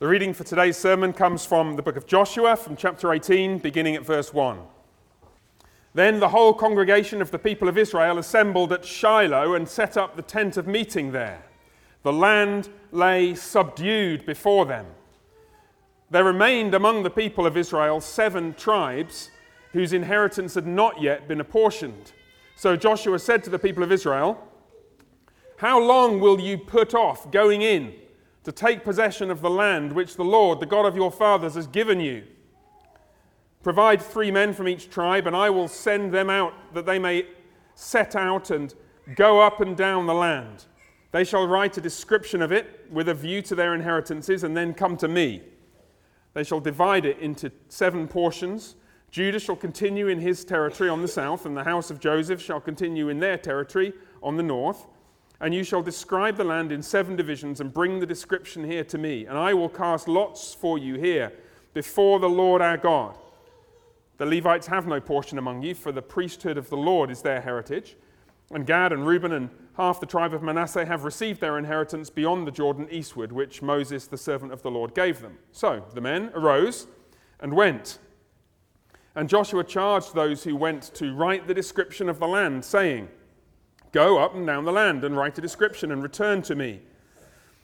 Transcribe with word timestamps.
The 0.00 0.08
reading 0.08 0.32
for 0.32 0.44
today's 0.44 0.78
sermon 0.78 1.12
comes 1.12 1.44
from 1.44 1.76
the 1.76 1.82
book 1.82 1.96
of 1.96 2.06
Joshua, 2.06 2.56
from 2.56 2.74
chapter 2.74 3.12
18, 3.12 3.58
beginning 3.58 3.96
at 3.96 4.02
verse 4.02 4.32
1. 4.32 4.58
Then 5.92 6.20
the 6.20 6.30
whole 6.30 6.54
congregation 6.54 7.20
of 7.20 7.30
the 7.30 7.38
people 7.38 7.68
of 7.68 7.76
Israel 7.76 8.16
assembled 8.16 8.72
at 8.72 8.82
Shiloh 8.82 9.52
and 9.52 9.68
set 9.68 9.98
up 9.98 10.16
the 10.16 10.22
tent 10.22 10.56
of 10.56 10.66
meeting 10.66 11.12
there. 11.12 11.42
The 12.02 12.14
land 12.14 12.70
lay 12.92 13.34
subdued 13.34 14.24
before 14.24 14.64
them. 14.64 14.86
There 16.10 16.24
remained 16.24 16.72
among 16.72 17.02
the 17.02 17.10
people 17.10 17.44
of 17.44 17.58
Israel 17.58 18.00
seven 18.00 18.54
tribes 18.54 19.30
whose 19.74 19.92
inheritance 19.92 20.54
had 20.54 20.66
not 20.66 21.02
yet 21.02 21.28
been 21.28 21.42
apportioned. 21.42 22.12
So 22.56 22.74
Joshua 22.74 23.18
said 23.18 23.44
to 23.44 23.50
the 23.50 23.58
people 23.58 23.82
of 23.82 23.92
Israel, 23.92 24.48
How 25.58 25.78
long 25.78 26.20
will 26.20 26.40
you 26.40 26.56
put 26.56 26.94
off 26.94 27.30
going 27.30 27.60
in? 27.60 27.92
To 28.44 28.52
take 28.52 28.84
possession 28.84 29.30
of 29.30 29.40
the 29.40 29.50
land 29.50 29.92
which 29.92 30.16
the 30.16 30.24
Lord, 30.24 30.60
the 30.60 30.66
God 30.66 30.86
of 30.86 30.96
your 30.96 31.10
fathers, 31.10 31.54
has 31.54 31.66
given 31.66 32.00
you. 32.00 32.24
Provide 33.62 34.00
three 34.00 34.30
men 34.30 34.54
from 34.54 34.68
each 34.68 34.88
tribe, 34.88 35.26
and 35.26 35.36
I 35.36 35.50
will 35.50 35.68
send 35.68 36.12
them 36.12 36.30
out 36.30 36.54
that 36.72 36.86
they 36.86 36.98
may 36.98 37.26
set 37.74 38.16
out 38.16 38.50
and 38.50 38.74
go 39.14 39.40
up 39.40 39.60
and 39.60 39.76
down 39.76 40.06
the 40.06 40.14
land. 40.14 40.64
They 41.12 41.24
shall 41.24 41.46
write 41.46 41.76
a 41.76 41.80
description 41.80 42.40
of 42.40 42.52
it 42.52 42.86
with 42.90 43.08
a 43.08 43.14
view 43.14 43.42
to 43.42 43.54
their 43.54 43.74
inheritances, 43.74 44.44
and 44.44 44.56
then 44.56 44.72
come 44.72 44.96
to 44.98 45.08
me. 45.08 45.42
They 46.32 46.44
shall 46.44 46.60
divide 46.60 47.04
it 47.04 47.18
into 47.18 47.50
seven 47.68 48.08
portions. 48.08 48.76
Judah 49.10 49.40
shall 49.40 49.56
continue 49.56 50.06
in 50.08 50.20
his 50.20 50.44
territory 50.44 50.88
on 50.88 51.02
the 51.02 51.08
south, 51.08 51.44
and 51.44 51.56
the 51.56 51.64
house 51.64 51.90
of 51.90 52.00
Joseph 52.00 52.40
shall 52.40 52.60
continue 52.60 53.08
in 53.08 53.18
their 53.18 53.36
territory 53.36 53.92
on 54.22 54.36
the 54.36 54.42
north. 54.42 54.86
And 55.40 55.54
you 55.54 55.64
shall 55.64 55.82
describe 55.82 56.36
the 56.36 56.44
land 56.44 56.70
in 56.70 56.82
seven 56.82 57.16
divisions 57.16 57.60
and 57.60 57.72
bring 57.72 57.98
the 57.98 58.06
description 58.06 58.64
here 58.64 58.84
to 58.84 58.98
me. 58.98 59.24
And 59.24 59.38
I 59.38 59.54
will 59.54 59.70
cast 59.70 60.06
lots 60.06 60.52
for 60.52 60.76
you 60.78 60.96
here 60.96 61.32
before 61.72 62.18
the 62.18 62.28
Lord 62.28 62.60
our 62.60 62.76
God. 62.76 63.16
The 64.18 64.26
Levites 64.26 64.66
have 64.66 64.86
no 64.86 65.00
portion 65.00 65.38
among 65.38 65.62
you, 65.62 65.74
for 65.74 65.92
the 65.92 66.02
priesthood 66.02 66.58
of 66.58 66.68
the 66.68 66.76
Lord 66.76 67.10
is 67.10 67.22
their 67.22 67.40
heritage. 67.40 67.96
And 68.50 68.66
Gad 68.66 68.92
and 68.92 69.06
Reuben 69.06 69.32
and 69.32 69.48
half 69.78 69.98
the 69.98 70.06
tribe 70.06 70.34
of 70.34 70.42
Manasseh 70.42 70.84
have 70.84 71.04
received 71.04 71.40
their 71.40 71.56
inheritance 71.56 72.10
beyond 72.10 72.46
the 72.46 72.50
Jordan 72.50 72.86
eastward, 72.90 73.32
which 73.32 73.62
Moses, 73.62 74.06
the 74.06 74.18
servant 74.18 74.52
of 74.52 74.60
the 74.60 74.70
Lord, 74.70 74.94
gave 74.94 75.22
them. 75.22 75.38
So 75.52 75.84
the 75.94 76.02
men 76.02 76.30
arose 76.34 76.86
and 77.38 77.54
went. 77.54 77.98
And 79.14 79.28
Joshua 79.28 79.64
charged 79.64 80.14
those 80.14 80.44
who 80.44 80.54
went 80.54 80.94
to 80.94 81.14
write 81.14 81.46
the 81.46 81.54
description 81.54 82.08
of 82.10 82.18
the 82.18 82.28
land, 82.28 82.64
saying, 82.64 83.08
Go 83.92 84.18
up 84.18 84.34
and 84.34 84.46
down 84.46 84.64
the 84.64 84.72
land 84.72 85.04
and 85.04 85.16
write 85.16 85.36
a 85.38 85.40
description 85.40 85.90
and 85.90 86.02
return 86.02 86.42
to 86.42 86.54
me. 86.54 86.80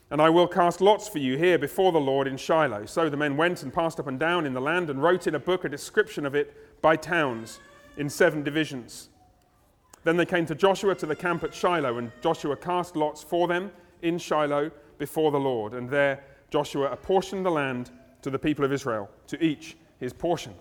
And 0.09 0.21
I 0.21 0.29
will 0.29 0.47
cast 0.47 0.79
lots 0.79 1.07
for 1.07 1.19
you 1.19 1.37
here 1.37 1.57
before 1.57 1.91
the 1.91 1.99
Lord 1.99 2.27
in 2.27 2.37
Shiloh. 2.37 2.85
So 2.85 3.09
the 3.09 3.17
men 3.17 3.35
went 3.35 3.63
and 3.63 3.73
passed 3.73 3.99
up 3.99 4.07
and 4.07 4.19
down 4.19 4.45
in 4.45 4.53
the 4.53 4.61
land 4.61 4.89
and 4.89 5.01
wrote 5.01 5.27
in 5.27 5.35
a 5.35 5.39
book 5.39 5.65
a 5.65 5.69
description 5.69 6.25
of 6.25 6.35
it 6.35 6.81
by 6.81 6.95
towns 6.95 7.59
in 7.97 8.09
seven 8.09 8.43
divisions. 8.43 9.09
Then 10.03 10.15
they 10.15 10.25
came 10.25 10.45
to 10.45 10.55
Joshua 10.55 10.95
to 10.95 11.05
the 11.05 11.15
camp 11.15 11.43
at 11.43 11.53
Shiloh, 11.53 11.97
and 11.97 12.11
Joshua 12.21 12.55
cast 12.55 12.95
lots 12.95 13.21
for 13.21 13.47
them 13.47 13.71
in 14.01 14.17
Shiloh 14.17 14.71
before 14.97 15.31
the 15.31 15.39
Lord. 15.39 15.73
And 15.73 15.89
there 15.89 16.23
Joshua 16.49 16.91
apportioned 16.91 17.45
the 17.45 17.51
land 17.51 17.91
to 18.21 18.29
the 18.29 18.39
people 18.39 18.63
of 18.63 18.71
Israel, 18.71 19.09
to 19.27 19.43
each 19.43 19.75
his 19.99 20.13
portion. 20.13 20.53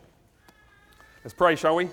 Let's 1.23 1.35
pray, 1.35 1.55
shall 1.55 1.77
we? 1.77 1.89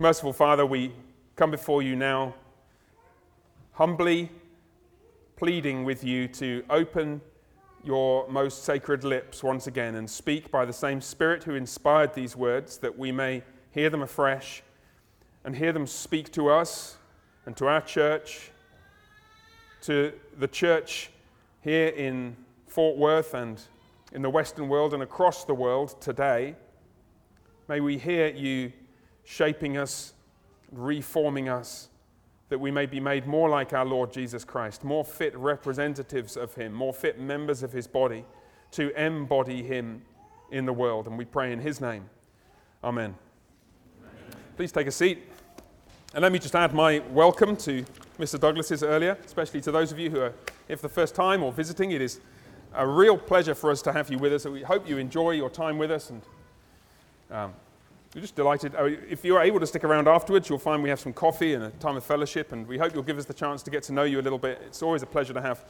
Merciful 0.00 0.32
Father, 0.32 0.66
we 0.66 0.92
come 1.36 1.52
before 1.52 1.80
you 1.80 1.94
now 1.94 2.34
humbly 3.74 4.28
pleading 5.36 5.84
with 5.84 6.02
you 6.02 6.26
to 6.26 6.64
open 6.68 7.20
your 7.84 8.28
most 8.28 8.64
sacred 8.64 9.04
lips 9.04 9.44
once 9.44 9.68
again 9.68 9.94
and 9.94 10.10
speak 10.10 10.50
by 10.50 10.64
the 10.64 10.72
same 10.72 11.00
Spirit 11.00 11.44
who 11.44 11.54
inspired 11.54 12.12
these 12.12 12.34
words 12.34 12.78
that 12.78 12.98
we 12.98 13.12
may 13.12 13.44
hear 13.70 13.88
them 13.88 14.02
afresh 14.02 14.64
and 15.44 15.54
hear 15.54 15.72
them 15.72 15.86
speak 15.86 16.32
to 16.32 16.48
us 16.48 16.96
and 17.46 17.56
to 17.56 17.68
our 17.68 17.80
church, 17.80 18.50
to 19.82 20.12
the 20.38 20.48
church 20.48 21.10
here 21.60 21.90
in 21.90 22.36
Fort 22.66 22.96
Worth 22.96 23.32
and 23.32 23.62
in 24.10 24.22
the 24.22 24.30
Western 24.30 24.68
world 24.68 24.92
and 24.92 25.04
across 25.04 25.44
the 25.44 25.54
world 25.54 26.00
today. 26.00 26.56
May 27.68 27.78
we 27.78 27.96
hear 27.96 28.26
you 28.26 28.72
shaping 29.24 29.76
us, 29.76 30.12
reforming 30.70 31.48
us, 31.48 31.88
that 32.50 32.58
we 32.58 32.70
may 32.70 32.86
be 32.86 33.00
made 33.00 33.26
more 33.26 33.48
like 33.48 33.72
our 33.72 33.84
Lord 33.84 34.12
Jesus 34.12 34.44
Christ, 34.44 34.84
more 34.84 35.04
fit 35.04 35.36
representatives 35.36 36.36
of 36.36 36.54
Him, 36.54 36.72
more 36.72 36.92
fit 36.92 37.18
members 37.18 37.62
of 37.62 37.72
His 37.72 37.86
body 37.86 38.24
to 38.72 38.90
embody 39.00 39.62
Him 39.62 40.02
in 40.50 40.66
the 40.66 40.72
world. 40.72 41.06
And 41.06 41.18
we 41.18 41.24
pray 41.24 41.52
in 41.52 41.60
His 41.60 41.80
name. 41.80 42.08
Amen. 42.82 43.14
Amen. 44.00 44.14
Please 44.56 44.72
take 44.72 44.86
a 44.86 44.92
seat. 44.92 45.22
And 46.12 46.22
let 46.22 46.30
me 46.30 46.38
just 46.38 46.54
add 46.54 46.74
my 46.74 47.00
welcome 47.10 47.56
to 47.56 47.84
Mr. 48.18 48.38
Douglas's 48.38 48.84
earlier, 48.84 49.18
especially 49.24 49.60
to 49.62 49.72
those 49.72 49.90
of 49.90 49.98
you 49.98 50.10
who 50.10 50.20
are, 50.20 50.32
if 50.68 50.80
the 50.80 50.88
first 50.88 51.14
time 51.14 51.42
or 51.42 51.50
visiting, 51.50 51.90
it 51.90 52.00
is 52.00 52.20
a 52.74 52.86
real 52.86 53.16
pleasure 53.16 53.54
for 53.54 53.70
us 53.70 53.82
to 53.82 53.92
have 53.92 54.10
you 54.10 54.18
with 54.18 54.32
us. 54.32 54.44
We 54.44 54.62
hope 54.62 54.88
you 54.88 54.98
enjoy 54.98 55.32
your 55.32 55.50
time 55.50 55.78
with 55.78 55.90
us 55.90 56.10
and 56.10 56.22
um, 57.30 57.54
we're 58.14 58.20
just 58.20 58.36
delighted. 58.36 58.74
Oh, 58.78 58.86
if 58.86 59.24
you're 59.24 59.42
able 59.42 59.58
to 59.58 59.66
stick 59.66 59.82
around 59.82 60.06
afterwards, 60.06 60.48
you'll 60.48 60.58
find 60.58 60.82
we 60.82 60.88
have 60.88 61.00
some 61.00 61.12
coffee 61.12 61.54
and 61.54 61.64
a 61.64 61.70
time 61.70 61.96
of 61.96 62.04
fellowship, 62.04 62.52
and 62.52 62.66
we 62.66 62.78
hope 62.78 62.94
you'll 62.94 63.02
give 63.02 63.18
us 63.18 63.24
the 63.24 63.34
chance 63.34 63.62
to 63.64 63.70
get 63.70 63.82
to 63.84 63.92
know 63.92 64.04
you 64.04 64.20
a 64.20 64.22
little 64.22 64.38
bit. 64.38 64.62
It's 64.66 64.82
always 64.82 65.02
a 65.02 65.06
pleasure 65.06 65.32
to 65.32 65.40
have 65.40 65.64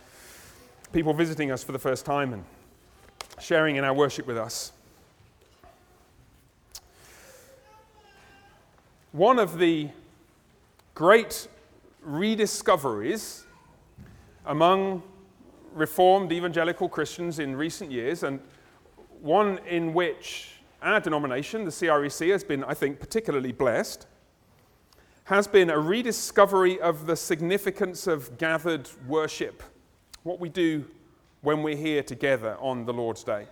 people 0.92 1.14
visiting 1.14 1.50
us 1.50 1.64
for 1.64 1.72
the 1.72 1.78
first 1.78 2.04
time 2.04 2.34
and 2.34 2.44
sharing 3.40 3.76
in 3.76 3.84
our 3.84 3.94
worship 3.94 4.26
with 4.26 4.36
us. 4.36 4.72
One 9.12 9.38
of 9.38 9.58
the 9.58 9.88
great 10.94 11.48
rediscoveries 12.02 13.44
among 14.44 15.02
Reformed 15.72 16.30
evangelical 16.30 16.88
Christians 16.88 17.38
in 17.38 17.56
recent 17.56 17.90
years, 17.90 18.22
and 18.22 18.38
one 19.20 19.58
in 19.66 19.94
which 19.94 20.53
our 20.84 21.00
denomination, 21.00 21.64
the 21.64 21.70
CREC, 21.70 22.30
has 22.30 22.44
been, 22.44 22.62
I 22.62 22.74
think, 22.74 23.00
particularly 23.00 23.52
blessed, 23.52 24.06
has 25.24 25.46
been 25.46 25.70
a 25.70 25.78
rediscovery 25.78 26.78
of 26.80 27.06
the 27.06 27.16
significance 27.16 28.06
of 28.06 28.36
gathered 28.36 28.90
worship, 29.08 29.62
what 30.22 30.38
we 30.38 30.50
do 30.50 30.84
when 31.40 31.62
we're 31.62 31.76
here 31.76 32.02
together 32.02 32.56
on 32.60 32.84
the 32.84 32.92
Lord's 32.92 33.24
Day. 33.24 33.46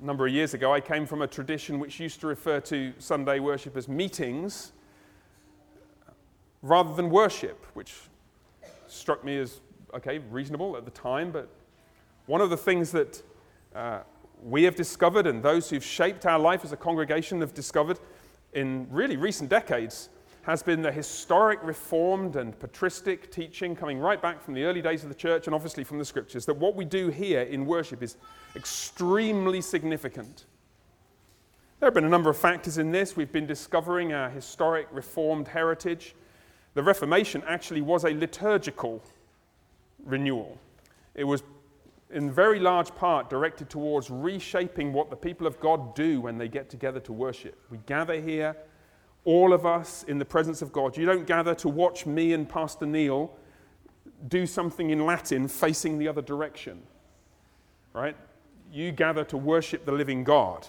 A 0.00 0.04
number 0.04 0.26
of 0.26 0.32
years 0.32 0.54
ago, 0.54 0.74
I 0.74 0.80
came 0.80 1.06
from 1.06 1.22
a 1.22 1.26
tradition 1.28 1.78
which 1.78 2.00
used 2.00 2.20
to 2.22 2.26
refer 2.26 2.58
to 2.60 2.92
Sunday 2.98 3.38
worship 3.38 3.76
as 3.76 3.86
meetings 3.86 4.72
rather 6.62 6.92
than 6.94 7.10
worship, 7.10 7.64
which 7.74 7.94
struck 8.88 9.24
me 9.24 9.38
as, 9.38 9.60
okay, 9.94 10.18
reasonable 10.30 10.76
at 10.76 10.84
the 10.84 10.90
time, 10.90 11.30
but 11.30 11.48
one 12.26 12.40
of 12.40 12.50
the 12.50 12.56
things 12.56 12.90
that 12.90 13.22
uh, 13.74 14.00
we 14.42 14.62
have 14.64 14.74
discovered, 14.74 15.26
and 15.26 15.42
those 15.42 15.70
who've 15.70 15.84
shaped 15.84 16.26
our 16.26 16.38
life 16.38 16.64
as 16.64 16.72
a 16.72 16.76
congregation 16.76 17.40
have 17.40 17.54
discovered 17.54 17.98
in 18.52 18.86
really 18.90 19.16
recent 19.16 19.50
decades, 19.50 20.08
has 20.42 20.62
been 20.62 20.80
the 20.80 20.90
historic 20.90 21.62
reformed 21.62 22.36
and 22.36 22.58
patristic 22.58 23.30
teaching 23.30 23.76
coming 23.76 23.98
right 23.98 24.22
back 24.22 24.42
from 24.42 24.54
the 24.54 24.64
early 24.64 24.80
days 24.80 25.02
of 25.02 25.08
the 25.08 25.14
church 25.14 25.46
and 25.46 25.54
obviously 25.54 25.84
from 25.84 25.98
the 25.98 26.04
scriptures 26.04 26.46
that 26.46 26.56
what 26.56 26.74
we 26.74 26.84
do 26.84 27.08
here 27.08 27.42
in 27.42 27.66
worship 27.66 28.02
is 28.02 28.16
extremely 28.56 29.60
significant. 29.60 30.46
There 31.78 31.86
have 31.86 31.94
been 31.94 32.04
a 32.04 32.10
number 32.10 32.30
of 32.30 32.36
factors 32.36 32.78
in 32.78 32.90
this. 32.90 33.16
We've 33.16 33.32
been 33.32 33.46
discovering 33.46 34.12
our 34.12 34.30
historic 34.30 34.86
reformed 34.92 35.48
heritage. 35.48 36.14
The 36.74 36.82
Reformation 36.82 37.42
actually 37.46 37.82
was 37.82 38.04
a 38.04 38.10
liturgical 38.10 39.02
renewal. 40.04 40.58
It 41.14 41.24
was 41.24 41.42
in 42.12 42.30
very 42.30 42.58
large 42.58 42.94
part 42.94 43.30
directed 43.30 43.70
towards 43.70 44.10
reshaping 44.10 44.92
what 44.92 45.10
the 45.10 45.16
people 45.16 45.46
of 45.46 45.60
God 45.60 45.94
do 45.94 46.20
when 46.20 46.38
they 46.38 46.48
get 46.48 46.68
together 46.68 47.00
to 47.00 47.12
worship. 47.12 47.60
We 47.70 47.78
gather 47.86 48.20
here, 48.20 48.56
all 49.24 49.52
of 49.52 49.66
us 49.66 50.04
in 50.08 50.18
the 50.18 50.24
presence 50.24 50.62
of 50.62 50.72
God. 50.72 50.96
You 50.96 51.06
don't 51.06 51.26
gather 51.26 51.54
to 51.56 51.68
watch 51.68 52.06
me 52.06 52.32
and 52.32 52.48
Pastor 52.48 52.86
Neil 52.86 53.30
do 54.28 54.46
something 54.46 54.90
in 54.90 55.06
Latin 55.06 55.46
facing 55.46 55.98
the 55.98 56.08
other 56.08 56.22
direction, 56.22 56.82
right? 57.92 58.16
You 58.72 58.92
gather 58.92 59.24
to 59.24 59.36
worship 59.36 59.84
the 59.84 59.92
living 59.92 60.24
God. 60.24 60.66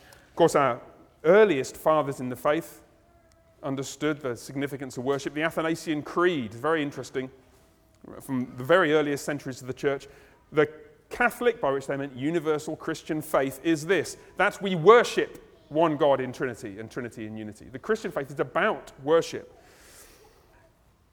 Of 0.00 0.36
course, 0.36 0.54
our 0.54 0.80
earliest 1.24 1.76
fathers 1.76 2.20
in 2.20 2.28
the 2.28 2.36
faith 2.36 2.80
understood 3.62 4.20
the 4.20 4.36
significance 4.36 4.96
of 4.96 5.04
worship. 5.04 5.34
The 5.34 5.42
Athanasian 5.42 6.02
Creed, 6.02 6.54
very 6.54 6.82
interesting, 6.82 7.30
from 8.20 8.52
the 8.56 8.64
very 8.64 8.92
earliest 8.92 9.24
centuries 9.24 9.60
of 9.60 9.66
the 9.66 9.74
church, 9.74 10.06
the 10.52 10.68
Catholic, 11.10 11.60
by 11.60 11.70
which 11.70 11.86
they 11.86 11.96
meant 11.96 12.14
universal 12.16 12.76
Christian 12.76 13.22
faith, 13.22 13.60
is 13.62 13.86
this 13.86 14.16
that 14.36 14.60
we 14.60 14.74
worship 14.74 15.44
one 15.68 15.96
God 15.96 16.20
in 16.20 16.32
Trinity 16.32 16.78
and 16.78 16.90
Trinity 16.90 17.26
in 17.26 17.36
unity. 17.36 17.66
The 17.70 17.78
Christian 17.78 18.10
faith 18.10 18.30
is 18.30 18.40
about 18.40 18.92
worship. 19.02 19.54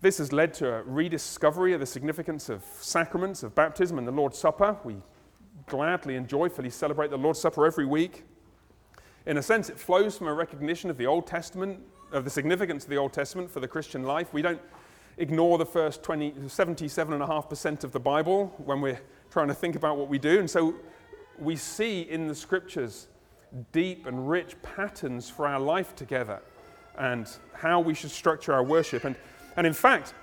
This 0.02 0.18
has 0.20 0.32
led 0.32 0.54
to 0.56 0.72
a 0.72 0.84
rediscovery 0.84 1.74
of 1.74 1.80
the 1.80 1.86
significance 1.86 2.50
of 2.50 2.64
sacraments, 2.80 3.44
of 3.44 3.56
baptism, 3.56 3.98
and 3.98 4.08
the 4.08 4.12
Lord's 4.12 4.38
Supper. 4.38 4.78
We 4.84 4.98
gladly 5.68 6.16
and 6.16 6.28
joyfully 6.28 6.70
celebrate 6.70 7.10
the 7.10 7.18
Lord's 7.18 7.40
Supper 7.40 7.66
every 7.66 7.86
week. 7.86 8.24
In 9.26 9.38
a 9.38 9.42
sense, 9.42 9.70
it 9.70 9.80
flows 9.80 10.18
from 10.18 10.28
a 10.28 10.34
recognition 10.34 10.90
of 10.90 10.98
the 10.98 11.08
Old 11.08 11.26
Testament, 11.26 11.80
of 12.12 12.24
the 12.24 12.30
significance 12.30 12.84
of 12.84 12.90
the 12.90 12.98
Old 12.98 13.14
Testament 13.14 13.50
for 13.50 13.60
the 13.60 13.68
Christian 13.68 14.04
life. 14.04 14.32
We 14.34 14.42
don't 14.42 14.62
ignore 15.18 15.58
the 15.58 15.66
first 15.66 16.04
20, 16.04 16.32
77.5% 16.34 17.84
of 17.84 17.92
the 17.92 18.00
Bible 18.00 18.54
when 18.58 18.82
we're 18.82 19.00
trying 19.30 19.48
to 19.48 19.54
think 19.54 19.76
about 19.76 19.98
what 19.98 20.10
we 20.10 20.18
do. 20.18 20.40
And 20.40 20.50
so 20.50 20.76
we 21.40 21.56
see 21.56 22.02
in 22.02 22.28
the 22.28 22.36
scriptures 22.36 23.08
deep 23.72 24.06
and 24.06 24.30
rich 24.30 24.56
patterns 24.62 25.30
for 25.30 25.48
our 25.48 25.60
life 25.60 25.96
together 25.96 26.42
and 26.98 27.30
how 27.54 27.80
we 27.80 27.94
should 27.94 28.12
structure 28.12 28.54
our 28.54 28.64
worship. 28.64 29.04
And, 29.04 29.16
and 29.58 29.68
in 29.68 29.74
fact, 29.74 30.14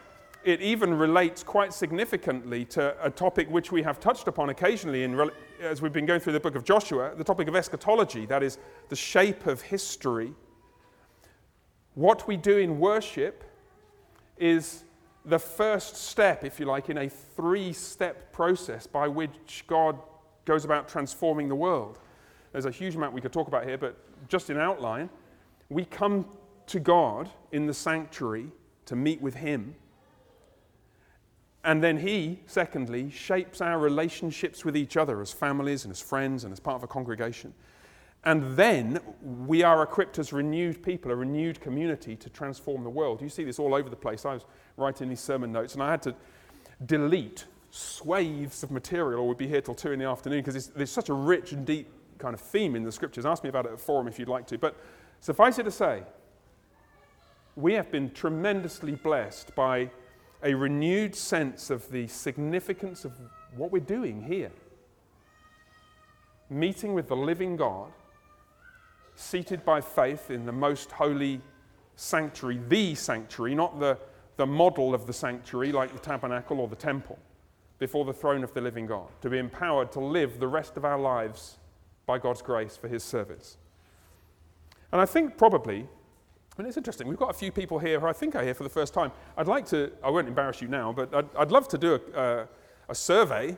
it 0.45 0.61
even 0.61 0.95
relates 0.95 1.43
quite 1.43 1.73
significantly 1.73 2.65
to 2.67 2.97
a 3.05 3.11
topic 3.11 3.49
which 3.51 3.71
we 3.71 3.83
have 3.83 4.01
touched 4.01 4.27
upon 4.27 4.51
occasionally 4.51 5.05
in, 5.05 5.31
as 5.61 5.81
we've 5.81 5.93
been 5.93 6.07
going 6.07 6.21
through 6.21 6.33
the 6.33 6.41
book 6.41 6.57
of 6.57 6.65
Joshua, 6.65 7.15
the 7.17 7.25
topic 7.25 7.49
of 7.49 7.55
eschatology, 7.55 8.27
that 8.27 8.43
is, 8.43 8.59
the 8.89 8.97
shape 8.97 9.47
of 9.47 9.61
history. 9.61 10.33
What 11.95 12.27
we 12.27 12.37
do 12.37 12.59
in 12.59 12.81
worship 12.81 13.45
is 14.37 14.85
the 15.25 15.39
first 15.39 15.97
step, 15.97 16.45
if 16.45 16.59
you 16.59 16.67
like, 16.67 16.91
in 16.91 16.99
a 16.99 17.09
three 17.09 17.73
step 17.73 18.33
process 18.33 18.87
by 18.87 19.09
which 19.09 19.65
God 19.67 19.99
goes 20.45 20.65
about 20.65 20.89
transforming 20.89 21.49
the 21.49 21.55
world. 21.55 21.99
There's 22.53 22.67
a 22.67 22.71
huge 22.71 22.97
amount 22.97 23.15
we 23.15 23.21
could 23.21 23.33
talk 23.33 23.49
about 23.49 23.65
here, 23.65 23.79
but 23.79 23.97
just 24.29 24.51
in 24.51 24.59
outline, 24.59 25.09
we 25.69 25.85
come 25.85 26.27
to 26.67 26.81
God 26.81 27.31
in 27.53 27.67
the 27.67 27.75
sanctuary 27.75 28.51
to 28.87 28.97
meet 28.97 29.21
with 29.21 29.35
Him. 29.35 29.75
And 31.65 31.83
then 31.83 31.99
He, 31.99 32.41
secondly, 32.47 33.11
shapes 33.11 33.61
our 33.61 33.79
relationships 33.79 34.65
with 34.65 34.77
each 34.77 34.97
other 34.97 35.21
as 35.21 35.33
families 35.33 35.85
and 35.85 35.93
as 35.93 36.01
friends 36.01 36.45
and 36.45 36.53
as 36.53 36.59
part 36.59 36.77
of 36.77 36.83
a 36.83 36.89
congregation. 36.89 37.55
And 38.25 38.57
then 38.57 39.01
we 39.21 39.65
are 39.65 39.83
equipped 39.83 40.19
as 40.19 40.33
renewed 40.33 40.83
people, 40.83 41.11
a 41.11 41.17
renewed 41.17 41.61
community 41.61 42.15
to 42.17 42.31
transform 42.31 42.85
the 42.85 42.91
world. 42.91 43.21
You 43.21 43.29
see 43.29 43.43
this 43.43 43.59
all 43.59 43.75
over 43.75 43.91
the 43.91 43.97
place. 43.97 44.25
I 44.25 44.35
was 44.35 44.45
writing 44.77 45.09
these 45.09 45.21
sermon 45.21 45.51
notes 45.51 45.75
and 45.75 45.83
I 45.83 45.91
had 45.91 46.03
to 46.03 46.15
delete 46.87 47.47
swathes 47.71 48.63
of 48.63 48.71
material 48.71 49.21
or 49.21 49.29
we'd 49.29 49.39
be 49.39 49.49
here 49.49 49.61
till 49.61 49.75
two 49.75 49.93
in 49.93 49.99
the 49.99 50.05
afternoon 50.05 50.43
because 50.45 50.69
there's 50.69 50.91
such 50.91 51.09
a 51.09 51.15
rich 51.15 51.53
and 51.53 51.67
deep 51.67 51.89
kind 52.19 52.35
of 52.35 52.41
theme 52.41 52.77
in 52.77 52.85
the 52.85 52.93
scriptures. 52.93 53.27
Ask 53.27 53.43
me 53.43 53.49
about 53.49 53.67
it 53.67 53.73
at 53.73 53.81
forum 53.81 54.07
if 54.07 54.19
you'd 54.19 54.29
like 54.29 54.47
to. 54.49 54.59
But 54.59 54.77
suffice 55.21 55.59
it 55.59 55.65
to 55.65 55.73
say, 55.73 56.05
we 57.57 57.75
have 57.75 57.91
been 57.91 58.13
tremendously 58.13 58.93
blessed 58.93 59.55
by 59.57 59.91
a 60.45 60.55
renewed 60.55 61.17
sense 61.17 61.71
of 61.71 61.91
the 61.91 62.07
significance 62.07 63.05
of 63.05 63.13
what 63.57 63.73
we're 63.73 63.81
doing 63.81 64.23
here. 64.23 64.53
Meeting 66.49 66.95
with 66.95 67.09
the 67.09 67.17
living 67.17 67.57
God 67.57 67.91
seated 69.15 69.65
by 69.65 69.81
faith 69.81 70.31
in 70.31 70.47
the 70.47 70.53
most 70.53 70.91
holy 70.91 71.41
sanctuary, 71.97 72.61
the 72.69 72.95
sanctuary, 72.95 73.55
not 73.55 73.79
the, 73.79 73.99
the 74.37 74.47
model 74.47 74.95
of 74.95 75.07
the 75.07 75.13
sanctuary 75.13 75.73
like 75.73 75.93
the 75.93 75.99
tabernacle 75.99 76.61
or 76.61 76.69
the 76.69 76.77
temple, 76.77 77.19
before 77.79 78.05
the 78.05 78.13
throne 78.13 78.45
of 78.45 78.55
the 78.55 78.61
living 78.61 78.87
God, 78.87 79.09
to 79.21 79.31
be 79.31 79.39
empowered 79.39 79.93
to 79.93 80.01
live 80.01 80.39
the 80.39 80.49
rest 80.49 80.77
of 80.77 80.85
our 80.85 80.99
lives 80.99 81.59
by 82.07 82.19
God's 82.19 82.43
grace 82.43 82.77
for 82.77 82.89
His 82.89 83.03
service. 83.03 83.57
And 84.93 85.01
I 85.01 85.07
think 85.07 85.37
probably, 85.37 85.89
mean, 86.59 86.69
it's 86.69 86.77
interesting, 86.77 87.09
we've 87.09 87.19
got 87.19 87.31
a 87.31 87.35
few 87.35 87.51
people 87.51 87.79
here 87.79 87.99
who 87.99 88.07
I 88.07 88.13
think 88.13 88.35
are 88.35 88.45
here 88.45 88.55
for 88.55 88.63
the 88.63 88.69
first 88.71 88.95
time. 88.95 89.11
I'd 89.37 89.49
like 89.49 89.67
to, 89.67 89.91
I 90.03 90.11
won't 90.11 90.29
embarrass 90.29 90.61
you 90.61 90.69
now, 90.69 90.93
but 90.93 91.15
I'd, 91.15 91.37
I'd 91.37 91.51
love 91.51 91.69
to 91.69 91.79
do 91.79 91.95
a, 91.95 92.21
a, 92.21 92.49
a 92.91 92.95
survey 92.95 93.57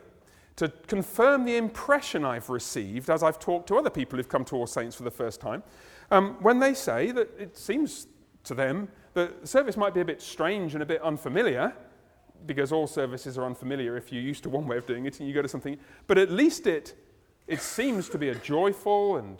to 0.57 0.69
confirm 0.87 1.45
the 1.45 1.57
impression 1.57 2.25
I've 2.25 2.49
received 2.49 3.11
as 3.11 3.23
I've 3.23 3.39
talked 3.39 3.67
to 3.69 3.77
other 3.77 3.91
people 3.91 4.17
who've 4.17 4.29
come 4.29 4.45
to 4.47 4.57
All 4.57 4.67
Saints 4.67 4.95
for 4.95 5.03
the 5.03 5.11
first 5.11 5.41
time, 5.41 5.63
um, 6.11 6.37
when 6.41 6.61
they 6.61 6.75
say 6.75 7.11
that 7.11 7.29
it 7.39 7.57
seems 7.57 8.07
to 8.45 8.55
them 8.55 8.89
that 9.15 9.41
the 9.43 9.47
service 9.47 9.77
might 9.77 9.95
be 9.95 10.01
a 10.01 10.05
bit 10.05 10.23
strange 10.23 10.75
and 10.75 10.83
a 10.83 10.87
bit 10.87 11.03
unfamiliar, 11.03 11.73
because 12.47 12.73
all 12.73 12.87
services 12.87 13.39
are 13.39 13.45
unfamiliar 13.45 13.97
if 13.97 14.13
you're 14.13 14.23
used 14.23 14.43
to 14.43 14.51
one 14.51 14.67
way 14.67 14.77
of 14.77 14.87
doing 14.87 15.07
it 15.07 15.19
and 15.19 15.29
you 15.29 15.35
go 15.35 15.43
to 15.43 15.49
something, 15.49 15.79
but 16.07 16.19
at 16.19 16.31
least 16.31 16.67
it, 16.67 16.95
it 17.47 17.61
seems 17.61 18.09
to 18.09 18.19
be 18.19 18.29
a 18.29 18.35
joyful 18.35 19.17
and 19.17 19.39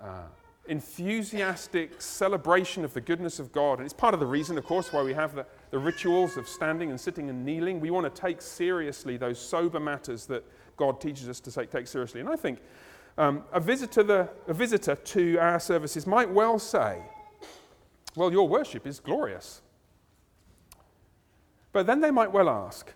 uh, 0.00 0.22
enthusiastic 0.70 2.00
celebration 2.00 2.84
of 2.84 2.94
the 2.94 3.00
goodness 3.00 3.40
of 3.40 3.50
God. 3.50 3.78
And 3.78 3.84
it's 3.84 3.92
part 3.92 4.14
of 4.14 4.20
the 4.20 4.26
reason, 4.26 4.56
of 4.56 4.64
course, 4.64 4.92
why 4.92 5.02
we 5.02 5.12
have 5.12 5.34
the, 5.34 5.44
the 5.70 5.78
rituals 5.78 6.36
of 6.36 6.48
standing 6.48 6.90
and 6.90 7.00
sitting 7.00 7.28
and 7.28 7.44
kneeling. 7.44 7.80
We 7.80 7.90
want 7.90 8.12
to 8.12 8.20
take 8.20 8.40
seriously 8.40 9.16
those 9.16 9.38
sober 9.38 9.80
matters 9.80 10.26
that 10.26 10.44
God 10.76 11.00
teaches 11.00 11.28
us 11.28 11.40
to 11.40 11.52
take, 11.52 11.70
take 11.70 11.88
seriously. 11.88 12.20
And 12.20 12.28
I 12.28 12.36
think 12.36 12.60
um, 13.18 13.42
a, 13.52 13.58
visitor 13.58 14.04
the, 14.04 14.30
a 14.46 14.54
visitor 14.54 14.94
to 14.94 15.36
our 15.38 15.58
services 15.58 16.06
might 16.06 16.30
well 16.30 16.60
say, 16.60 17.02
Well, 18.14 18.30
your 18.30 18.48
worship 18.48 18.86
is 18.86 19.00
glorious. 19.00 19.62
But 21.72 21.86
then 21.86 22.00
they 22.00 22.12
might 22.12 22.32
well 22.32 22.48
ask, 22.48 22.92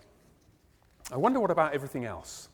I 1.11 1.17
wonder 1.17 1.39
what 1.41 1.51
about 1.51 1.73
everything 1.73 2.05
else? 2.05 2.49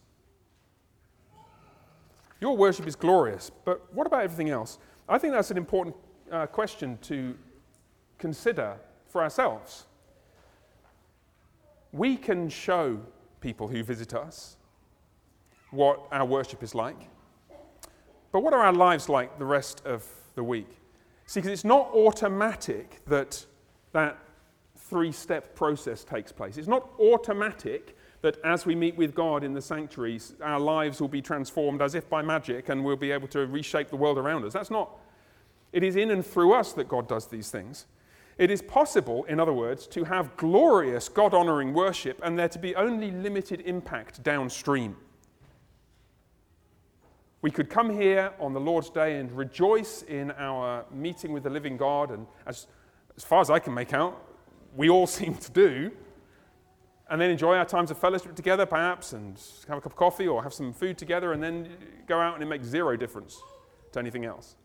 Your 2.39 2.57
worship 2.57 2.87
is 2.87 2.95
glorious, 2.95 3.51
but 3.65 3.93
what 3.93 4.07
about 4.07 4.23
everything 4.23 4.49
else? 4.49 4.79
I 5.07 5.17
think 5.17 5.33
that's 5.33 5.51
an 5.51 5.57
important 5.57 5.95
uh, 6.31 6.47
question 6.47 6.97
to 7.03 7.37
consider 8.17 8.77
for 9.07 9.21
ourselves. 9.21 9.85
We 11.91 12.15
can 12.15 12.49
show 12.49 12.99
people 13.41 13.67
who 13.67 13.83
visit 13.83 14.13
us 14.13 14.57
what 15.71 16.07
our 16.11 16.25
worship 16.25 16.63
is 16.63 16.73
like, 16.75 17.09
but 18.31 18.41
what 18.41 18.53
are 18.53 18.61
our 18.61 18.73
lives 18.73 19.09
like 19.09 19.37
the 19.37 19.45
rest 19.45 19.81
of 19.85 20.05
the 20.35 20.43
week? 20.43 20.69
See, 21.25 21.39
because 21.39 21.51
it's 21.51 21.65
not 21.65 21.91
automatic 21.93 23.01
that 23.05 23.45
that 23.91 24.17
three 24.77 25.11
step 25.11 25.55
process 25.55 26.03
takes 26.03 26.31
place. 26.31 26.57
It's 26.57 26.67
not 26.67 26.89
automatic 26.99 27.97
that 28.21 28.37
as 28.43 28.65
we 28.65 28.75
meet 28.75 28.95
with 28.95 29.15
God 29.15 29.43
in 29.43 29.53
the 29.53 29.61
sanctuaries, 29.61 30.35
our 30.41 30.59
lives 30.59 31.01
will 31.01 31.07
be 31.07 31.21
transformed 31.21 31.81
as 31.81 31.95
if 31.95 32.09
by 32.09 32.21
magic 32.21 32.69
and 32.69 32.83
we'll 32.83 32.95
be 32.95 33.11
able 33.11 33.27
to 33.29 33.47
reshape 33.47 33.89
the 33.89 33.95
world 33.95 34.17
around 34.17 34.45
us. 34.45 34.53
That's 34.53 34.69
not. 34.69 34.97
It 35.73 35.83
is 35.83 35.95
in 35.95 36.11
and 36.11 36.25
through 36.25 36.53
us 36.53 36.73
that 36.73 36.87
God 36.87 37.07
does 37.07 37.27
these 37.27 37.49
things. 37.49 37.85
It 38.37 38.51
is 38.51 38.61
possible, 38.61 39.23
in 39.25 39.39
other 39.39 39.53
words, 39.53 39.87
to 39.87 40.03
have 40.03 40.35
glorious 40.37 41.09
God 41.09 41.33
honoring 41.33 41.73
worship 41.73 42.19
and 42.23 42.37
there 42.37 42.49
to 42.49 42.59
be 42.59 42.75
only 42.75 43.11
limited 43.11 43.61
impact 43.61 44.23
downstream. 44.23 44.95
We 47.41 47.49
could 47.49 47.69
come 47.69 47.89
here 47.89 48.33
on 48.39 48.53
the 48.53 48.59
Lord's 48.59 48.89
Day 48.89 49.17
and 49.17 49.31
rejoice 49.31 50.03
in 50.03 50.31
our 50.31 50.85
meeting 50.91 51.33
with 51.33 51.43
the 51.43 51.49
living 51.49 51.75
God, 51.75 52.11
and 52.11 52.27
as, 52.45 52.67
as 53.17 53.23
far 53.23 53.41
as 53.41 53.49
I 53.49 53.57
can 53.57 53.73
make 53.73 53.93
out, 53.93 54.21
we 54.75 54.89
all 54.89 55.07
seem 55.19 55.35
to 55.35 55.51
do, 55.51 55.91
and 57.11 57.19
then 57.19 57.29
enjoy 57.29 57.57
our 57.57 57.65
times 57.65 57.91
of 57.91 57.97
fellowship 57.97 58.33
together, 58.35 58.65
perhaps, 58.65 59.11
and 59.11 59.37
have 59.67 59.77
a 59.77 59.81
cup 59.81 59.91
of 59.91 59.97
coffee 59.97 60.27
or 60.27 60.41
have 60.41 60.53
some 60.53 60.71
food 60.71 60.97
together, 60.97 61.33
and 61.33 61.43
then 61.43 61.67
go 62.07 62.17
out 62.17 62.35
and 62.35 62.41
it 62.41 62.45
makes 62.45 62.65
zero 62.65 62.95
difference 62.95 63.37
to 63.91 63.99
anything 63.99 64.23
else. 64.23 64.55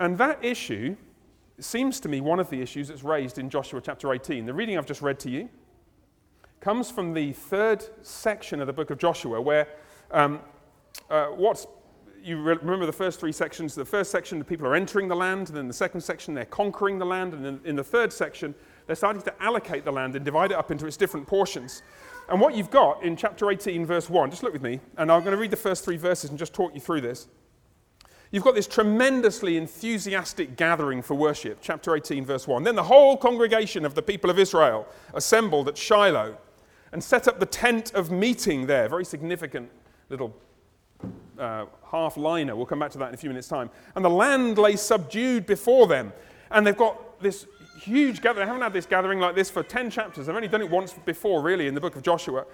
And 0.00 0.18
that 0.18 0.44
issue 0.44 0.96
seems 1.60 2.00
to 2.00 2.08
me 2.08 2.20
one 2.20 2.40
of 2.40 2.50
the 2.50 2.60
issues 2.60 2.88
that's 2.88 3.04
raised 3.04 3.38
in 3.38 3.48
Joshua 3.48 3.80
chapter 3.80 4.12
18. 4.12 4.44
The 4.44 4.52
reading 4.52 4.76
I've 4.76 4.86
just 4.86 5.02
read 5.02 5.20
to 5.20 5.30
you 5.30 5.48
comes 6.60 6.90
from 6.90 7.14
the 7.14 7.32
third 7.32 7.84
section 8.02 8.60
of 8.60 8.66
the 8.66 8.72
book 8.72 8.90
of 8.90 8.98
Joshua, 8.98 9.40
where 9.40 9.68
um, 10.10 10.40
uh, 11.08 11.26
what's 11.26 11.68
you 12.24 12.42
remember 12.42 12.86
the 12.86 12.92
first 12.92 13.20
three 13.20 13.30
sections. 13.30 13.76
The 13.76 13.84
first 13.84 14.10
section, 14.10 14.40
the 14.40 14.44
people 14.44 14.66
are 14.66 14.74
entering 14.74 15.06
the 15.06 15.14
land, 15.14 15.48
and 15.48 15.56
then 15.56 15.68
the 15.68 15.74
second 15.74 16.00
section, 16.00 16.34
they're 16.34 16.44
conquering 16.44 16.98
the 16.98 17.06
land, 17.06 17.32
and 17.32 17.44
then 17.44 17.60
in 17.64 17.76
the 17.76 17.84
third 17.84 18.12
section, 18.12 18.54
they're 18.88 18.96
starting 18.96 19.20
to 19.20 19.42
allocate 19.42 19.84
the 19.84 19.92
land 19.92 20.16
and 20.16 20.24
divide 20.24 20.50
it 20.50 20.56
up 20.56 20.70
into 20.70 20.86
its 20.86 20.96
different 20.96 21.26
portions. 21.26 21.82
And 22.30 22.40
what 22.40 22.54
you've 22.54 22.70
got 22.70 23.02
in 23.02 23.16
chapter 23.16 23.50
18, 23.50 23.84
verse 23.84 24.08
1, 24.08 24.30
just 24.30 24.42
look 24.42 24.54
with 24.54 24.62
me, 24.62 24.80
and 24.96 25.12
I'm 25.12 25.20
going 25.20 25.32
to 25.32 25.38
read 25.38 25.50
the 25.50 25.56
first 25.56 25.84
three 25.84 25.98
verses 25.98 26.30
and 26.30 26.38
just 26.38 26.54
talk 26.54 26.74
you 26.74 26.80
through 26.80 27.02
this. 27.02 27.28
You've 28.30 28.44
got 28.44 28.54
this 28.54 28.66
tremendously 28.66 29.58
enthusiastic 29.58 30.56
gathering 30.56 31.02
for 31.02 31.14
worship, 31.14 31.58
chapter 31.60 31.94
18, 31.94 32.24
verse 32.24 32.48
1. 32.48 32.62
Then 32.62 32.76
the 32.76 32.82
whole 32.82 33.16
congregation 33.18 33.84
of 33.84 33.94
the 33.94 34.02
people 34.02 34.30
of 34.30 34.38
Israel 34.38 34.86
assembled 35.12 35.68
at 35.68 35.76
Shiloh 35.76 36.38
and 36.90 37.04
set 37.04 37.28
up 37.28 37.40
the 37.40 37.46
tent 37.46 37.92
of 37.92 38.10
meeting 38.10 38.66
there. 38.66 38.88
Very 38.88 39.04
significant 39.04 39.70
little 40.08 40.34
uh, 41.38 41.66
half 41.90 42.16
liner. 42.16 42.56
We'll 42.56 42.66
come 42.66 42.78
back 42.78 42.90
to 42.92 42.98
that 42.98 43.08
in 43.08 43.14
a 43.14 43.18
few 43.18 43.28
minutes' 43.28 43.48
time. 43.48 43.68
And 43.94 44.04
the 44.04 44.10
land 44.10 44.56
lay 44.56 44.76
subdued 44.76 45.44
before 45.44 45.86
them. 45.86 46.12
And 46.50 46.66
they've 46.66 46.76
got 46.76 47.20
this 47.20 47.46
huge 47.78 48.20
gathering. 48.20 48.44
I 48.44 48.46
haven't 48.46 48.62
had 48.62 48.72
this 48.72 48.86
gathering 48.86 49.20
like 49.20 49.34
this 49.34 49.50
for 49.50 49.62
10 49.62 49.90
chapters. 49.90 50.28
I've 50.28 50.36
only 50.36 50.48
done 50.48 50.60
it 50.60 50.70
once 50.70 50.92
before, 50.92 51.42
really, 51.42 51.66
in 51.66 51.74
the 51.74 51.80
book 51.80 51.96
of 51.96 52.02
Joshua. 52.02 52.44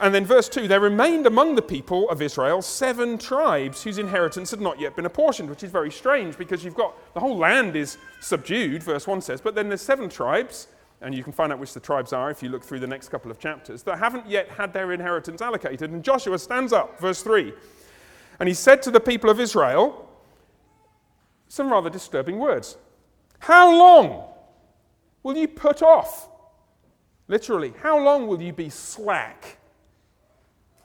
And 0.00 0.14
then, 0.14 0.24
verse 0.24 0.48
2 0.48 0.68
there 0.68 0.80
remained 0.80 1.26
among 1.26 1.54
the 1.54 1.62
people 1.62 2.08
of 2.08 2.22
Israel 2.22 2.62
seven 2.62 3.18
tribes 3.18 3.82
whose 3.82 3.98
inheritance 3.98 4.50
had 4.50 4.60
not 4.60 4.80
yet 4.80 4.96
been 4.96 5.06
apportioned, 5.06 5.50
which 5.50 5.62
is 5.62 5.70
very 5.70 5.90
strange 5.90 6.36
because 6.36 6.64
you've 6.64 6.74
got 6.74 6.94
the 7.14 7.20
whole 7.20 7.36
land 7.36 7.76
is 7.76 7.98
subdued, 8.20 8.82
verse 8.82 9.06
1 9.06 9.20
says, 9.20 9.40
but 9.40 9.54
then 9.54 9.68
there's 9.68 9.82
seven 9.82 10.08
tribes, 10.08 10.68
and 11.02 11.14
you 11.14 11.22
can 11.22 11.32
find 11.32 11.52
out 11.52 11.58
which 11.58 11.74
the 11.74 11.80
tribes 11.80 12.12
are 12.12 12.30
if 12.30 12.42
you 12.42 12.48
look 12.48 12.64
through 12.64 12.80
the 12.80 12.86
next 12.86 13.10
couple 13.10 13.30
of 13.30 13.38
chapters, 13.38 13.82
that 13.82 13.98
haven't 13.98 14.26
yet 14.26 14.48
had 14.48 14.72
their 14.72 14.92
inheritance 14.92 15.42
allocated. 15.42 15.90
And 15.90 16.02
Joshua 16.02 16.38
stands 16.38 16.72
up, 16.72 16.98
verse 16.98 17.22
3, 17.22 17.52
and 18.40 18.48
he 18.48 18.54
said 18.54 18.82
to 18.82 18.90
the 18.90 19.00
people 19.00 19.28
of 19.28 19.38
Israel 19.38 20.08
some 21.48 21.70
rather 21.70 21.90
disturbing 21.90 22.38
words 22.38 22.78
How 23.40 23.70
long 23.70 24.31
will 25.22 25.36
you 25.36 25.48
put 25.48 25.82
off? 25.82 26.28
Literally, 27.28 27.72
how 27.80 27.98
long 28.02 28.26
will 28.26 28.42
you 28.42 28.52
be 28.52 28.68
slack? 28.68 29.58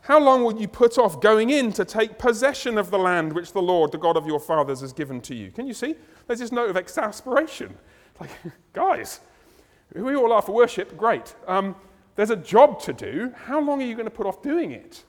How 0.01 0.19
long 0.19 0.45
will 0.45 0.57
you 0.57 0.69
put 0.69 0.97
off 0.97 1.19
going 1.19 1.49
in 1.49 1.73
to 1.73 1.83
take 1.83 2.17
possession 2.17 2.77
of 2.77 2.91
the 2.91 2.97
land 2.97 3.33
which 3.33 3.51
the 3.51 3.61
Lord, 3.61 3.91
the 3.91 3.97
God 3.97 4.15
of 4.15 4.25
your 4.25 4.39
fathers, 4.39 4.79
has 4.79 4.93
given 4.93 5.19
to 5.21 5.35
you? 5.35 5.51
Can 5.51 5.67
you 5.67 5.73
see? 5.73 5.95
There's 6.25 6.39
this 6.39 6.51
note 6.51 6.69
of 6.69 6.77
exasperation. 6.77 7.75
Like, 8.19 8.31
guys, 8.73 9.19
we 9.93 10.15
all 10.15 10.33
are 10.33 10.41
for 10.41 10.55
worship, 10.55 10.97
great. 10.97 11.35
Um, 11.47 11.75
there's 12.15 12.31
a 12.31 12.35
job 12.35 12.81
to 12.81 12.93
do. 12.93 13.31
How 13.45 13.61
long 13.61 13.79
are 13.79 13.85
you 13.85 13.93
going 13.93 14.07
to 14.07 14.09
put 14.09 14.25
off 14.25 14.41
doing 14.41 14.71
it? 14.71 15.03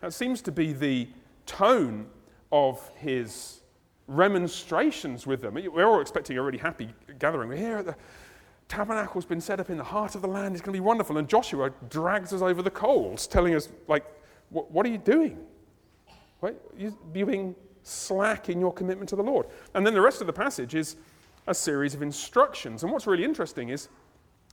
That 0.00 0.12
seems 0.12 0.42
to 0.42 0.50
be 0.50 0.72
the 0.72 1.06
tone 1.46 2.06
of 2.50 2.90
his 2.96 3.60
remonstrations 4.08 5.24
with 5.24 5.40
them. 5.40 5.54
We're 5.54 5.86
all 5.86 6.00
expecting 6.00 6.36
a 6.36 6.42
really 6.42 6.58
happy 6.58 6.92
gathering. 7.20 7.48
We're 7.48 7.58
here 7.58 7.76
at 7.76 7.86
the 7.86 7.96
tabernacle's 8.68 9.24
been 9.24 9.40
set 9.40 9.60
up 9.60 9.70
in 9.70 9.76
the 9.76 9.84
heart 9.84 10.14
of 10.14 10.22
the 10.22 10.28
land. 10.28 10.54
It's 10.54 10.62
going 10.62 10.74
to 10.74 10.80
be 10.80 10.84
wonderful. 10.84 11.18
And 11.18 11.28
Joshua 11.28 11.70
drags 11.88 12.32
us 12.32 12.42
over 12.42 12.62
the 12.62 12.70
coals, 12.70 13.26
telling 13.26 13.54
us, 13.54 13.68
like, 13.88 14.04
what 14.50 14.86
are 14.86 14.88
you 14.88 14.98
doing? 14.98 15.38
What, 16.40 16.60
you're 16.76 17.26
being 17.26 17.54
slack 17.82 18.48
in 18.48 18.60
your 18.60 18.72
commitment 18.72 19.08
to 19.10 19.16
the 19.16 19.22
Lord. 19.22 19.46
And 19.74 19.86
then 19.86 19.94
the 19.94 20.00
rest 20.00 20.20
of 20.20 20.26
the 20.26 20.32
passage 20.32 20.74
is 20.74 20.96
a 21.46 21.54
series 21.54 21.94
of 21.94 22.02
instructions. 22.02 22.82
And 22.82 22.92
what's 22.92 23.06
really 23.06 23.24
interesting 23.24 23.68
is 23.68 23.88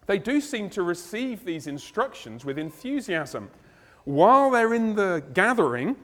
they 0.05 0.19
do 0.19 0.39
seem 0.41 0.69
to 0.71 0.83
receive 0.83 1.43
these 1.45 1.67
instructions 1.67 2.45
with 2.45 2.59
enthusiasm. 2.59 3.49
While 4.05 4.51
they're 4.51 4.73
in 4.73 4.95
the 4.95 5.23
gathering 5.33 5.95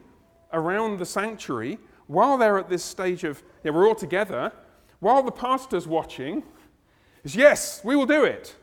around 0.53 0.97
the 0.97 1.05
sanctuary, 1.05 1.77
while 2.07 2.37
they're 2.37 2.57
at 2.57 2.69
this 2.69 2.83
stage 2.83 3.23
of, 3.23 3.43
yeah, 3.63 3.71
we're 3.71 3.87
all 3.87 3.95
together, 3.95 4.51
while 4.99 5.21
the 5.21 5.31
pastor's 5.31 5.87
watching, 5.87 6.43
is 7.23 7.35
yes, 7.35 7.81
we 7.83 7.95
will 7.95 8.05
do 8.05 8.23
it. 8.23 8.55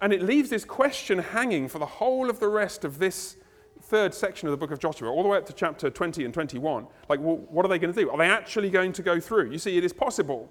And 0.00 0.12
it 0.12 0.22
leaves 0.22 0.50
this 0.50 0.64
question 0.64 1.18
hanging 1.18 1.68
for 1.68 1.78
the 1.78 1.86
whole 1.86 2.30
of 2.30 2.40
the 2.40 2.48
rest 2.48 2.84
of 2.84 2.98
this 2.98 3.36
third 3.82 4.14
section 4.14 4.46
of 4.46 4.52
the 4.52 4.56
book 4.56 4.70
of 4.70 4.78
Joshua, 4.78 5.10
all 5.10 5.22
the 5.22 5.28
way 5.28 5.38
up 5.38 5.46
to 5.46 5.52
chapter 5.52 5.90
20 5.90 6.24
and 6.24 6.32
21. 6.32 6.86
Like, 7.08 7.20
well, 7.20 7.36
what 7.36 7.64
are 7.64 7.68
they 7.68 7.78
going 7.78 7.92
to 7.92 8.00
do? 8.00 8.10
Are 8.10 8.18
they 8.18 8.28
actually 8.28 8.70
going 8.70 8.92
to 8.92 9.02
go 9.02 9.18
through? 9.18 9.50
You 9.50 9.58
see, 9.58 9.76
it 9.76 9.84
is 9.84 9.92
possible 9.92 10.50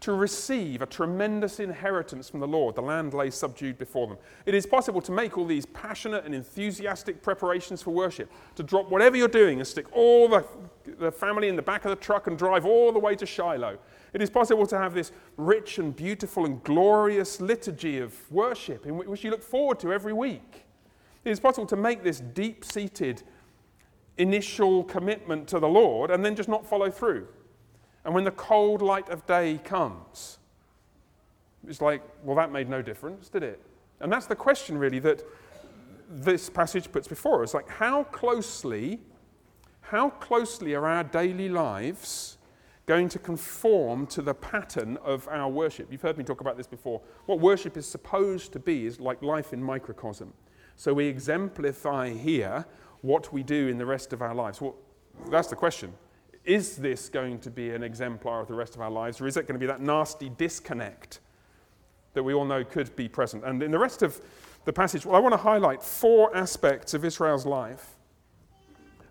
to 0.00 0.12
receive 0.12 0.80
a 0.80 0.86
tremendous 0.86 1.58
inheritance 1.58 2.30
from 2.30 2.38
the 2.38 2.46
Lord. 2.46 2.76
The 2.76 2.82
land 2.82 3.14
lay 3.14 3.30
subdued 3.30 3.78
before 3.78 4.06
them. 4.06 4.16
It 4.46 4.54
is 4.54 4.64
possible 4.64 5.00
to 5.02 5.12
make 5.12 5.36
all 5.36 5.44
these 5.44 5.66
passionate 5.66 6.24
and 6.24 6.34
enthusiastic 6.34 7.20
preparations 7.20 7.82
for 7.82 7.90
worship, 7.90 8.30
to 8.54 8.62
drop 8.62 8.90
whatever 8.90 9.16
you're 9.16 9.26
doing 9.26 9.58
and 9.58 9.66
stick 9.66 9.86
all 9.92 10.28
the, 10.28 10.44
the 10.98 11.10
family 11.10 11.48
in 11.48 11.56
the 11.56 11.62
back 11.62 11.84
of 11.84 11.90
the 11.90 11.96
truck 11.96 12.28
and 12.28 12.38
drive 12.38 12.64
all 12.64 12.92
the 12.92 12.98
way 12.98 13.16
to 13.16 13.26
Shiloh 13.26 13.78
it 14.12 14.22
is 14.22 14.30
possible 14.30 14.66
to 14.66 14.78
have 14.78 14.94
this 14.94 15.12
rich 15.36 15.78
and 15.78 15.94
beautiful 15.94 16.46
and 16.46 16.62
glorious 16.64 17.40
liturgy 17.40 17.98
of 17.98 18.14
worship 18.30 18.86
in 18.86 18.96
which 18.96 19.24
you 19.24 19.30
look 19.30 19.42
forward 19.42 19.78
to 19.80 19.92
every 19.92 20.12
week. 20.12 20.66
It 21.24 21.30
is 21.30 21.40
possible 21.40 21.66
to 21.66 21.76
make 21.76 22.02
this 22.02 22.20
deep 22.20 22.64
seated 22.64 23.22
initial 24.16 24.84
commitment 24.84 25.46
to 25.48 25.58
the 25.58 25.68
Lord 25.68 26.10
and 26.10 26.24
then 26.24 26.34
just 26.34 26.48
not 26.48 26.66
follow 26.66 26.90
through. 26.90 27.28
And 28.04 28.14
when 28.14 28.24
the 28.24 28.30
cold 28.32 28.80
light 28.80 29.08
of 29.10 29.26
day 29.26 29.60
comes, 29.62 30.38
it's 31.66 31.80
like, 31.80 32.02
well, 32.24 32.36
that 32.36 32.50
made 32.50 32.68
no 32.68 32.80
difference, 32.80 33.28
did 33.28 33.42
it? 33.42 33.60
And 34.00 34.10
that's 34.12 34.26
the 34.26 34.36
question, 34.36 34.78
really, 34.78 35.00
that 35.00 35.22
this 36.08 36.48
passage 36.48 36.90
puts 36.90 37.08
before 37.08 37.42
us. 37.42 37.52
Like, 37.52 37.68
how 37.68 38.04
closely, 38.04 39.00
how 39.82 40.10
closely 40.10 40.74
are 40.74 40.86
our 40.86 41.04
daily 41.04 41.48
lives 41.48 42.37
going 42.88 43.06
to 43.10 43.18
conform 43.18 44.06
to 44.06 44.22
the 44.22 44.32
pattern 44.32 44.96
of 45.04 45.28
our 45.28 45.50
worship. 45.50 45.92
You've 45.92 46.00
heard 46.00 46.16
me 46.16 46.24
talk 46.24 46.40
about 46.40 46.56
this 46.56 46.66
before. 46.66 47.02
What 47.26 47.38
worship 47.38 47.76
is 47.76 47.86
supposed 47.86 48.50
to 48.54 48.58
be 48.58 48.86
is 48.86 48.98
like 48.98 49.22
life 49.22 49.52
in 49.52 49.62
microcosm. 49.62 50.32
So 50.76 50.94
we 50.94 51.04
exemplify 51.04 52.14
here 52.14 52.64
what 53.02 53.30
we 53.30 53.42
do 53.42 53.68
in 53.68 53.76
the 53.76 53.84
rest 53.84 54.14
of 54.14 54.22
our 54.22 54.34
lives. 54.34 54.62
Well, 54.62 54.74
that's 55.30 55.48
the 55.48 55.54
question. 55.54 55.92
Is 56.46 56.76
this 56.76 57.10
going 57.10 57.40
to 57.40 57.50
be 57.50 57.72
an 57.72 57.82
exemplar 57.82 58.40
of 58.40 58.48
the 58.48 58.54
rest 58.54 58.74
of 58.74 58.80
our 58.80 58.90
lives, 58.90 59.20
or 59.20 59.26
is 59.26 59.36
it 59.36 59.42
going 59.42 59.60
to 59.60 59.60
be 59.60 59.66
that 59.66 59.82
nasty 59.82 60.30
disconnect 60.30 61.20
that 62.14 62.22
we 62.22 62.32
all 62.32 62.46
know 62.46 62.64
could 62.64 62.96
be 62.96 63.06
present? 63.06 63.44
And 63.44 63.62
in 63.62 63.70
the 63.70 63.78
rest 63.78 64.00
of 64.00 64.18
the 64.64 64.72
passage, 64.72 65.04
well, 65.04 65.14
I 65.14 65.18
want 65.18 65.34
to 65.34 65.38
highlight 65.38 65.82
four 65.82 66.34
aspects 66.34 66.94
of 66.94 67.04
Israel's 67.04 67.44
life. 67.44 67.96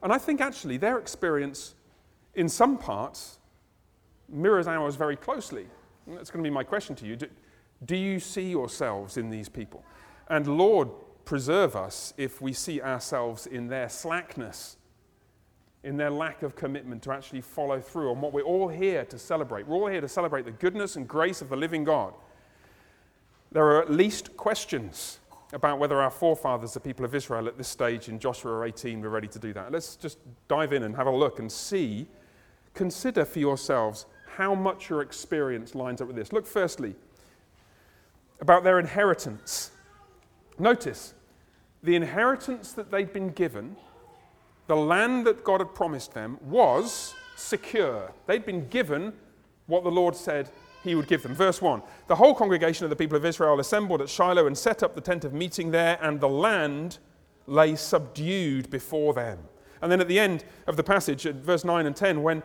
And 0.01 0.12
I 0.12 0.17
think 0.17 0.41
actually 0.41 0.77
their 0.77 0.98
experience, 0.98 1.75
in 2.34 2.50
some 2.50 2.79
parts, 2.79 3.37
mirrors 4.29 4.67
ours 4.67 4.96
very 4.96 5.15
closely. 5.15 5.67
And 6.05 6.17
that's 6.17 6.29
going 6.29 6.43
to 6.43 6.50
be 6.50 6.53
my 6.53 6.63
question 6.63 6.96
to 6.96 7.05
you. 7.05 7.15
Do, 7.15 7.27
do 7.86 7.96
you 7.96 8.19
see 8.19 8.50
yourselves 8.50 9.17
in 9.17 9.29
these 9.29 9.50
people? 9.50 9.84
And 10.29 10.57
Lord, 10.57 10.89
preserve 11.25 11.75
us 11.75 12.13
if 12.17 12.41
we 12.41 12.53
see 12.53 12.81
ourselves 12.81 13.48
in 13.48 13.67
their 13.67 13.89
slackness, 13.89 14.77
in 15.84 15.98
their 15.98 16.10
lack 16.10 16.41
of 16.41 16.55
commitment 16.55 17.03
to 17.03 17.12
actually 17.12 17.41
follow 17.41 17.79
through 17.79 18.12
on 18.12 18.22
what 18.22 18.34
we're 18.34 18.41
all 18.41 18.67
here 18.67 19.05
to 19.05 19.19
celebrate. 19.19 19.67
We're 19.67 19.75
all 19.75 19.88
here 19.88 20.01
to 20.01 20.07
celebrate 20.07 20.46
the 20.46 20.51
goodness 20.51 20.96
and 20.96 21.07
grace 21.07 21.41
of 21.41 21.50
the 21.50 21.55
living 21.55 21.84
God. 21.84 22.13
There 23.51 23.65
are 23.65 23.81
at 23.81 23.91
least 23.91 24.36
questions 24.36 25.19
about 25.53 25.79
whether 25.79 26.01
our 26.01 26.10
forefathers, 26.10 26.74
the 26.74 26.79
people 26.79 27.05
of 27.05 27.15
Israel, 27.15 27.48
at 27.48 27.57
this 27.57 27.67
stage 27.67 28.10
in 28.10 28.19
Joshua 28.19 28.63
18, 28.63 29.01
were 29.01 29.10
ready 29.10 29.27
to 29.29 29.39
do 29.39 29.53
that. 29.53 29.72
Let's 29.72 29.96
just 29.96 30.17
dive 30.48 30.74
in 30.74 30.84
and 30.84 30.96
have 30.96 31.07
a 31.07 31.12
look 31.12 31.39
and 31.39 31.50
see, 31.50 32.07
consider 32.74 33.24
for 33.24 33.39
yourselves 33.39 34.05
how 34.38 34.53
much 34.53 34.88
your 34.88 35.01
experience 35.01 35.74
lines 35.74 36.00
up 36.00 36.08
with 36.08 36.15
this. 36.15 36.32
Look, 36.32 36.46
firstly, 36.46 36.94
about 38.39 38.63
their 38.63 38.77
inheritance. 38.77 39.72
Notice 40.60 41.15
the 41.82 41.96
inheritance 41.96 42.72
that 42.74 42.91
they'd 42.91 43.12
been 43.12 43.29
given, 43.29 43.75
the 44.67 44.75
land 44.75 45.25
that 45.25 45.44
God 45.44 45.60
had 45.60 45.74
promised 45.74 46.13
them, 46.13 46.38
was 46.44 47.15
secure. 47.36 48.12
They'd 48.27 48.46
been 48.46 48.67
given 48.67 49.13
what 49.65 49.84
the 49.84 49.89
Lord 49.89 50.15
said 50.15 50.51
he 50.84 50.94
would 50.94 51.08
give 51.08 51.24
them. 51.24 51.34
Verse 51.34 51.60
1 51.60 51.82
The 52.06 52.15
whole 52.15 52.36
congregation 52.36 52.84
of 52.84 52.91
the 52.91 52.96
people 52.96 53.17
of 53.17 53.25
Israel 53.25 53.60
assembled 53.60 54.03
at 54.03 54.10
Shiloh 54.10 54.46
and 54.46 54.56
set 54.56 54.84
up 54.84 54.94
the 54.94 55.01
tent 55.01 55.25
of 55.25 55.34
meeting 55.34 55.72
there, 55.72 55.98
and 56.00 56.20
the 56.20 56.29
land 56.29 57.00
lay 57.48 57.75
subdued 57.75 58.70
before 58.70 59.15
them. 59.15 59.39
And 59.82 59.91
then 59.91 60.00
at 60.00 60.08
the 60.08 60.20
end 60.20 60.44
of 60.67 60.77
the 60.77 60.84
passage, 60.84 61.25
at 61.25 61.36
verse 61.36 61.63
9 61.63 61.88
and 61.88 61.96
10, 61.96 62.22
when 62.22 62.44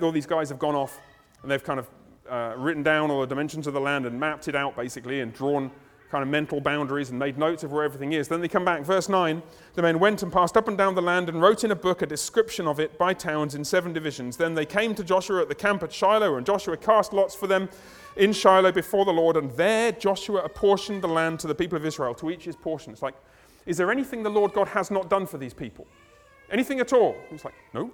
all 0.00 0.12
these 0.12 0.26
guys 0.26 0.48
have 0.48 0.58
gone 0.58 0.74
off 0.74 0.98
and 1.44 1.50
they've 1.50 1.62
kind 1.62 1.78
of 1.78 1.88
uh, 2.28 2.54
written 2.56 2.82
down 2.82 3.10
all 3.10 3.20
the 3.20 3.26
dimensions 3.26 3.66
of 3.66 3.74
the 3.74 3.80
land 3.80 4.06
and 4.06 4.18
mapped 4.18 4.48
it 4.48 4.56
out 4.56 4.74
basically 4.74 5.20
and 5.20 5.32
drawn 5.32 5.70
kind 6.10 6.22
of 6.22 6.28
mental 6.28 6.60
boundaries 6.60 7.10
and 7.10 7.18
made 7.18 7.36
notes 7.36 7.64
of 7.64 7.72
where 7.72 7.84
everything 7.84 8.12
is. 8.12 8.28
Then 8.28 8.40
they 8.40 8.48
come 8.48 8.64
back. 8.64 8.82
Verse 8.82 9.08
9 9.08 9.42
the 9.74 9.82
men 9.82 9.98
went 9.98 10.22
and 10.22 10.32
passed 10.32 10.56
up 10.56 10.68
and 10.68 10.78
down 10.78 10.94
the 10.94 11.02
land 11.02 11.28
and 11.28 11.42
wrote 11.42 11.64
in 11.64 11.70
a 11.70 11.76
book 11.76 12.02
a 12.02 12.06
description 12.06 12.66
of 12.66 12.78
it 12.78 12.96
by 12.96 13.12
towns 13.12 13.54
in 13.54 13.64
seven 13.64 13.92
divisions. 13.92 14.36
Then 14.36 14.54
they 14.54 14.64
came 14.64 14.94
to 14.94 15.04
Joshua 15.04 15.42
at 15.42 15.48
the 15.48 15.54
camp 15.54 15.82
at 15.82 15.92
Shiloh, 15.92 16.36
and 16.36 16.46
Joshua 16.46 16.76
cast 16.76 17.12
lots 17.12 17.34
for 17.34 17.46
them 17.46 17.68
in 18.16 18.32
Shiloh 18.32 18.70
before 18.70 19.04
the 19.04 19.12
Lord. 19.12 19.36
And 19.36 19.50
there 19.52 19.92
Joshua 19.92 20.42
apportioned 20.42 21.02
the 21.02 21.08
land 21.08 21.40
to 21.40 21.48
the 21.48 21.54
people 21.54 21.76
of 21.76 21.84
Israel, 21.84 22.14
to 22.14 22.30
each 22.30 22.44
his 22.44 22.56
portion. 22.56 22.92
It's 22.92 23.02
like, 23.02 23.16
is 23.66 23.76
there 23.76 23.90
anything 23.90 24.22
the 24.22 24.30
Lord 24.30 24.52
God 24.52 24.68
has 24.68 24.90
not 24.90 25.10
done 25.10 25.26
for 25.26 25.38
these 25.38 25.52
people? 25.52 25.86
Anything 26.50 26.78
at 26.78 26.92
all? 26.92 27.16
It's 27.32 27.44
like, 27.44 27.54
no. 27.72 27.90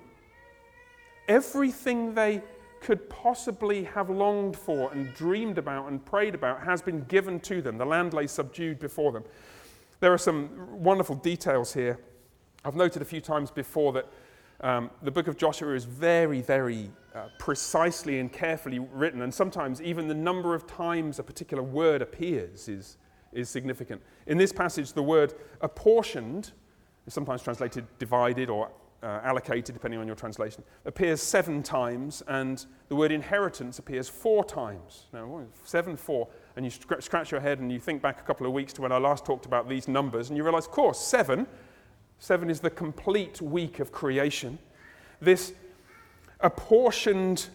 Everything 1.26 2.14
they 2.14 2.42
could 2.80 3.08
possibly 3.10 3.84
have 3.84 4.10
longed 4.10 4.56
for 4.56 4.92
and 4.92 5.12
dreamed 5.14 5.58
about 5.58 5.88
and 5.88 6.04
prayed 6.04 6.34
about 6.34 6.62
has 6.62 6.80
been 6.82 7.04
given 7.04 7.38
to 7.40 7.60
them. 7.62 7.78
The 7.78 7.84
land 7.84 8.12
lay 8.12 8.26
subdued 8.26 8.78
before 8.78 9.12
them. 9.12 9.24
There 10.00 10.12
are 10.12 10.18
some 10.18 10.50
wonderful 10.82 11.16
details 11.16 11.74
here. 11.74 11.98
I've 12.64 12.76
noted 12.76 13.02
a 13.02 13.04
few 13.04 13.20
times 13.20 13.50
before 13.50 13.92
that 13.92 14.06
um, 14.62 14.90
the 15.02 15.10
book 15.10 15.26
of 15.26 15.36
Joshua 15.36 15.74
is 15.74 15.84
very, 15.84 16.42
very 16.42 16.90
uh, 17.14 17.28
precisely 17.38 18.18
and 18.18 18.30
carefully 18.30 18.78
written, 18.78 19.22
and 19.22 19.32
sometimes 19.32 19.80
even 19.80 20.06
the 20.06 20.14
number 20.14 20.54
of 20.54 20.66
times 20.66 21.18
a 21.18 21.22
particular 21.22 21.62
word 21.62 22.02
appears 22.02 22.68
is, 22.68 22.98
is 23.32 23.48
significant. 23.48 24.02
In 24.26 24.36
this 24.36 24.52
passage, 24.52 24.92
the 24.92 25.02
word 25.02 25.34
apportioned 25.60 26.52
is 27.06 27.14
sometimes 27.14 27.42
translated 27.42 27.86
divided 27.98 28.50
or 28.50 28.70
uh, 29.02 29.20
allocated, 29.22 29.74
depending 29.74 30.00
on 30.00 30.06
your 30.06 30.16
translation, 30.16 30.62
appears 30.84 31.22
seven 31.22 31.62
times, 31.62 32.22
and 32.28 32.66
the 32.88 32.96
word 32.96 33.12
inheritance 33.12 33.78
appears 33.78 34.08
four 34.08 34.44
times. 34.44 35.06
Now, 35.12 35.46
seven, 35.64 35.96
four, 35.96 36.28
and 36.56 36.64
you 36.64 36.70
scratch 36.70 37.30
your 37.30 37.40
head 37.40 37.60
and 37.60 37.72
you 37.72 37.80
think 37.80 38.02
back 38.02 38.20
a 38.20 38.24
couple 38.24 38.46
of 38.46 38.52
weeks 38.52 38.72
to 38.74 38.82
when 38.82 38.92
I 38.92 38.98
last 38.98 39.24
talked 39.24 39.46
about 39.46 39.68
these 39.68 39.88
numbers, 39.88 40.28
and 40.28 40.36
you 40.36 40.42
realize, 40.42 40.66
of 40.66 40.72
course, 40.72 41.00
seven, 41.00 41.46
seven 42.18 42.50
is 42.50 42.60
the 42.60 42.70
complete 42.70 43.40
week 43.40 43.80
of 43.80 43.92
creation. 43.92 44.58
This 45.20 45.54
apportioned 46.40 47.48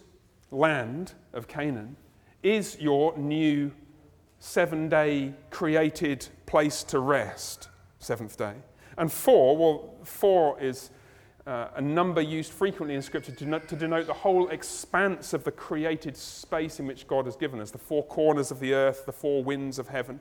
land 0.50 1.14
of 1.32 1.48
Canaan 1.48 1.96
is 2.42 2.76
your 2.80 3.16
new 3.16 3.72
seven 4.38 4.88
day 4.88 5.34
created 5.50 6.26
place 6.46 6.82
to 6.84 6.98
rest, 6.98 7.68
seventh 7.98 8.36
day. 8.36 8.54
And 8.98 9.12
four, 9.12 9.56
well, 9.56 9.94
four 10.04 10.60
is 10.60 10.90
uh, 11.46 11.68
a 11.76 11.80
number 11.80 12.20
used 12.20 12.52
frequently 12.52 12.94
in 12.94 13.02
Scripture 13.02 13.32
to 13.32 13.38
denote, 13.44 13.68
to 13.68 13.76
denote 13.76 14.06
the 14.06 14.12
whole 14.12 14.48
expanse 14.48 15.32
of 15.32 15.44
the 15.44 15.52
created 15.52 16.16
space 16.16 16.80
in 16.80 16.86
which 16.86 17.06
God 17.06 17.24
has 17.26 17.36
given 17.36 17.60
us 17.60 17.70
the 17.70 17.78
four 17.78 18.04
corners 18.04 18.50
of 18.50 18.58
the 18.58 18.74
earth, 18.74 19.06
the 19.06 19.12
four 19.12 19.44
winds 19.44 19.78
of 19.78 19.88
heaven. 19.88 20.20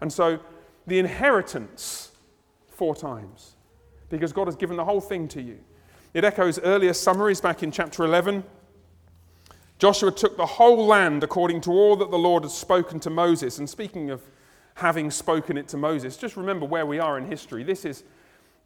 And 0.00 0.12
so 0.12 0.40
the 0.86 0.98
inheritance, 0.98 2.12
four 2.68 2.94
times, 2.94 3.56
because 4.08 4.32
God 4.32 4.46
has 4.46 4.56
given 4.56 4.76
the 4.76 4.84
whole 4.84 5.00
thing 5.00 5.28
to 5.28 5.42
you. 5.42 5.58
It 6.14 6.24
echoes 6.24 6.58
earlier 6.60 6.92
summaries 6.92 7.40
back 7.40 7.62
in 7.62 7.70
chapter 7.70 8.04
11. 8.04 8.44
Joshua 9.78 10.12
took 10.12 10.36
the 10.36 10.46
whole 10.46 10.86
land 10.86 11.24
according 11.24 11.60
to 11.62 11.70
all 11.72 11.96
that 11.96 12.10
the 12.10 12.18
Lord 12.18 12.44
had 12.44 12.52
spoken 12.52 13.00
to 13.00 13.10
Moses. 13.10 13.58
And 13.58 13.68
speaking 13.68 14.10
of 14.10 14.22
having 14.74 15.10
spoken 15.10 15.56
it 15.56 15.68
to 15.68 15.76
Moses. 15.76 16.16
Just 16.16 16.36
remember 16.36 16.66
where 16.66 16.86
we 16.86 16.98
are 16.98 17.16
in 17.16 17.26
history. 17.26 17.62
This 17.62 17.84
is 17.84 18.04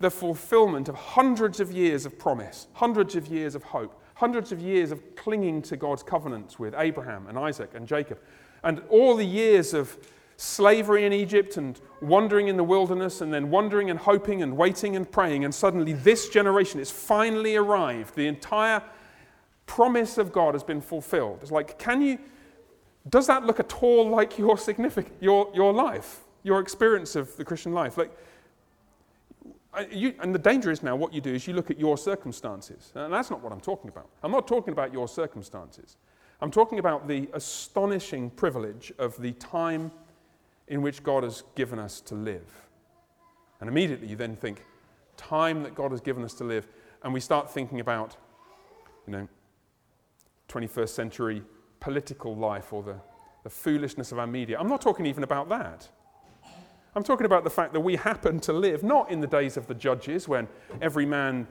the 0.00 0.11
fulfillment 0.11 0.88
of 0.88 0.95
hundreds 0.95 1.61
of 1.61 1.73
years 1.73 2.07
of 2.07 2.19
promise, 2.19 2.69
hundreds 2.75 3.17
of 3.17 3.26
years 3.26 3.55
of 3.55 3.62
hope, 3.64 4.00
hundreds 4.14 4.52
of 4.52 4.61
years 4.61 4.93
of 4.93 5.02
clinging 5.17 5.62
to 5.62 5.76
God's 5.76 6.02
covenants 6.02 6.59
with 6.59 6.75
Abraham 6.76 7.26
and 7.26 7.38
Isaac 7.38 7.71
and 7.75 7.87
Jacob, 7.87 8.19
and 8.62 8.81
all 8.88 9.17
the 9.17 9.25
years 9.25 9.75
of 9.75 9.97
slavery 10.37 11.05
in 11.05 11.12
Egypt 11.12 11.57
and 11.57 11.81
wandering 12.00 12.47
in 12.47 12.57
the 12.57 12.64
wilderness 12.64 13.21
and 13.21 13.35
then 13.35 13.50
wandering 13.50 13.90
and 13.90 13.99
hoping 13.99 14.43
and 14.43 14.57
waiting 14.57 14.95
and 14.95 15.11
praying. 15.11 15.45
And 15.45 15.52
suddenly, 15.52 15.93
this 15.93 16.28
generation 16.28 16.78
is 16.78 16.93
finally 16.93 17.57
arrived. 17.57 18.14
The 18.14 18.28
entire 18.28 18.83
promise 19.67 20.17
of 20.17 20.33
God 20.33 20.55
has 20.55 20.62
been 20.62 20.81
fulfilled. 20.81 21.40
It's 21.43 21.50
like, 21.50 21.78
can 21.78 22.00
you 22.02 22.19
does 23.09 23.26
that 23.26 23.45
look 23.45 23.61
at 23.61 23.83
all 23.83 24.09
like 24.09 24.38
your 24.38 24.59
significant, 24.59 25.14
your, 25.21 25.50
your 25.55 25.73
life, 25.73 26.21
your 26.43 26.61
experience 26.61 27.17
of 27.17 27.35
the 27.37 27.45
Christian 27.45 27.73
life? 27.73 27.97
Like, 27.97 28.11
you, 29.91 30.15
and 30.21 30.35
the 30.35 30.39
danger 30.39 30.71
is 30.71 30.83
now 30.83 30.97
what 30.97 31.13
you 31.13 31.21
do 31.21 31.35
is 31.35 31.47
you 31.47 31.55
look 31.55 31.71
at 31.71 31.79
your 31.79 31.99
circumstances. 31.99 32.93
And 32.95 33.13
that's 33.13 33.31
not 33.31 33.43
what 33.43 33.53
I'm 33.53 33.61
talking 33.61 33.89
about. 33.89 34.09
I'm 34.23 34.33
not 34.33 34.49
talking 34.49 34.73
about 34.73 34.93
your 34.93 35.09
circumstances. 35.09 35.97
I'm 36.41 36.51
talking 36.51 36.79
about 36.79 37.09
the 37.09 37.29
astonishing 37.33 38.31
privilege 38.31 38.93
of 38.99 39.21
the 39.21 39.33
time 39.33 39.91
in 40.69 40.83
which 40.83 41.03
God 41.03 41.25
has 41.25 41.43
given 41.55 41.79
us 41.79 42.01
to 42.03 42.15
live. 42.15 42.69
And 43.61 43.69
immediately 43.69 44.09
you 44.09 44.17
then 44.17 44.37
think, 44.37 44.65
time 45.17 45.63
that 45.65 45.75
God 45.75 45.91
has 45.91 46.01
given 46.01 46.23
us 46.23 46.35
to 46.35 46.45
live. 46.45 46.67
And 47.03 47.13
we 47.13 47.21
start 47.21 47.51
thinking 47.51 47.81
about, 47.81 48.17
you 49.07 49.13
know, 49.13 49.29
21st 50.49 50.89
century 50.89 51.43
political 51.81 52.35
life 52.35 52.73
or 52.73 52.83
the, 52.83 52.97
the 53.43 53.51
foolishness 53.51 54.13
of 54.13 54.19
our 54.19 54.27
media. 54.27 54.59
I'm 54.59 54.69
not 54.69 54.81
talking 54.81 55.07
even 55.07 55.25
about 55.25 55.49
that. 55.49 55.89
I'm 56.99 57.05
talking 57.05 57.26
about 57.26 57.45
the 57.45 57.50
fact 57.50 57.73
that 57.75 57.81
we 57.81 57.95
happen 57.95 58.40
to 58.40 58.52
live 58.52 58.83
not 58.83 59.09
in 59.09 59.21
the 59.21 59.28
days 59.28 59.57
of 59.57 59.69
the 59.69 59.75
judges 59.75 60.26
when 60.26 60.49
every 60.83 61.07
man 61.07 61.47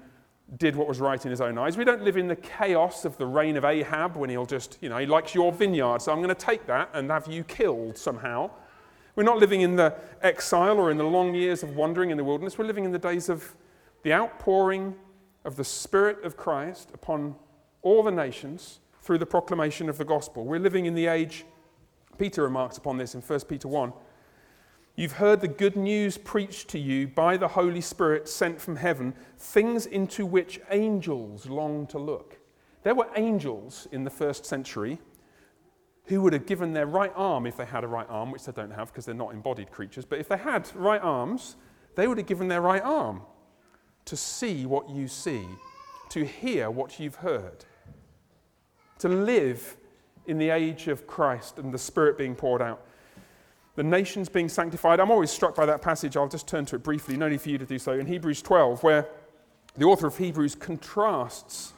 did 0.58 0.76
what 0.76 0.90
was 0.90 1.00
right 1.00 1.24
in 1.24 1.32
his 1.32 1.40
own 1.40 1.58
eyes. 1.58 1.78
We 1.78 1.86
don't 1.86 2.02
live 2.02 2.18
in 2.18 2.28
the 2.28 2.36
chaos 2.36 3.06
of 3.06 3.18
the 3.18 3.26
reign 3.26 3.56
of 3.56 3.64
Ahab 3.64 4.18
when 4.18 4.30
he'll 4.30 4.46
just, 4.46 4.78
you 4.82 4.90
know, 4.90 4.98
he 4.98 5.06
likes 5.06 5.34
your 5.34 5.54
vineyard, 5.54 6.02
so 6.02 6.12
I'm 6.12 6.18
going 6.18 6.28
to 6.28 6.36
take 6.36 6.66
that 6.66 6.90
and 6.94 7.10
have 7.10 7.28
you 7.28 7.46
killed 7.46 7.98
somehow. 7.98 8.52
We're 9.16 9.24
not 9.24 9.38
living 9.38 9.62
in 9.62 9.78
the 9.78 9.96
exile 10.22 10.80
or 10.80 10.92
in 10.92 10.98
the 10.98 11.06
long 11.06 11.34
years 11.34 11.64
of 11.64 11.78
wandering 11.78 12.10
in 12.10 12.18
the 12.18 12.26
wilderness. 12.26 12.58
We're 12.58 12.66
living 12.66 12.84
in 12.84 12.92
the 12.92 13.00
days 13.00 13.30
of 13.30 13.56
the 14.04 14.12
outpouring 14.12 14.96
of 15.46 15.56
the 15.56 15.64
Spirit 15.64 16.26
of 16.26 16.36
Christ 16.36 16.92
upon 16.94 17.36
all 17.84 18.04
the 18.04 18.12
nations 18.12 18.82
through 19.02 19.20
the 19.20 19.26
proclamation 19.26 19.88
of 19.88 19.98
the 19.98 20.04
gospel. 20.04 20.44
We're 20.44 20.60
living 20.60 20.88
in 20.88 20.94
the 20.94 21.08
age, 21.08 21.46
Peter 22.18 22.44
remarks 22.44 22.78
upon 22.78 22.98
this 22.98 23.16
in 23.16 23.22
1 23.22 23.40
Peter 23.48 23.70
1. 23.70 23.94
You've 24.98 25.14
heard 25.14 25.42
the 25.42 25.48
good 25.48 25.76
news 25.76 26.18
preached 26.18 26.70
to 26.70 26.80
you 26.80 27.08
by 27.08 27.38
the 27.38 27.50
Holy 27.50 27.82
Spirit 27.82 28.28
sent 28.28 28.60
from 28.60 28.78
heaven, 28.78 29.14
things 29.38 29.86
into 29.86 30.26
which 30.26 30.60
angels 30.72 31.46
long 31.46 31.86
to 31.88 32.00
look. 32.00 32.40
There 32.82 32.96
were 32.96 33.08
angels 33.16 33.88
in 33.92 34.04
the 34.04 34.10
first 34.10 34.44
century 34.44 34.98
who 36.06 36.24
would 36.24 36.34
have 36.34 36.48
given 36.48 36.74
their 36.74 36.88
right 36.88 37.14
arm 37.16 37.46
if 37.46 37.58
they 37.58 37.66
had 37.66 37.84
a 37.84 37.88
right 37.88 38.08
arm, 38.10 38.32
which 38.32 38.46
they 38.46 38.52
don't 38.52 38.72
have 38.72 38.88
because 38.88 39.06
they're 39.06 39.14
not 39.14 39.36
embodied 39.36 39.70
creatures, 39.70 40.04
but 40.04 40.18
if 40.18 40.28
they 40.28 40.38
had 40.38 40.68
right 40.74 41.02
arms, 41.04 41.58
they 41.94 42.08
would 42.08 42.18
have 42.18 42.26
given 42.26 42.48
their 42.48 42.62
right 42.62 42.82
arm 42.82 43.22
to 44.06 44.18
see 44.18 44.66
what 44.66 44.90
you 44.90 45.08
see, 45.08 45.46
to 46.10 46.26
hear 46.26 46.72
what 46.72 47.00
you've 47.00 47.16
heard 47.16 47.66
to 48.98 49.10
live 49.10 49.78
in 50.26 50.40
the 50.40 50.50
age 50.50 50.88
of 50.88 51.06
Christ 51.06 51.60
and 51.60 51.72
the 51.72 51.78
Spirit 51.78 52.18
being 52.18 52.34
poured 52.34 52.64
out. 52.64 52.84
The 53.78 53.84
nations 53.84 54.28
being 54.28 54.50
sanctified. 54.50 55.00
I'm 55.00 55.12
always 55.12 55.30
struck 55.30 55.54
by 55.54 55.68
that 55.68 55.84
passage. 55.84 56.18
I'll 56.18 56.28
just 56.28 56.48
turn 56.48 56.66
to 56.66 56.78
it 56.78 56.84
briefly, 56.84 57.16
no 57.16 57.30
need 57.30 57.40
for 57.40 57.50
you 57.50 57.60
to 57.60 57.66
do 57.66 57.78
so. 57.78 57.92
In 57.92 58.08
Hebrews 58.08 58.42
12, 58.42 58.82
where 58.82 59.08
the 59.78 59.86
author 59.86 60.08
of 60.08 60.18
Hebrews 60.18 60.56
contrasts 60.56 61.74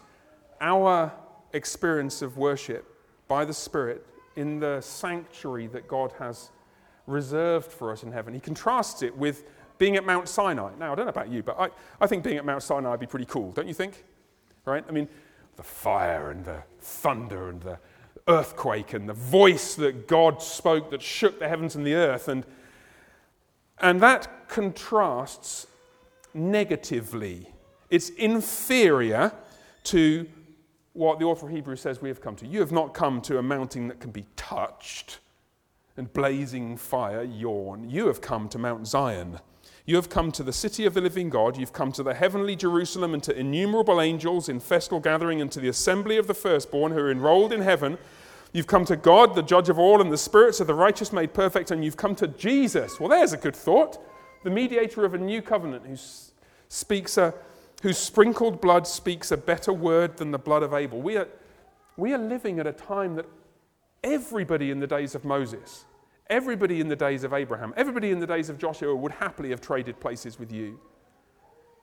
our 0.61 1.11
experience 1.51 2.21
of 2.21 2.37
worship 2.37 2.85
by 3.27 3.43
the 3.43 3.53
Spirit 3.53 4.07
in 4.37 4.61
the 4.61 4.79
sanctuary 4.79 5.67
that 5.67 5.89
God 5.89 6.13
has 6.19 6.51
reserved 7.05 7.69
for 7.69 7.91
us 7.91 8.03
in 8.03 8.13
heaven. 8.13 8.33
He 8.33 8.39
contrasts 8.39 9.01
it 9.01 9.13
with 9.17 9.43
being 9.77 9.97
at 9.97 10.05
Mount 10.05 10.29
Sinai. 10.29 10.71
Now, 10.79 10.93
I 10.93 10.95
don't 10.95 11.05
know 11.05 11.09
about 11.09 11.27
you, 11.27 11.43
but 11.43 11.59
I, 11.59 11.67
I 11.99 12.07
think 12.07 12.23
being 12.23 12.37
at 12.37 12.45
Mount 12.45 12.63
Sinai 12.63 12.91
would 12.91 13.01
be 13.01 13.07
pretty 13.07 13.25
cool, 13.25 13.51
don't 13.51 13.67
you 13.67 13.73
think? 13.73 14.05
Right? 14.63 14.85
I 14.87 14.91
mean, 14.93 15.09
the 15.57 15.63
fire 15.63 16.31
and 16.31 16.45
the 16.45 16.63
thunder 16.79 17.49
and 17.49 17.61
the 17.61 17.77
earthquake 18.29 18.93
and 18.93 19.09
the 19.09 19.13
voice 19.13 19.75
that 19.75 20.07
God 20.07 20.41
spoke 20.41 20.91
that 20.91 21.01
shook 21.01 21.39
the 21.39 21.49
heavens 21.49 21.75
and 21.75 21.85
the 21.85 21.95
earth. 21.95 22.27
And, 22.27 22.45
and 23.79 23.99
that 24.01 24.47
contrasts 24.47 25.67
negatively. 26.33 27.49
It's 27.89 28.09
inferior 28.09 29.33
to 29.85 30.27
what 30.93 31.19
the 31.19 31.25
author 31.25 31.47
of 31.47 31.51
Hebrews 31.51 31.81
says 31.81 32.01
we 32.01 32.09
have 32.09 32.21
come 32.21 32.35
to. 32.37 32.47
You 32.47 32.59
have 32.59 32.71
not 32.71 32.93
come 32.93 33.21
to 33.21 33.37
a 33.37 33.43
mountain 33.43 33.87
that 33.87 33.99
can 33.99 34.11
be 34.11 34.25
touched 34.35 35.19
and 35.97 36.11
blazing 36.13 36.77
fire 36.77 37.23
yawn. 37.23 37.89
You 37.89 38.07
have 38.07 38.21
come 38.21 38.47
to 38.49 38.57
Mount 38.57 38.87
Zion 38.87 39.39
you 39.89 39.95
have 39.95 40.09
come 40.09 40.31
to 40.33 40.43
the 40.43 40.53
city 40.53 40.85
of 40.85 40.93
the 40.93 41.01
living 41.01 41.31
God. 41.31 41.57
You've 41.57 41.73
come 41.73 41.91
to 41.93 42.03
the 42.03 42.13
heavenly 42.13 42.55
Jerusalem 42.55 43.15
and 43.15 43.23
to 43.23 43.35
innumerable 43.35 43.99
angels 43.99 44.47
in 44.47 44.59
festal 44.59 44.99
gathering 44.99 45.41
and 45.41 45.51
to 45.51 45.59
the 45.59 45.67
assembly 45.67 46.17
of 46.17 46.27
the 46.27 46.35
firstborn 46.35 46.91
who 46.91 46.99
are 46.99 47.09
enrolled 47.09 47.51
in 47.51 47.61
heaven. 47.61 47.97
You've 48.51 48.67
come 48.67 48.85
to 48.85 48.95
God, 48.95 49.35
the 49.35 49.43
judge 49.43 49.69
of 49.69 49.77
all, 49.77 50.01
and 50.01 50.11
the 50.11 50.17
spirits 50.17 50.59
of 50.59 50.67
the 50.67 50.73
righteous 50.73 51.13
made 51.13 51.33
perfect, 51.33 51.71
and 51.71 51.85
you've 51.85 51.97
come 51.97 52.15
to 52.15 52.27
Jesus. 52.27 52.99
Well, 52.99 53.09
there's 53.09 53.33
a 53.33 53.37
good 53.37 53.55
thought. 53.55 53.99
The 54.43 54.49
mediator 54.49 55.05
of 55.05 55.13
a 55.13 55.17
new 55.17 55.41
covenant 55.41 55.85
who 55.85 55.95
speaks 56.67 57.17
a, 57.17 57.33
whose 57.83 57.97
sprinkled 57.97 58.59
blood 58.61 58.87
speaks 58.87 59.31
a 59.31 59.37
better 59.37 59.73
word 59.73 60.17
than 60.17 60.31
the 60.31 60.39
blood 60.39 60.63
of 60.63 60.73
Abel. 60.73 61.01
We 61.01 61.17
are, 61.17 61.27
we 61.97 62.13
are 62.13 62.17
living 62.17 62.59
at 62.59 62.65
a 62.65 62.73
time 62.73 63.15
that 63.15 63.25
everybody 64.03 64.71
in 64.71 64.79
the 64.79 64.87
days 64.87 65.13
of 65.13 65.25
Moses 65.25 65.85
Everybody 66.29 66.79
in 66.79 66.87
the 66.87 66.95
days 66.95 67.23
of 67.23 67.33
Abraham, 67.33 67.73
everybody 67.75 68.11
in 68.11 68.19
the 68.19 68.27
days 68.27 68.49
of 68.49 68.59
Joshua 68.59 68.95
would 68.95 69.13
happily 69.13 69.49
have 69.49 69.61
traded 69.61 69.99
places 69.99 70.37
with 70.37 70.51
you. 70.51 70.79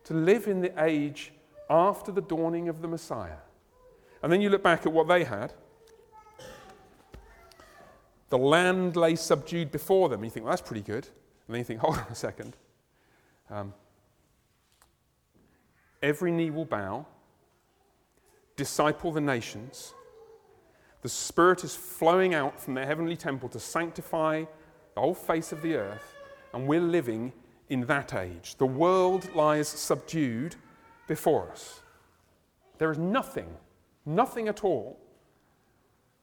To 0.04 0.14
live 0.14 0.46
in 0.46 0.60
the 0.60 0.72
age 0.84 1.32
after 1.68 2.12
the 2.12 2.20
dawning 2.20 2.68
of 2.68 2.80
the 2.80 2.86
Messiah. 2.86 3.38
And 4.22 4.32
then 4.32 4.40
you 4.40 4.48
look 4.48 4.62
back 4.62 4.86
at 4.86 4.92
what 4.92 5.08
they 5.08 5.24
had. 5.24 5.52
The 8.28 8.38
land 8.38 8.96
lay 8.96 9.14
subdued 9.16 9.70
before 9.70 10.08
them. 10.08 10.24
You 10.24 10.30
think, 10.30 10.44
well, 10.44 10.52
that's 10.52 10.66
pretty 10.66 10.82
good. 10.82 11.06
And 11.46 11.54
then 11.54 11.58
you 11.58 11.64
think, 11.64 11.80
hold 11.80 11.98
on 11.98 12.06
a 12.10 12.14
second. 12.14 12.56
Um, 13.50 13.72
every 16.02 16.32
knee 16.32 16.50
will 16.50 16.64
bow, 16.64 17.06
disciple 18.56 19.12
the 19.12 19.20
nations, 19.20 19.94
the 21.02 21.08
Spirit 21.10 21.62
is 21.62 21.76
flowing 21.76 22.34
out 22.34 22.60
from 22.60 22.74
their 22.74 22.84
heavenly 22.84 23.16
temple 23.16 23.48
to 23.50 23.60
sanctify 23.60 24.44
the 24.94 25.00
whole 25.00 25.14
face 25.14 25.52
of 25.52 25.62
the 25.62 25.76
earth, 25.76 26.16
and 26.52 26.66
we're 26.66 26.80
living 26.80 27.32
in 27.68 27.82
that 27.82 28.12
age. 28.12 28.56
The 28.56 28.66
world 28.66 29.32
lies 29.34 29.68
subdued 29.68 30.56
before 31.06 31.48
us. 31.50 31.80
There 32.78 32.90
is 32.90 32.98
nothing, 32.98 33.48
nothing 34.04 34.48
at 34.48 34.64
all 34.64 34.98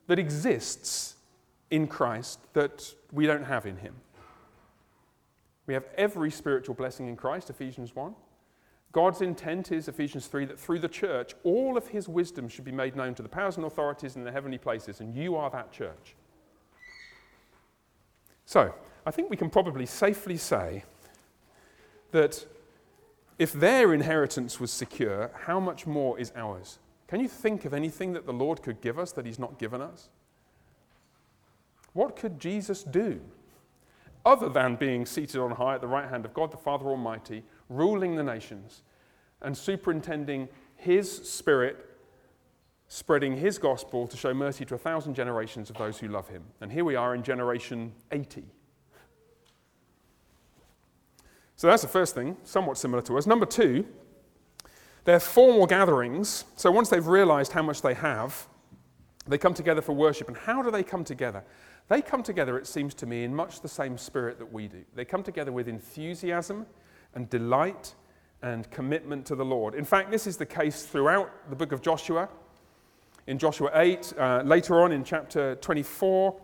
that 0.08 0.20
exists 0.20 1.13
in 1.74 1.88
Christ 1.88 2.40
that 2.54 2.94
we 3.12 3.26
don't 3.26 3.46
have 3.46 3.66
in 3.66 3.78
Him. 3.78 3.96
We 5.66 5.74
have 5.74 5.86
every 5.98 6.30
spiritual 6.30 6.76
blessing 6.76 7.08
in 7.08 7.16
Christ, 7.16 7.50
Ephesians 7.50 7.96
1. 7.96 8.14
God's 8.92 9.22
intent 9.24 9.72
is, 9.72 9.88
Ephesians 9.88 10.28
3, 10.28 10.46
that 10.46 10.60
through 10.60 10.78
the 10.78 10.88
church, 10.88 11.34
all 11.44 11.76
of 11.76 11.88
his 11.88 12.08
wisdom 12.08 12.48
should 12.48 12.64
be 12.64 12.72
made 12.72 12.96
known 12.96 13.16
to 13.16 13.24
the 13.24 13.30
powers 13.30 13.58
and 13.58 13.66
authorities 13.66 14.16
in 14.16 14.24
the 14.24 14.32
heavenly 14.32 14.60
places, 14.60 15.00
and 15.00 15.16
you 15.16 15.36
are 15.36 15.50
that 15.50 15.72
church. 15.72 16.16
So, 18.46 18.72
I 19.04 19.10
think 19.10 19.32
we 19.32 19.38
can 19.38 19.50
probably 19.50 19.88
safely 19.88 20.38
say 20.38 20.84
that 22.12 22.46
if 23.40 23.52
their 23.52 23.96
inheritance 23.96 24.60
was 24.60 24.70
secure, 24.70 25.32
how 25.34 25.60
much 25.60 25.88
more 25.88 26.20
is 26.20 26.32
ours? 26.36 26.78
Can 27.08 27.20
you 27.20 27.28
think 27.28 27.66
of 27.66 27.74
anything 27.74 28.14
that 28.14 28.28
the 28.28 28.34
Lord 28.34 28.62
could 28.62 28.80
give 28.80 29.00
us 29.00 29.12
that 29.14 29.26
He's 29.26 29.40
not 29.40 29.58
given 29.58 29.82
us? 29.82 30.10
What 31.94 32.16
could 32.16 32.40
Jesus 32.40 32.84
do 32.84 33.22
other 34.26 34.50
than 34.50 34.76
being 34.76 35.06
seated 35.06 35.40
on 35.40 35.52
high 35.52 35.76
at 35.76 35.82
the 35.82 35.88
right 35.88 36.10
hand 36.10 36.26
of 36.26 36.34
God 36.34 36.52
the 36.52 36.58
Father 36.58 36.86
Almighty, 36.86 37.44
ruling 37.70 38.16
the 38.16 38.24
nations 38.24 38.84
and 39.42 39.58
superintending 39.58 40.48
His 40.76 41.12
Spirit, 41.30 41.86
spreading 42.88 43.38
His 43.38 43.58
gospel 43.58 44.08
to 44.08 44.18
show 44.18 44.34
mercy 44.34 44.66
to 44.66 44.76
a 44.76 44.78
thousand 44.78 45.16
generations 45.16 45.70
of 45.70 45.78
those 45.78 46.00
who 46.00 46.08
love 46.08 46.30
Him? 46.30 46.44
And 46.62 46.72
here 46.72 46.86
we 46.86 46.96
are 46.96 47.14
in 47.14 47.24
generation 47.24 47.94
80. 48.12 48.46
So 51.56 51.68
that's 51.68 51.82
the 51.82 51.88
first 51.88 52.16
thing, 52.16 52.38
somewhat 52.44 52.78
similar 52.78 53.02
to 53.04 53.18
us. 53.18 53.28
Number 53.28 53.46
two, 53.46 53.86
they're 55.04 55.20
formal 55.20 55.68
gatherings. 55.68 56.46
So 56.56 56.72
once 56.72 56.90
they've 56.90 57.06
realized 57.06 57.52
how 57.52 57.62
much 57.62 57.82
they 57.82 57.94
have, 57.94 58.48
they 59.28 59.38
come 59.38 59.54
together 59.54 59.82
for 59.82 59.94
worship. 59.94 60.28
And 60.28 60.38
how 60.38 60.62
do 60.62 60.72
they 60.72 60.84
come 60.84 61.04
together? 61.04 61.44
They 61.90 62.02
come 62.02 62.24
together, 62.24 62.58
it 62.58 62.68
seems 62.68 62.94
to 62.96 63.06
me, 63.06 63.24
in 63.24 63.36
much 63.36 63.62
the 63.62 63.68
same 63.68 63.98
spirit 63.98 64.40
that 64.40 64.52
we 64.52 64.68
do. 64.68 64.84
They 64.96 65.06
come 65.06 65.24
together 65.24 65.52
with 65.52 65.68
enthusiasm 65.68 66.66
and 67.14 67.30
delight 67.30 67.94
and 68.42 68.70
commitment 68.72 69.26
to 69.28 69.36
the 69.36 69.46
Lord. 69.46 69.76
In 69.76 69.86
fact, 69.86 70.12
this 70.12 70.28
is 70.28 70.38
the 70.38 70.46
case 70.46 70.86
throughout 70.86 71.32
the 71.50 71.56
book 71.56 71.72
of 71.72 71.82
Joshua. 71.82 72.30
In 73.28 73.38
Joshua 73.38 73.72
8, 73.74 74.14
uh, 74.18 74.42
later 74.46 74.82
on 74.82 74.92
in 74.92 75.04
chapter 75.04 75.56
24, 75.56 76.36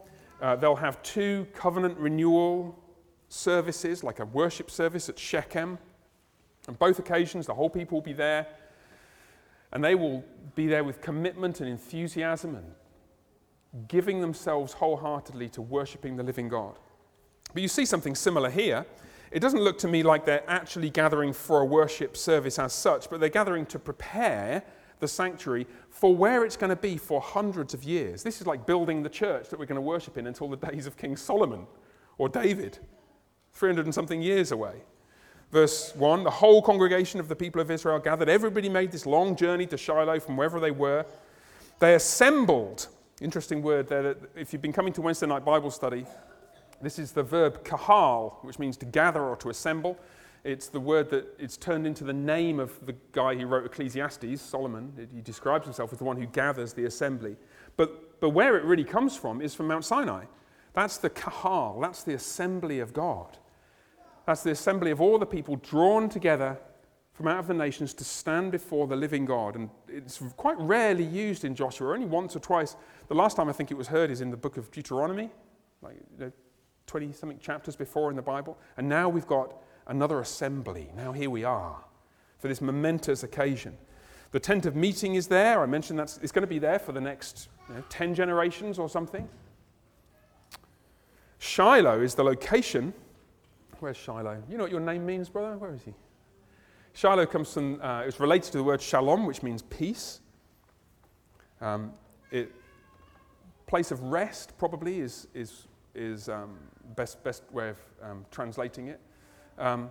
uh, 0.42 0.56
they'll 0.56 0.76
have 0.76 1.02
two 1.04 1.46
covenant 1.54 1.98
renewal 1.98 2.78
services, 3.28 4.04
like 4.04 4.20
a 4.20 4.26
worship 4.26 4.72
service 4.72 5.10
at 5.10 5.20
Shechem. 5.20 5.78
On 6.68 6.74
both 6.76 7.00
occasions, 7.00 7.46
the 7.46 7.54
whole 7.54 7.70
people 7.70 7.98
will 7.98 8.06
be 8.06 8.14
there, 8.14 8.48
and 9.72 9.84
they 9.84 9.96
will 9.96 10.24
be 10.56 10.68
there 10.68 10.84
with 10.84 11.02
commitment 11.02 11.60
and 11.60 11.70
enthusiasm 11.70 12.56
and 12.56 12.66
giving 13.88 14.22
themselves 14.22 14.74
wholeheartedly 14.74 15.50
to 15.50 15.62
worshiping 15.62 16.16
the 16.16 16.24
living 16.24 16.50
God. 16.50 16.76
But 17.54 17.62
you 17.62 17.68
see 17.68 17.86
something 17.86 18.16
similar 18.16 18.50
here. 18.50 18.86
It 19.32 19.42
doesn't 19.42 19.62
look 19.62 19.78
to 19.80 19.88
me 19.88 20.02
like 20.04 20.26
they're 20.26 20.50
actually 20.50 20.90
gathering 20.90 21.34
for 21.34 21.62
a 21.62 21.66
worship 21.66 22.18
service 22.18 22.58
as 22.58 22.74
such, 22.74 23.10
but 23.10 23.20
they're 23.20 23.30
gathering 23.30 23.66
to 23.68 23.80
prepare 23.80 24.64
the 25.00 25.08
sanctuary 25.08 25.66
for 25.90 26.16
where 26.16 26.44
it's 26.44 26.58
going 26.58 26.70
to 26.72 26.76
be 26.76 26.98
for 26.98 27.22
hundreds 27.22 27.74
of 27.74 27.84
years. 27.84 28.24
This 28.24 28.42
is 28.42 28.48
like 28.48 28.66
building 28.66 29.04
the 29.04 29.10
church 29.10 29.50
that 29.50 29.60
we're 29.60 29.66
going 29.66 29.76
to 29.76 29.82
worship 29.82 30.18
in 30.18 30.28
until 30.28 30.50
the 30.50 30.58
days 30.72 30.88
of 30.88 30.98
King 30.98 31.16
Solomon 31.16 31.68
or 32.18 32.28
David, 32.28 32.80
300 33.54 33.86
and 33.86 33.94
something 33.94 34.22
years 34.22 34.52
away. 34.52 34.84
Verse 35.52 35.96
1 35.96 36.24
The 36.24 36.30
whole 36.30 36.62
congregation 36.62 37.20
of 37.20 37.28
the 37.28 37.36
people 37.36 37.62
of 37.62 37.72
Israel 37.72 38.00
gathered. 38.00 38.30
Everybody 38.30 38.70
made 38.70 38.92
this 38.92 39.06
long 39.06 39.36
journey 39.36 39.66
to 39.68 39.78
Shiloh 39.78 40.20
from 40.20 40.38
wherever 40.38 40.60
they 40.60 40.72
were. 40.72 41.06
They 41.80 41.96
assembled 41.96 42.88
Interesting 43.22 43.62
word 43.62 43.90
there. 43.90 44.16
If 44.34 44.54
you've 44.54 44.62
been 44.62 44.72
coming 44.72 44.94
to 44.94 45.02
Wednesday 45.02 45.28
night 45.28 45.44
Bible 45.44 45.72
study, 45.72 46.06
this 46.82 46.98
is 46.98 47.12
the 47.12 47.24
verb 47.24 47.66
kahal, 47.66 48.40
which 48.44 48.60
means 48.60 48.78
to 48.78 48.86
gather 48.86 49.22
or 49.22 49.36
to 49.38 49.50
assemble. 49.50 50.00
It's 50.46 50.70
the 50.70 50.80
word 50.80 51.10
that 51.10 51.28
it's 51.38 51.58
turned 51.58 51.86
into 51.86 52.06
the 52.06 52.14
name 52.14 52.62
of 52.62 52.74
the 52.86 52.96
guy 53.12 53.36
who 53.36 53.46
wrote 53.46 53.66
Ecclesiastes, 53.66 54.42
Solomon. 54.42 55.10
He 55.14 55.20
describes 55.20 55.66
himself 55.66 55.92
as 55.92 56.00
the 56.00 56.06
one 56.06 56.16
who 56.16 56.28
gathers 56.28 56.72
the 56.72 56.86
assembly. 56.86 57.36
But, 57.76 58.22
but 58.22 58.30
where 58.30 58.56
it 58.56 58.64
really 58.64 58.86
comes 58.86 59.18
from 59.18 59.42
is 59.42 59.54
from 59.54 59.68
Mount 59.68 59.84
Sinai. 59.84 60.24
That's 60.72 60.96
the 60.96 61.10
kahal, 61.10 61.82
that's 61.82 62.04
the 62.04 62.14
assembly 62.14 62.80
of 62.80 62.94
God. 62.94 63.38
That's 64.26 64.44
the 64.44 64.52
assembly 64.52 64.92
of 64.92 65.02
all 65.02 65.20
the 65.20 65.26
people 65.26 65.58
drawn 65.58 66.08
together 66.08 66.58
from 67.20 67.28
out 67.28 67.40
of 67.40 67.48
the 67.48 67.54
nations 67.54 67.94
to 67.94 68.06
stand 68.06 68.50
before 68.50 68.88
the 68.88 68.96
living 68.96 69.26
God. 69.26 69.58
And 69.58 69.70
it's 69.90 70.22
quite 70.38 70.58
rarely 70.58 71.04
used 71.04 71.44
in 71.44 71.54
Joshua, 71.54 71.92
only 71.92 72.06
once 72.06 72.34
or 72.34 72.40
twice. 72.40 72.78
The 73.10 73.14
last 73.14 73.36
time 73.36 73.50
I 73.50 73.52
think 73.52 73.72
it 73.72 73.74
was 73.74 73.90
heard 73.90 74.10
is 74.10 74.22
in 74.22 74.32
the 74.32 74.38
book 74.38 74.56
of 74.56 74.72
Deuteronomy, 74.72 75.30
like 75.82 75.98
20 76.88 77.06
you 77.06 77.12
know, 77.12 77.18
something 77.18 77.38
chapters 77.40 77.76
before 77.76 78.10
in 78.10 78.16
the 78.16 78.22
Bible. 78.22 78.58
And 78.78 78.88
now 78.88 79.10
we've 79.10 79.28
got 79.28 79.54
another 79.88 80.22
assembly. 80.22 80.92
Now 80.96 81.12
here 81.12 81.30
we 81.30 81.44
are 81.44 81.84
for 82.38 82.48
this 82.48 82.62
momentous 82.62 83.24
occasion. 83.24 83.78
The 84.32 84.40
tent 84.40 84.66
of 84.66 84.78
meeting 84.78 85.16
is 85.16 85.28
there. 85.28 85.62
I 85.62 85.66
mentioned 85.66 86.00
that 86.00 86.18
it's 86.24 86.32
going 86.32 86.44
to 86.44 86.48
be 86.48 86.60
there 86.60 86.80
for 86.80 86.94
the 86.94 87.02
next 87.02 87.50
you 87.68 87.76
know, 87.76 87.84
10 87.90 88.16
generations 88.16 88.80
or 88.80 88.88
something. 88.88 89.28
Shiloh 91.38 92.00
is 92.00 92.16
the 92.16 92.24
location. 92.24 92.94
Where's 93.80 93.98
Shiloh? 93.98 94.42
You 94.50 94.56
know 94.56 94.64
what 94.64 94.72
your 94.72 94.80
name 94.80 95.06
means, 95.06 95.28
brother? 95.28 95.58
Where 95.58 95.74
is 95.74 95.84
he? 95.84 95.94
Shiloh 96.94 97.26
comes 97.26 97.54
from, 97.54 97.82
uh, 97.82 98.04
it's 98.06 98.20
related 98.20 98.52
to 98.52 98.58
the 98.58 98.64
word 98.64 98.82
shalom, 98.82 99.26
which 99.26 99.44
means 99.44 99.62
peace. 99.62 100.20
Um, 101.62 101.94
it, 102.32 102.52
place 103.68 103.92
of 103.92 104.02
rest 104.04 104.58
probably 104.58 105.00
is, 105.00 105.28
is, 105.34 105.68
is 105.94 106.30
um, 106.30 106.58
best, 106.96 107.24
best 107.24 107.44
way 107.52 107.70
of 107.70 107.78
um, 108.02 108.26
translating 108.32 108.88
it. 108.88 109.00
Um, 109.58 109.90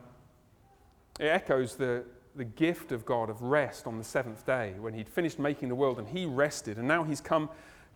it 1.21 1.27
echoes 1.27 1.77
the, 1.77 2.05
the 2.35 2.45
gift 2.45 2.93
of 2.93 3.05
God 3.05 3.31
of 3.31 3.43
rest 3.43 3.87
on 3.87 3.99
the 3.99 4.05
seventh 4.05 4.45
day 4.47 4.75
when 4.79 4.95
he'd 4.95 5.09
finished 5.09 5.39
making 5.39 5.69
the 5.69 5.75
world 5.75 5.99
and 5.99 6.09
he 6.09 6.27
rested. 6.27 6.79
And 6.79 6.89
now 6.89 7.05
he's 7.05 7.21
come 7.21 7.51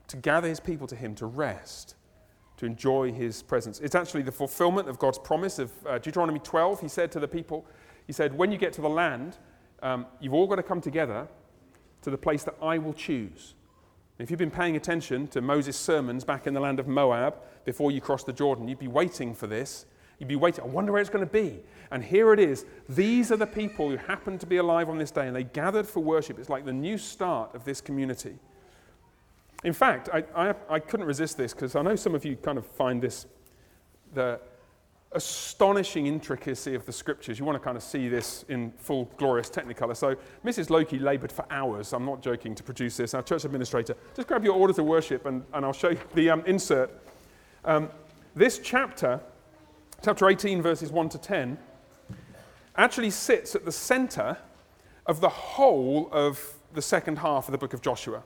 to 0.08 0.16
gather 0.16 0.48
his 0.48 0.60
people 0.60 0.86
to 0.88 0.96
him 0.96 1.14
to 1.16 1.26
rest, 1.26 1.94
to 2.58 2.66
enjoy 2.66 3.12
his 3.12 3.42
presence. 3.42 3.80
It's 3.80 3.94
actually 3.94 4.22
the 4.22 4.32
fulfillment 4.32 4.88
of 4.88 4.98
God's 4.98 5.18
promise 5.18 5.58
of 5.58 5.72
uh, 5.86 5.98
Deuteronomy 5.98 6.40
12. 6.40 6.80
He 6.80 6.88
said 6.88 7.10
to 7.12 7.20
the 7.20 7.28
people, 7.28 7.66
he 8.06 8.12
said, 8.12 8.36
When 8.36 8.52
you 8.52 8.58
get 8.58 8.72
to 8.74 8.80
the 8.80 8.88
land, 8.88 9.38
um, 9.82 10.06
you've 10.20 10.34
all 10.34 10.46
got 10.46 10.56
to 10.56 10.62
come 10.62 10.80
together 10.80 11.28
to 12.02 12.10
the 12.10 12.18
place 12.18 12.44
that 12.44 12.56
I 12.62 12.78
will 12.78 12.94
choose. 12.94 13.54
If 14.18 14.30
you've 14.30 14.38
been 14.38 14.50
paying 14.50 14.76
attention 14.76 15.26
to 15.28 15.40
Moses' 15.40 15.76
sermons 15.76 16.24
back 16.24 16.46
in 16.46 16.54
the 16.54 16.60
land 16.60 16.78
of 16.78 16.86
Moab 16.86 17.36
before 17.64 17.90
you 17.90 18.00
crossed 18.00 18.26
the 18.26 18.32
Jordan, 18.32 18.68
you'd 18.68 18.78
be 18.78 18.88
waiting 18.88 19.34
for 19.34 19.46
this. 19.46 19.86
You'd 20.18 20.28
be 20.28 20.36
waiting, 20.36 20.62
I 20.62 20.68
wonder 20.68 20.92
where 20.92 21.00
it's 21.00 21.10
going 21.10 21.26
to 21.26 21.32
be. 21.32 21.60
And 21.90 22.04
here 22.04 22.32
it 22.32 22.38
is. 22.38 22.64
These 22.88 23.32
are 23.32 23.36
the 23.36 23.46
people 23.46 23.90
who 23.90 23.96
happened 23.96 24.40
to 24.40 24.46
be 24.46 24.58
alive 24.58 24.88
on 24.88 24.98
this 24.98 25.10
day, 25.10 25.26
and 25.26 25.34
they 25.34 25.44
gathered 25.44 25.86
for 25.86 26.00
worship. 26.00 26.38
It's 26.38 26.48
like 26.48 26.64
the 26.64 26.72
new 26.72 26.96
start 26.98 27.54
of 27.54 27.64
this 27.64 27.80
community. 27.80 28.38
In 29.64 29.72
fact, 29.72 30.08
I, 30.12 30.24
I, 30.34 30.54
I 30.68 30.78
couldn't 30.78 31.06
resist 31.06 31.36
this 31.36 31.52
because 31.52 31.74
I 31.74 31.82
know 31.82 31.96
some 31.96 32.14
of 32.14 32.24
you 32.24 32.36
kind 32.36 32.58
of 32.58 32.66
find 32.66 33.02
this 33.02 33.26
the, 34.14 34.40
astonishing 35.14 36.06
intricacy 36.06 36.74
of 36.74 36.86
the 36.86 36.92
scriptures. 36.92 37.38
You 37.38 37.44
want 37.44 37.56
to 37.56 37.64
kind 37.64 37.76
of 37.76 37.82
see 37.82 38.08
this 38.08 38.44
in 38.48 38.72
full 38.78 39.10
glorious 39.16 39.50
technicolor. 39.50 39.96
So 39.96 40.16
Mrs. 40.44 40.70
Loki 40.70 40.98
labored 40.98 41.32
for 41.32 41.44
hours, 41.50 41.92
I'm 41.92 42.04
not 42.04 42.22
joking, 42.22 42.54
to 42.54 42.62
produce 42.62 42.96
this. 42.96 43.14
Our 43.14 43.22
church 43.22 43.44
administrator, 43.44 43.96
just 44.16 44.28
grab 44.28 44.44
your 44.44 44.54
orders 44.54 44.78
of 44.78 44.86
worship 44.86 45.26
and, 45.26 45.44
and 45.52 45.64
I'll 45.64 45.72
show 45.72 45.90
you 45.90 46.00
the 46.14 46.30
um, 46.30 46.42
insert. 46.46 46.90
Um, 47.64 47.90
this 48.34 48.58
chapter, 48.58 49.20
chapter 50.02 50.28
18, 50.28 50.62
verses 50.62 50.90
1 50.90 51.08
to 51.10 51.18
10, 51.18 51.58
actually 52.76 53.10
sits 53.10 53.54
at 53.54 53.64
the 53.64 53.72
center 53.72 54.36
of 55.06 55.20
the 55.20 55.28
whole 55.28 56.08
of 56.12 56.54
the 56.72 56.82
second 56.82 57.18
half 57.18 57.48
of 57.48 57.52
the 57.52 57.58
book 57.58 57.74
of 57.74 57.82
Joshua. 57.82 58.22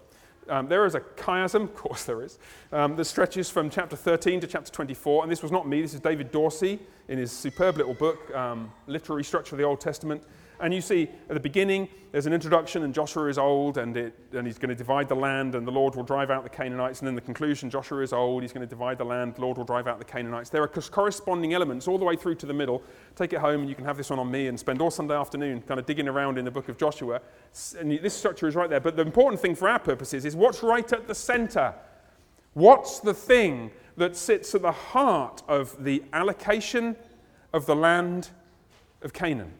Um, 0.49 0.69
there 0.69 0.85
is 0.87 0.95
a 0.95 1.01
chiasm, 1.01 1.63
of 1.65 1.75
course 1.75 2.05
there 2.05 2.23
is, 2.23 2.39
um, 2.73 2.97
that 2.97 3.05
stretches 3.05 3.51
from 3.51 3.71
chapter 3.71 3.97
13 3.97 4.41
to 4.41 4.47
chapter 4.47 4.71
24. 4.73 5.23
And 5.23 5.31
this 5.31 5.43
was 5.43 5.53
not 5.53 5.69
me, 5.69 5.83
this 5.83 5.95
is 5.95 6.01
David 6.01 6.31
Dorsey 6.31 6.79
in 7.09 7.19
his 7.19 7.33
superb 7.33 7.77
little 7.77 7.95
book, 7.95 8.35
um, 8.35 8.73
Literary 8.87 9.25
Structure 9.25 9.55
of 9.55 9.59
the 9.59 9.65
Old 9.65 9.81
Testament. 9.81 10.23
And 10.61 10.73
you 10.73 10.81
see 10.81 11.09
at 11.29 11.35
the 11.35 11.41
beginning, 11.41 11.89
there's 12.13 12.27
an 12.27 12.33
introduction, 12.33 12.83
and 12.83 12.95
Joshua 12.95 13.29
is 13.29 13.37
old, 13.37 13.77
and, 13.77 13.95
it, 13.97 14.15
and 14.33 14.47
he's 14.47 14.57
going 14.57 14.71
to 14.71 14.75
divide 14.75 15.09
the 15.09 15.15
land, 15.15 15.55
and 15.55 15.67
the 15.67 15.71
Lord 15.71 15.95
will 15.95 16.03
drive 16.03 16.31
out 16.31 16.45
the 16.45 16.49
Canaanites. 16.49 17.01
And 17.01 17.07
then 17.07 17.15
the 17.15 17.21
conclusion, 17.21 17.69
Joshua 17.69 18.01
is 18.01 18.13
old, 18.15 18.43
he's 18.43 18.53
going 18.53 18.67
to 18.67 18.71
divide 18.71 18.97
the 18.97 19.05
land, 19.05 19.35
the 19.35 19.43
Lord 19.43 19.59
will 19.59 19.65
drive 19.65 19.87
out 19.87 19.99
the 19.99 20.05
Canaanites. 20.05 20.49
There 20.49 20.63
are 20.63 20.69
corresponding 20.69 21.53
elements 21.53 21.87
all 21.87 21.99
the 21.99 22.07
way 22.07 22.17
through 22.17 22.37
to 22.37 22.47
the 22.47 22.55
middle. 22.55 22.83
Take 23.17 23.35
it 23.35 23.41
home, 23.41 23.61
and 23.61 23.69
you 23.69 23.75
can 23.75 23.85
have 23.85 23.99
this 23.99 24.09
one 24.09 24.19
on 24.19 24.31
me 24.31 24.47
and 24.47 24.59
spend 24.59 24.81
all 24.81 24.91
Sunday 24.91 25.15
afternoon 25.15 25.61
kind 25.63 25.79
of 25.79 25.85
digging 25.85 26.09
around 26.09 26.39
in 26.39 26.45
the 26.47 26.51
book 26.51 26.71
of 26.71 26.79
Joshua. 26.79 27.21
And 27.79 27.91
this 27.91 28.15
structure 28.15 28.49
is 28.49 28.55
right 28.55 28.71
there. 28.71 28.81
But 28.81 28.97
the 28.97 29.03
important 29.03 29.43
thing 29.43 29.55
for 29.55 29.69
our 29.69 29.79
purposes 29.79 30.25
is 30.25 30.35
what's 30.35 30.63
right 30.63 30.91
at 30.93 31.07
the 31.07 31.15
center. 31.15 31.75
What's 32.55 33.01
the 33.01 33.13
thing 33.13 33.73
that 33.99 34.17
sits 34.17 34.55
at 34.55 34.63
the 34.63 34.73
heart 34.73 35.43
of 35.49 35.85
the 35.85 36.03
allocation 36.15 36.97
of 37.53 37.67
the 37.67 37.77
land 37.77 38.31
of 39.03 39.13
Canaan? 39.13 39.53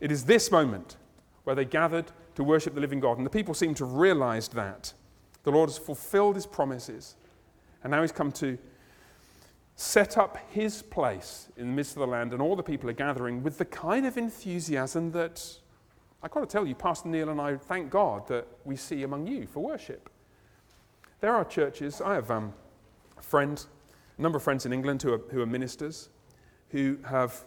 It 0.00 0.12
is 0.12 0.24
this 0.24 0.50
moment 0.50 0.96
where 1.44 1.56
they 1.56 1.64
gathered 1.64 2.12
to 2.34 2.44
worship 2.44 2.74
the 2.74 2.80
living 2.80 3.00
God. 3.00 3.16
And 3.16 3.26
the 3.26 3.30
people 3.30 3.54
seem 3.54 3.74
to 3.74 3.84
have 3.84 3.94
realized 3.94 4.54
that. 4.54 4.92
The 5.44 5.50
Lord 5.50 5.70
has 5.70 5.78
fulfilled 5.78 6.34
his 6.34 6.46
promises. 6.46 7.16
And 7.82 7.90
now 7.90 8.02
he's 8.02 8.12
come 8.12 8.32
to 8.32 8.58
set 9.76 10.18
up 10.18 10.38
his 10.50 10.82
place 10.82 11.48
in 11.56 11.68
the 11.68 11.72
midst 11.72 11.92
of 11.92 12.00
the 12.00 12.06
land. 12.06 12.32
And 12.32 12.42
all 12.42 12.54
the 12.54 12.62
people 12.62 12.90
are 12.90 12.94
gathering 12.94 13.42
with 13.42 13.58
the 13.58 13.64
kind 13.64 14.06
of 14.06 14.16
enthusiasm 14.16 15.10
that 15.12 15.42
I've 16.22 16.32
got 16.32 16.40
to 16.40 16.46
tell 16.46 16.66
you, 16.66 16.74
Pastor 16.74 17.08
Neil 17.08 17.28
and 17.28 17.40
I 17.40 17.56
thank 17.56 17.90
God 17.90 18.26
that 18.28 18.46
we 18.64 18.74
see 18.74 19.04
among 19.04 19.26
you 19.26 19.46
for 19.46 19.60
worship. 19.60 20.10
There 21.20 21.34
are 21.34 21.44
churches, 21.44 22.00
I 22.00 22.14
have 22.14 22.30
um, 22.30 22.52
friends, 23.20 23.68
a 24.18 24.22
number 24.22 24.36
of 24.36 24.42
friends 24.42 24.66
in 24.66 24.72
England 24.72 25.02
who 25.02 25.14
are, 25.14 25.20
who 25.30 25.40
are 25.40 25.46
ministers, 25.46 26.08
who 26.70 26.98
have 27.04 27.44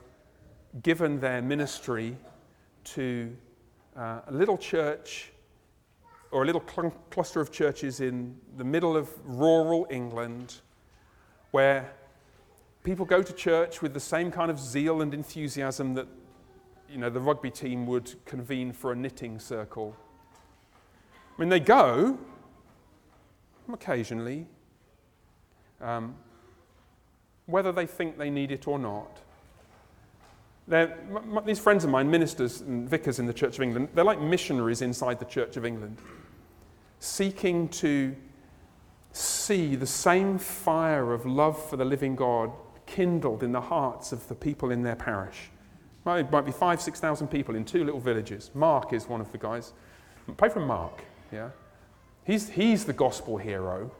given 0.83 1.19
their 1.19 1.41
ministry 1.41 2.15
to 2.83 3.35
uh, 3.95 4.21
a 4.27 4.31
little 4.31 4.57
church 4.57 5.31
or 6.31 6.43
a 6.43 6.45
little 6.45 6.63
cl- 6.67 6.95
cluster 7.09 7.41
of 7.41 7.51
churches 7.51 7.99
in 7.99 8.35
the 8.57 8.63
middle 8.63 8.95
of 8.95 9.09
rural 9.25 9.85
England 9.89 10.55
where 11.51 11.91
people 12.83 13.05
go 13.05 13.21
to 13.21 13.33
church 13.33 13.81
with 13.81 13.93
the 13.93 13.99
same 13.99 14.31
kind 14.31 14.49
of 14.49 14.59
zeal 14.59 15.01
and 15.01 15.13
enthusiasm 15.13 15.93
that 15.93 16.07
you 16.91 16.97
know, 16.97 17.09
the 17.09 17.19
rugby 17.19 17.49
team 17.49 17.85
would 17.87 18.13
convene 18.25 18.73
for 18.73 18.91
a 18.91 18.95
knitting 18.95 19.39
circle. 19.39 19.95
I 21.37 21.41
mean, 21.41 21.49
they 21.49 21.59
go 21.59 22.17
occasionally, 23.71 24.45
um, 25.79 26.15
whether 27.45 27.71
they 27.71 27.85
think 27.85 28.17
they 28.17 28.29
need 28.29 28.51
it 28.51 28.67
or 28.67 28.77
not. 28.77 29.21
M- 30.69 31.39
these 31.45 31.59
friends 31.59 31.83
of 31.83 31.89
mine, 31.89 32.09
ministers 32.09 32.61
and 32.61 32.89
vicars 32.89 33.19
in 33.19 33.25
the 33.25 33.33
Church 33.33 33.55
of 33.55 33.61
England, 33.61 33.89
they're 33.93 34.03
like 34.03 34.21
missionaries 34.21 34.81
inside 34.81 35.19
the 35.19 35.25
Church 35.25 35.57
of 35.57 35.65
England, 35.65 35.97
seeking 36.99 37.67
to 37.69 38.15
see 39.11 39.75
the 39.75 39.87
same 39.87 40.37
fire 40.37 41.13
of 41.13 41.25
love 41.25 41.61
for 41.69 41.77
the 41.77 41.85
living 41.85 42.15
God 42.15 42.51
kindled 42.85 43.43
in 43.43 43.51
the 43.51 43.61
hearts 43.61 44.11
of 44.11 44.27
the 44.27 44.35
people 44.35 44.71
in 44.71 44.83
their 44.83 44.95
parish. 44.95 45.49
It 46.05 46.31
might 46.31 46.45
be 46.45 46.51
five, 46.51 46.81
six 46.81 46.99
thousand 46.99 47.27
people 47.27 47.55
in 47.55 47.63
two 47.63 47.83
little 47.83 47.99
villages. 47.99 48.51
Mark 48.53 48.93
is 48.93 49.07
one 49.07 49.21
of 49.21 49.31
the 49.31 49.37
guys. 49.37 49.73
Pray 50.37 50.49
for 50.49 50.59
Mark, 50.59 51.03
yeah? 51.31 51.49
He's, 52.23 52.49
he's 52.49 52.85
the 52.85 52.93
gospel 52.93 53.37
hero, 53.37 53.91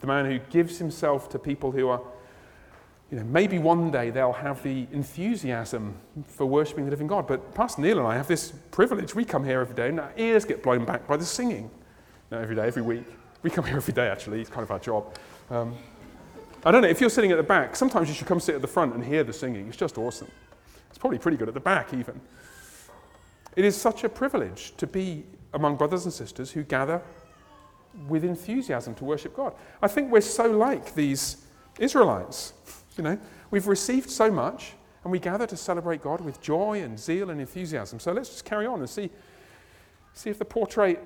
the 0.00 0.06
man 0.06 0.26
who 0.26 0.38
gives 0.50 0.78
himself 0.78 1.28
to 1.30 1.38
people 1.38 1.70
who 1.70 1.88
are, 1.88 2.00
you 3.10 3.18
know, 3.18 3.24
maybe 3.24 3.58
one 3.58 3.90
day 3.90 4.10
they'll 4.10 4.32
have 4.32 4.62
the 4.62 4.86
enthusiasm 4.92 5.96
for 6.26 6.46
worshipping 6.46 6.84
the 6.84 6.90
living 6.90 7.08
God. 7.08 7.26
But 7.26 7.54
Pastor 7.54 7.82
Neil 7.82 7.98
and 7.98 8.06
I 8.06 8.16
have 8.16 8.28
this 8.28 8.52
privilege. 8.70 9.14
We 9.14 9.24
come 9.24 9.44
here 9.44 9.60
every 9.60 9.74
day 9.74 9.88
and 9.88 9.98
our 9.98 10.12
ears 10.16 10.44
get 10.44 10.62
blown 10.62 10.84
back 10.84 11.08
by 11.08 11.16
the 11.16 11.24
singing. 11.24 11.70
Every 12.30 12.54
day, 12.54 12.66
every 12.68 12.82
week. 12.82 13.04
We 13.42 13.50
come 13.50 13.64
here 13.64 13.76
every 13.76 13.92
day, 13.92 14.08
actually. 14.08 14.40
It's 14.40 14.50
kind 14.50 14.62
of 14.62 14.70
our 14.70 14.78
job. 14.78 15.16
Um, 15.50 15.74
I 16.64 16.70
don't 16.70 16.82
know, 16.82 16.88
if 16.88 17.00
you're 17.00 17.10
sitting 17.10 17.32
at 17.32 17.36
the 17.36 17.42
back, 17.42 17.74
sometimes 17.74 18.08
you 18.08 18.14
should 18.14 18.28
come 18.28 18.38
sit 18.38 18.54
at 18.54 18.60
the 18.60 18.68
front 18.68 18.94
and 18.94 19.04
hear 19.04 19.24
the 19.24 19.32
singing. 19.32 19.66
It's 19.66 19.76
just 19.76 19.98
awesome. 19.98 20.28
It's 20.90 20.98
probably 20.98 21.18
pretty 21.18 21.36
good 21.36 21.48
at 21.48 21.54
the 21.54 21.60
back, 21.60 21.92
even. 21.92 22.20
It 23.56 23.64
is 23.64 23.74
such 23.74 24.04
a 24.04 24.08
privilege 24.08 24.76
to 24.76 24.86
be 24.86 25.24
among 25.54 25.76
brothers 25.76 26.04
and 26.04 26.12
sisters 26.12 26.52
who 26.52 26.62
gather 26.62 27.02
with 28.06 28.24
enthusiasm 28.24 28.94
to 28.96 29.04
worship 29.04 29.34
God. 29.34 29.54
I 29.82 29.88
think 29.88 30.12
we're 30.12 30.20
so 30.20 30.46
like 30.46 30.94
these 30.94 31.38
Israelites. 31.78 32.52
You 33.00 33.04
know, 33.04 33.18
we've 33.50 33.66
received 33.66 34.10
so 34.10 34.30
much 34.30 34.74
and 35.04 35.10
we 35.10 35.18
gather 35.18 35.46
to 35.46 35.56
celebrate 35.56 36.02
God 36.02 36.20
with 36.20 36.38
joy 36.42 36.82
and 36.82 36.98
zeal 36.98 37.30
and 37.30 37.40
enthusiasm. 37.40 37.98
So 37.98 38.12
let's 38.12 38.28
just 38.28 38.44
carry 38.44 38.66
on 38.66 38.80
and 38.80 38.90
see, 38.90 39.08
see 40.12 40.28
if 40.28 40.38
the 40.38 40.44
portrait 40.44 41.02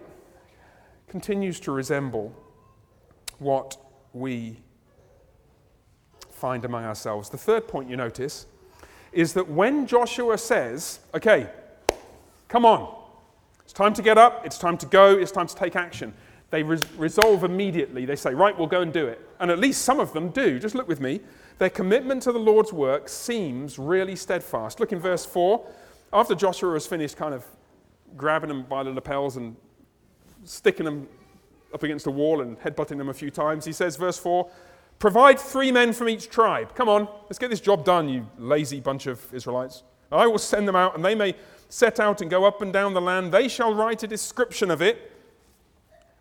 continues 1.07 1.61
to 1.61 1.71
resemble 1.71 2.35
what 3.39 3.77
we 4.13 4.57
find 6.33 6.65
among 6.65 6.83
ourselves. 6.83 7.31
The 7.31 7.39
third 7.39 7.69
point 7.69 7.89
you 7.89 7.97
notice 7.97 8.47
is 9.13 9.33
that 9.35 9.49
when 9.49 9.87
Joshua 9.87 10.37
says, 10.37 10.99
okay, 11.15 11.49
come 12.49 12.67
on, 12.67 12.93
it's 13.63 13.73
time 13.73 13.95
to 13.95 14.03
get 14.03 14.19
up, 14.19 14.45
it's 14.45 14.59
time 14.59 14.77
to 14.79 14.87
go, 14.87 15.17
it's 15.17 15.31
time 15.31 15.47
to 15.47 15.55
take 15.55 15.77
action, 15.77 16.13
they 16.51 16.65
res- 16.65 16.93
resolve 16.97 17.45
immediately. 17.45 18.05
They 18.05 18.17
say, 18.17 18.35
right, 18.35 18.59
we'll 18.59 18.67
go 18.67 18.81
and 18.81 18.93
do 18.93 19.07
it. 19.07 19.21
And 19.39 19.49
at 19.49 19.61
least 19.61 19.83
some 19.83 20.01
of 20.01 20.13
them 20.13 20.31
do. 20.31 20.59
Just 20.59 20.75
look 20.75 20.89
with 20.89 21.01
me. 21.01 21.21
Their 21.59 21.71
commitment 21.71 22.23
to 22.25 22.33
the 22.33 22.39
Lord's 22.39 22.73
work 22.73 23.09
seems 23.09 23.79
really 23.79 24.17
steadfast. 24.17 24.81
Look 24.81 24.93
in 24.93 24.99
verse 24.99 25.25
4. 25.25 25.65
After 26.13 26.35
Joshua 26.35 26.75
has 26.75 26.87
finished 26.87 27.17
kind 27.17 27.35
of 27.35 27.45
grabbing 28.17 28.49
them 28.49 28.63
by 28.65 28.83
the 28.83 28.91
lapels 28.91 29.37
and 29.37 29.57
sticking 30.45 30.85
them 30.85 31.09
up 31.73 31.83
against 31.83 32.07
a 32.07 32.11
wall 32.11 32.41
and 32.41 32.59
headbutting 32.61 32.99
them 32.99 33.09
a 33.09 33.15
few 33.15 33.31
times, 33.31 33.65
he 33.65 33.73
says, 33.73 33.97
verse 33.97 34.19
4 34.19 34.49
Provide 34.99 35.41
three 35.41 35.73
men 35.73 35.93
from 35.93 36.09
each 36.09 36.31
tribe. 36.31 36.75
Come 36.75 36.89
on, 36.89 37.09
let's 37.25 37.39
get 37.39 37.51
this 37.51 37.61
job 37.61 37.85
done, 37.85 38.09
you 38.09 38.29
lazy 38.39 38.81
bunch 38.81 39.07
of 39.07 39.33
Israelites. 39.35 39.83
I 40.13 40.27
will 40.27 40.39
send 40.39 40.69
them 40.69 40.77
out, 40.77 40.95
and 40.95 41.05
they 41.05 41.17
may 41.17 41.35
set 41.69 41.99
out 41.99 42.21
and 42.21 42.31
go 42.31 42.45
up 42.45 42.63
and 42.63 42.73
down 42.73 42.95
the 42.95 43.01
land. 43.01 43.33
They 43.33 43.49
shall 43.49 43.75
write 43.75 44.03
a 44.05 44.07
description 44.07 44.71
of 44.71 44.81
it 44.81 45.11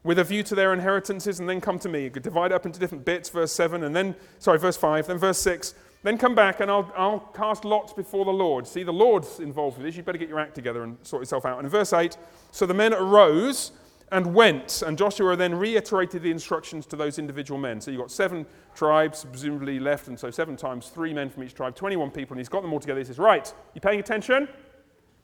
with 0.03 0.19
a 0.19 0.23
view 0.23 0.43
to 0.43 0.55
their 0.55 0.73
inheritances, 0.73 1.39
and 1.39 1.47
then 1.47 1.61
come 1.61 1.79
to 1.79 1.89
me. 1.89 2.03
You 2.03 2.11
could 2.11 2.23
divide 2.23 2.51
up 2.51 2.65
into 2.65 2.79
different 2.79 3.05
bits, 3.05 3.29
verse 3.29 3.51
7, 3.51 3.83
and 3.83 3.95
then, 3.95 4.15
sorry, 4.39 4.59
verse 4.59 4.77
5, 4.77 5.07
then 5.07 5.17
verse 5.17 5.39
6. 5.39 5.73
Then 6.03 6.17
come 6.17 6.35
back, 6.35 6.59
and 6.59 6.69
I'll, 6.69 6.91
I'll 6.97 7.19
cast 7.19 7.63
lots 7.63 7.93
before 7.93 8.25
the 8.25 8.31
Lord. 8.31 8.67
See, 8.67 8.83
the 8.83 8.91
Lord's 8.91 9.39
involved 9.39 9.77
with 9.77 9.85
this. 9.85 9.95
You 9.95 10.03
better 10.03 10.17
get 10.17 10.27
your 10.27 10.39
act 10.39 10.53
together 10.55 10.83
and 10.83 10.97
sort 11.03 11.21
yourself 11.21 11.45
out. 11.45 11.57
And 11.57 11.65
in 11.65 11.71
verse 11.71 11.93
8, 11.93 12.17
so 12.51 12.65
the 12.65 12.73
men 12.73 12.93
arose 12.93 13.71
and 14.11 14.35
went. 14.35 14.83
And 14.85 14.97
Joshua 14.97 15.37
then 15.37 15.55
reiterated 15.55 16.21
the 16.21 16.31
instructions 16.31 16.85
to 16.87 16.97
those 16.97 17.17
individual 17.17 17.57
men. 17.57 17.79
So 17.79 17.89
you've 17.89 18.01
got 18.01 18.11
seven 18.11 18.45
tribes, 18.75 19.23
presumably 19.23 19.79
left, 19.79 20.09
and 20.09 20.19
so 20.19 20.29
seven 20.29 20.57
times 20.57 20.89
three 20.89 21.13
men 21.13 21.29
from 21.29 21.43
each 21.43 21.53
tribe, 21.53 21.75
21 21.75 22.11
people, 22.11 22.33
and 22.33 22.39
he's 22.39 22.49
got 22.49 22.61
them 22.61 22.73
all 22.73 22.81
together. 22.81 22.99
He 22.99 23.05
says, 23.05 23.17
Right, 23.17 23.51
you 23.73 23.79
paying 23.79 24.01
attention? 24.01 24.49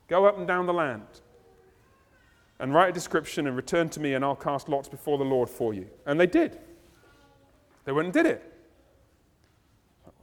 Go 0.07 0.25
up 0.25 0.37
and 0.37 0.47
down 0.47 0.65
the 0.65 0.73
land 0.73 1.03
and 2.59 2.73
write 2.73 2.89
a 2.89 2.93
description 2.93 3.47
and 3.47 3.55
return 3.55 3.89
to 3.89 3.99
me, 3.99 4.13
and 4.13 4.23
I'll 4.23 4.35
cast 4.35 4.69
lots 4.69 4.89
before 4.89 5.17
the 5.17 5.23
Lord 5.23 5.49
for 5.49 5.73
you. 5.73 5.87
And 6.05 6.19
they 6.19 6.27
did. 6.27 6.59
They 7.85 7.91
went 7.91 8.07
and 8.07 8.13
did 8.13 8.25
it. 8.25 8.53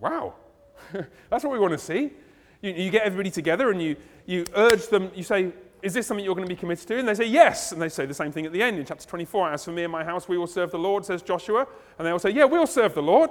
Wow. 0.00 0.34
That's 1.30 1.44
what 1.44 1.52
we 1.52 1.58
want 1.58 1.72
to 1.72 1.78
see. 1.78 2.12
You, 2.60 2.72
you, 2.72 2.90
get 2.90 3.02
everybody 3.02 3.30
together 3.30 3.70
and 3.70 3.80
you, 3.80 3.96
you 4.26 4.44
urge 4.54 4.88
them, 4.88 5.10
you 5.14 5.22
say, 5.22 5.52
is 5.82 5.94
this 5.94 6.06
something 6.06 6.24
you're 6.24 6.34
going 6.34 6.46
to 6.46 6.52
be 6.52 6.58
committed 6.58 6.86
to? 6.88 6.98
And 6.98 7.06
they 7.06 7.14
say, 7.14 7.26
Yes. 7.26 7.72
And 7.72 7.80
they 7.80 7.88
say 7.88 8.06
the 8.06 8.14
same 8.14 8.32
thing 8.32 8.46
at 8.46 8.52
the 8.52 8.62
end 8.62 8.78
in 8.78 8.84
chapter 8.84 9.06
24. 9.06 9.52
As 9.52 9.64
for 9.64 9.72
me 9.72 9.84
and 9.84 9.92
my 9.92 10.04
house, 10.04 10.28
we 10.28 10.38
will 10.38 10.46
serve 10.46 10.70
the 10.70 10.78
Lord, 10.78 11.04
says 11.04 11.22
Joshua. 11.22 11.66
And 11.98 12.06
they 12.06 12.10
all 12.10 12.18
say, 12.18 12.30
Yeah, 12.30 12.44
we'll 12.44 12.66
serve 12.66 12.94
the 12.94 13.02
Lord. 13.02 13.30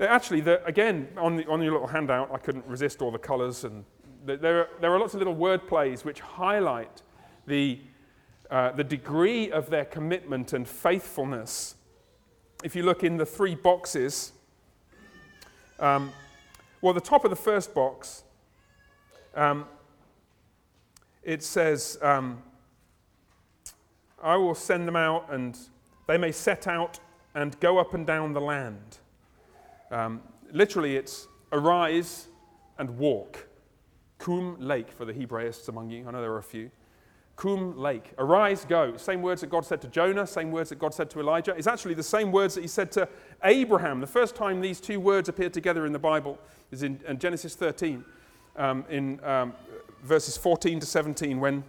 Actually, 0.00 0.40
again, 0.64 1.08
on, 1.16 1.36
the, 1.36 1.46
on 1.46 1.62
your 1.62 1.72
little 1.72 1.86
handout, 1.86 2.30
I 2.32 2.38
couldn't 2.38 2.66
resist 2.66 3.02
all 3.02 3.12
the 3.12 3.18
colors. 3.18 3.64
And 3.64 3.84
there 4.24 4.62
are, 4.62 4.68
there 4.80 4.92
are 4.92 4.98
lots 4.98 5.14
of 5.14 5.18
little 5.18 5.34
word 5.34 5.66
plays 5.68 6.04
which 6.04 6.20
highlight 6.20 7.02
the, 7.46 7.78
uh, 8.50 8.72
the 8.72 8.84
degree 8.84 9.50
of 9.50 9.70
their 9.70 9.84
commitment 9.84 10.52
and 10.52 10.66
faithfulness. 10.66 11.74
If 12.62 12.74
you 12.74 12.82
look 12.82 13.04
in 13.04 13.16
the 13.16 13.26
three 13.26 13.54
boxes, 13.54 14.32
um, 15.78 16.12
well, 16.80 16.94
the 16.94 17.00
top 17.00 17.24
of 17.24 17.30
the 17.30 17.36
first 17.36 17.74
box, 17.74 18.22
um, 19.34 19.66
it 21.22 21.42
says, 21.42 21.98
um, 22.02 22.42
I 24.22 24.36
will 24.36 24.54
send 24.54 24.86
them 24.86 24.96
out 24.96 25.30
and 25.30 25.58
they 26.06 26.18
may 26.18 26.32
set 26.32 26.66
out 26.66 27.00
and 27.34 27.58
go 27.60 27.78
up 27.78 27.94
and 27.94 28.06
down 28.06 28.32
the 28.32 28.40
land. 28.40 28.98
Um, 29.90 30.22
literally, 30.52 30.96
it's 30.96 31.26
arise 31.52 32.28
and 32.78 32.98
walk. 32.98 33.46
Kum 34.18 34.56
Lake 34.60 34.90
for 34.90 35.04
the 35.04 35.12
Hebraists 35.12 35.68
among 35.68 35.90
you. 35.90 36.06
I 36.06 36.10
know 36.10 36.20
there 36.20 36.32
are 36.32 36.38
a 36.38 36.42
few. 36.42 36.70
Kum 37.36 37.76
Lake. 37.76 38.12
Arise, 38.18 38.64
go. 38.64 38.96
Same 38.96 39.20
words 39.20 39.40
that 39.40 39.50
God 39.50 39.64
said 39.64 39.80
to 39.82 39.88
Jonah, 39.88 40.26
same 40.26 40.52
words 40.52 40.70
that 40.70 40.78
God 40.78 40.94
said 40.94 41.10
to 41.10 41.20
Elijah. 41.20 41.54
It's 41.56 41.66
actually 41.66 41.94
the 41.94 42.02
same 42.02 42.30
words 42.30 42.54
that 42.54 42.60
he 42.60 42.68
said 42.68 42.92
to 42.92 43.08
Abraham. 43.42 44.00
The 44.00 44.06
first 44.06 44.36
time 44.36 44.60
these 44.60 44.80
two 44.80 45.00
words 45.00 45.28
appear 45.28 45.50
together 45.50 45.84
in 45.84 45.92
the 45.92 45.98
Bible 45.98 46.38
is 46.70 46.82
in, 46.82 47.00
in 47.08 47.18
Genesis 47.18 47.54
13, 47.56 48.04
um, 48.56 48.84
in 48.88 49.22
um, 49.24 49.52
verses 50.04 50.36
14 50.36 50.80
to 50.80 50.86
17, 50.86 51.40
when 51.40 51.64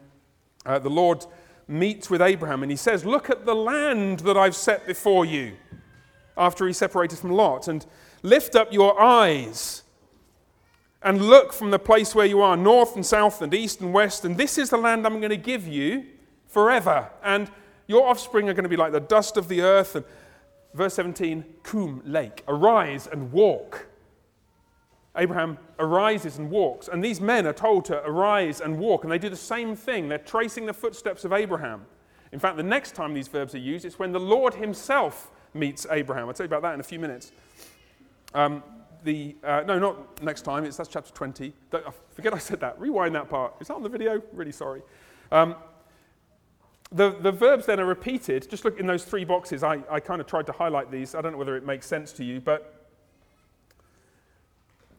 uh, 0.66 0.78
the 0.78 0.90
Lord 0.90 1.26
meets 1.68 2.10
with 2.12 2.22
Abraham 2.22 2.62
and 2.62 2.72
he 2.72 2.78
says, 2.78 3.04
Look 3.04 3.30
at 3.30 3.46
the 3.46 3.56
land 3.56 4.20
that 4.20 4.38
I've 4.38 4.56
set 4.56 4.86
before 4.86 5.26
you, 5.26 5.54
after 6.38 6.68
he 6.68 6.74
separated 6.74 7.18
from 7.18 7.32
Lot, 7.32 7.68
and 7.68 7.86
lift 8.22 8.56
up 8.56 8.72
your 8.72 9.02
eyes 9.02 9.82
and 11.06 11.22
look 11.22 11.54
from 11.54 11.72
the 11.72 11.80
place 11.80 12.14
where 12.14 12.26
you 12.26 12.42
are, 12.42 12.58
north 12.58 12.96
and 12.96 13.06
south 13.06 13.42
and 13.42 13.54
east 13.54 13.80
and 13.80 13.94
west, 13.94 14.26
and 14.26 14.36
this 14.36 14.58
is 14.58 14.72
the 14.72 14.78
land 14.78 15.06
I'm 15.06 15.20
going 15.20 15.30
to 15.30 15.38
give 15.38 15.66
you 15.66 16.06
forever. 16.48 17.10
And 17.24 17.50
your 17.88 18.08
offspring 18.08 18.50
are 18.50 18.54
going 18.54 18.64
to 18.64 18.70
be 18.70 18.76
like 18.76 18.92
the 18.92 19.00
dust 19.00 19.38
of 19.38 19.48
the 19.48 19.62
earth. 19.62 19.96
And 19.96 20.04
verse 20.74 20.96
17, 20.96 21.46
Kum, 21.64 22.02
lake, 22.04 22.44
arise 22.48 23.08
and 23.08 23.32
walk 23.32 23.88
Abraham 25.18 25.58
arises 25.80 26.38
and 26.38 26.50
walks. 26.50 26.88
And 26.88 27.04
these 27.04 27.22
men 27.22 27.48
are 27.48 27.54
told 27.54 27.86
to 27.86 28.04
arise 28.06 28.62
and 28.62 28.78
walk, 28.78 29.04
and 29.04 29.12
they 29.12 29.18
do 29.18 29.30
the 29.30 29.36
same 29.36 29.76
thing. 29.76 30.10
They're 30.10 30.18
tracing 30.18 30.66
the 30.66 30.74
footsteps 30.74 31.26
of 31.26 31.34
Abraham. 31.34 31.86
In 32.32 32.40
fact, 32.40 32.58
the 32.58 32.64
next 32.64 32.96
time 32.96 33.14
these 33.14 33.28
verbs 33.28 33.56
are 33.56 33.60
used, 33.60 33.86
it's 33.86 33.98
when 33.98 34.12
the 34.12 34.20
Lord 34.20 34.56
himself 34.56 35.32
meets 35.54 35.88
Abraham. 35.90 36.28
I'll 36.28 36.34
tell 36.34 36.46
you 36.46 36.50
about 36.50 36.64
that 36.64 36.74
in 36.74 36.80
a 36.80 36.84
few 36.84 37.00
minutes. 37.00 37.32
Um, 38.34 38.62
the, 39.06 39.36
uh, 39.44 39.64
no, 39.66 39.80
not 39.80 40.22
next 40.22 40.42
time, 40.42 40.66
it's, 40.66 40.76
that's 40.76 40.90
chapter 40.90 41.14
20. 41.14 41.54
Don't, 41.72 41.88
I 41.88 41.92
forget 42.14 42.34
I 42.34 42.38
said 42.38 42.60
that. 42.60 42.80
Rewind 42.80 43.16
that 43.16 43.30
part. 43.30 43.54
Is 43.62 43.68
that 43.68 43.76
on 43.76 43.84
the 43.84 43.90
video? 43.90 44.22
Really 44.34 44.52
sorry. 44.52 44.82
Um, 45.32 45.56
the, 46.92 47.12
the 47.22 47.32
verbs 47.32 47.66
then 47.66 47.80
are 47.80 47.86
repeated. 47.86 48.50
Just 48.50 48.66
look 48.66 48.80
in 48.80 48.86
those 48.86 49.06
three 49.06 49.24
boxes. 49.24 49.64
I, 49.64 49.80
I 49.90 50.00
kind 50.00 50.20
of 50.20 50.28
tried 50.28 50.46
to 50.48 50.52
highlight 50.52 50.92
these. 50.92 51.16
I 51.16 51.22
don't 51.22 51.32
know 51.32 51.38
whether 51.38 51.56
it 51.56 51.66
makes 51.66 51.88
sense 51.88 52.12
to 52.14 52.24
you, 52.24 52.42
but 52.42 52.90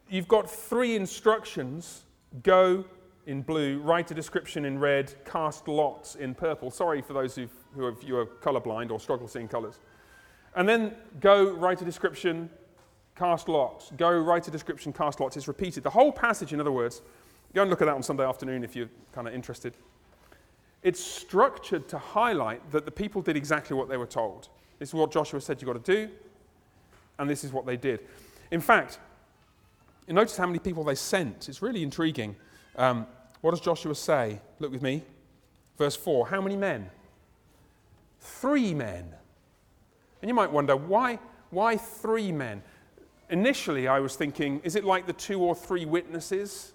you've 0.08 0.28
got 0.28 0.50
three 0.50 0.96
instructions 0.96 2.04
go 2.42 2.84
in 3.26 3.42
blue, 3.42 3.80
write 3.80 4.10
a 4.10 4.14
description 4.14 4.64
in 4.64 4.78
red, 4.78 5.12
cast 5.24 5.68
lots 5.68 6.14
in 6.14 6.34
purple. 6.34 6.70
Sorry 6.70 7.02
for 7.02 7.12
those 7.12 7.34
who 7.34 7.48
who 7.76 7.84
are, 7.84 7.94
you 8.00 8.16
are 8.16 8.26
colorblind 8.26 8.90
or 8.90 8.98
struggle 8.98 9.28
seeing 9.28 9.46
colors. 9.46 9.78
And 10.56 10.68
then 10.68 10.94
go 11.20 11.52
write 11.52 11.82
a 11.82 11.84
description, 11.84 12.48
cast 13.16 13.48
lots. 13.48 13.90
Go 13.96 14.10
write 14.10 14.46
a 14.46 14.50
description, 14.50 14.92
cast 14.92 15.20
lots. 15.20 15.36
It's 15.36 15.48
repeated. 15.48 15.82
The 15.82 15.90
whole 15.90 16.12
passage, 16.12 16.52
in 16.52 16.60
other 16.60 16.72
words, 16.72 17.02
go 17.54 17.62
and 17.62 17.70
look 17.70 17.82
at 17.82 17.86
that 17.86 17.94
on 17.94 18.02
Sunday 18.02 18.24
afternoon 18.24 18.62
if 18.62 18.76
you're 18.76 18.90
kind 19.12 19.26
of 19.26 19.34
interested. 19.34 19.74
It's 20.82 21.02
structured 21.02 21.88
to 21.88 21.98
highlight 21.98 22.70
that 22.70 22.84
the 22.84 22.90
people 22.90 23.22
did 23.22 23.36
exactly 23.36 23.76
what 23.76 23.88
they 23.88 23.96
were 23.96 24.06
told. 24.06 24.48
This 24.78 24.90
is 24.90 24.94
what 24.94 25.10
Joshua 25.10 25.40
said 25.40 25.60
you've 25.60 25.66
got 25.66 25.84
to 25.84 26.06
do, 26.06 26.12
and 27.18 27.28
this 27.28 27.42
is 27.42 27.52
what 27.52 27.66
they 27.66 27.76
did. 27.76 28.00
In 28.50 28.60
fact, 28.60 28.98
notice 30.06 30.36
how 30.36 30.46
many 30.46 30.58
people 30.58 30.84
they 30.84 30.94
sent. 30.94 31.48
It's 31.48 31.62
really 31.62 31.82
intriguing. 31.82 32.36
Um, 32.76 33.06
what 33.40 33.52
does 33.52 33.60
Joshua 33.60 33.94
say? 33.94 34.40
Look 34.60 34.70
with 34.70 34.82
me. 34.82 35.02
Verse 35.78 35.96
4 35.96 36.28
How 36.28 36.40
many 36.40 36.56
men? 36.56 36.90
Three 38.20 38.74
men. 38.74 39.12
And 40.20 40.28
you 40.28 40.34
might 40.34 40.50
wonder, 40.50 40.76
why, 40.76 41.18
why 41.50 41.76
three 41.76 42.32
men? 42.32 42.62
Initially, 43.28 43.88
I 43.88 43.98
was 43.98 44.14
thinking, 44.14 44.60
is 44.62 44.76
it 44.76 44.84
like 44.84 45.06
the 45.06 45.12
two 45.12 45.42
or 45.42 45.54
three 45.54 45.84
witnesses? 45.84 46.74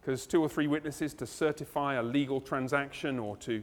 Because 0.00 0.26
two 0.26 0.42
or 0.42 0.48
three 0.48 0.66
witnesses 0.66 1.14
to 1.14 1.26
certify 1.26 1.94
a 1.94 2.02
legal 2.02 2.40
transaction 2.40 3.18
or 3.20 3.36
to 3.38 3.62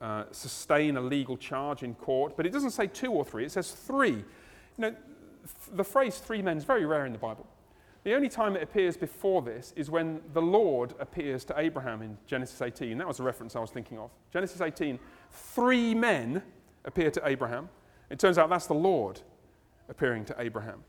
uh, 0.00 0.24
sustain 0.30 0.96
a 0.96 1.00
legal 1.00 1.36
charge 1.36 1.82
in 1.82 1.94
court. 1.94 2.36
But 2.36 2.46
it 2.46 2.52
doesn't 2.52 2.72
say 2.72 2.86
two 2.86 3.12
or 3.12 3.24
three, 3.24 3.44
it 3.44 3.52
says 3.52 3.72
three. 3.72 4.10
You 4.10 4.24
know, 4.78 4.94
the 5.72 5.84
phrase 5.84 6.18
three 6.18 6.42
men 6.42 6.58
is 6.58 6.64
very 6.64 6.84
rare 6.84 7.06
in 7.06 7.12
the 7.12 7.18
Bible. 7.18 7.46
The 8.02 8.14
only 8.14 8.30
time 8.30 8.56
it 8.56 8.62
appears 8.62 8.96
before 8.96 9.42
this 9.42 9.74
is 9.76 9.90
when 9.90 10.20
the 10.32 10.40
Lord 10.40 10.94
appears 10.98 11.44
to 11.46 11.54
Abraham 11.58 12.00
in 12.00 12.16
Genesis 12.26 12.62
18. 12.62 12.96
That 12.96 13.06
was 13.06 13.18
the 13.18 13.22
reference 13.22 13.54
I 13.56 13.60
was 13.60 13.70
thinking 13.70 13.98
of. 13.98 14.10
Genesis 14.32 14.60
18, 14.62 14.98
three 15.30 15.94
men 15.94 16.42
appear 16.86 17.10
to 17.10 17.20
Abraham. 17.26 17.68
It 18.08 18.18
turns 18.18 18.38
out 18.38 18.48
that's 18.48 18.66
the 18.66 18.74
Lord 18.74 19.20
appearing 19.88 20.24
to 20.26 20.36
Abraham. 20.38 20.82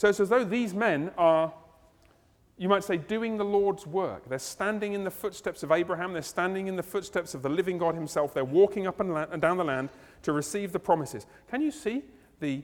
So 0.00 0.08
it's 0.08 0.18
as 0.18 0.30
though 0.30 0.44
these 0.44 0.72
men 0.72 1.10
are, 1.18 1.52
you 2.56 2.70
might 2.70 2.84
say, 2.84 2.96
doing 2.96 3.36
the 3.36 3.44
Lord's 3.44 3.86
work. 3.86 4.26
They're 4.30 4.38
standing 4.38 4.94
in 4.94 5.04
the 5.04 5.10
footsteps 5.10 5.62
of 5.62 5.70
Abraham, 5.70 6.14
they're 6.14 6.22
standing 6.22 6.68
in 6.68 6.76
the 6.76 6.82
footsteps 6.82 7.34
of 7.34 7.42
the 7.42 7.50
living 7.50 7.76
God 7.76 7.94
Himself, 7.94 8.32
they're 8.32 8.42
walking 8.42 8.86
up 8.86 8.98
and 8.98 9.42
down 9.42 9.58
the 9.58 9.64
land 9.64 9.90
to 10.22 10.32
receive 10.32 10.72
the 10.72 10.78
promises. 10.78 11.26
Can 11.50 11.60
you 11.60 11.70
see 11.70 12.02
the 12.40 12.62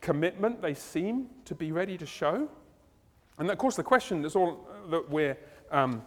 commitment 0.00 0.62
they 0.62 0.72
seem 0.72 1.28
to 1.44 1.54
be 1.54 1.70
ready 1.70 1.98
to 1.98 2.06
show? 2.06 2.48
And 3.36 3.50
of 3.50 3.58
course, 3.58 3.76
the 3.76 3.82
question 3.82 4.22
that's 4.22 4.36
all 4.36 4.66
that 4.88 5.10
we're 5.10 5.36
um, 5.70 6.00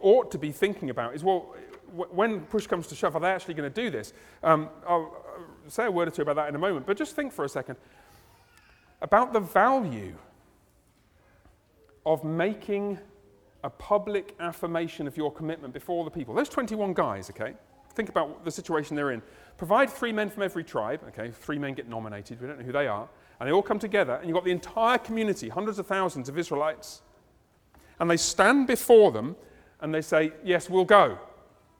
ought 0.00 0.30
to 0.30 0.38
be 0.38 0.52
thinking 0.52 0.90
about 0.90 1.16
is 1.16 1.24
well, 1.24 1.52
when 1.90 2.42
push 2.42 2.68
comes 2.68 2.86
to 2.86 2.94
shove, 2.94 3.16
are 3.16 3.20
they 3.20 3.32
actually 3.32 3.54
going 3.54 3.72
to 3.72 3.82
do 3.82 3.90
this? 3.90 4.12
Um, 4.44 4.68
I'll 4.86 5.16
say 5.66 5.86
a 5.86 5.90
word 5.90 6.06
or 6.06 6.10
two 6.12 6.22
about 6.22 6.36
that 6.36 6.48
in 6.48 6.54
a 6.54 6.60
moment, 6.60 6.86
but 6.86 6.96
just 6.96 7.16
think 7.16 7.32
for 7.32 7.44
a 7.44 7.48
second 7.48 7.76
about 9.00 9.32
the 9.32 9.40
value 9.40 10.14
of 12.04 12.24
making 12.24 12.98
a 13.64 13.70
public 13.70 14.34
affirmation 14.40 15.06
of 15.06 15.16
your 15.16 15.32
commitment 15.32 15.74
before 15.74 16.04
the 16.04 16.10
people. 16.10 16.34
Those 16.34 16.48
21 16.48 16.94
guys, 16.94 17.30
okay, 17.30 17.54
think 17.94 18.08
about 18.08 18.44
the 18.44 18.50
situation 18.50 18.96
they're 18.96 19.10
in. 19.10 19.22
Provide 19.56 19.90
three 19.90 20.12
men 20.12 20.30
from 20.30 20.42
every 20.44 20.64
tribe, 20.64 21.00
okay, 21.08 21.30
three 21.30 21.58
men 21.58 21.74
get 21.74 21.88
nominated, 21.88 22.40
we 22.40 22.46
don't 22.46 22.58
know 22.58 22.64
who 22.64 22.72
they 22.72 22.86
are, 22.86 23.08
and 23.40 23.48
they 23.48 23.52
all 23.52 23.62
come 23.62 23.78
together, 23.78 24.14
and 24.14 24.26
you've 24.28 24.34
got 24.34 24.44
the 24.44 24.52
entire 24.52 24.98
community, 24.98 25.48
hundreds 25.48 25.78
of 25.78 25.86
thousands 25.86 26.28
of 26.28 26.38
Israelites, 26.38 27.02
and 28.00 28.10
they 28.10 28.16
stand 28.16 28.66
before 28.66 29.10
them 29.10 29.36
and 29.80 29.94
they 29.94 30.00
say, 30.00 30.32
Yes, 30.44 30.68
we'll 30.68 30.84
go. 30.84 31.18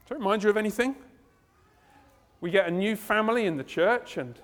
Does 0.04 0.12
it 0.12 0.18
remind 0.18 0.42
you 0.42 0.50
of 0.50 0.56
anything? 0.56 0.96
We 2.40 2.50
get 2.50 2.68
a 2.68 2.70
new 2.70 2.96
family 2.96 3.46
in 3.46 3.56
the 3.56 3.64
church, 3.64 4.16
and 4.16 4.40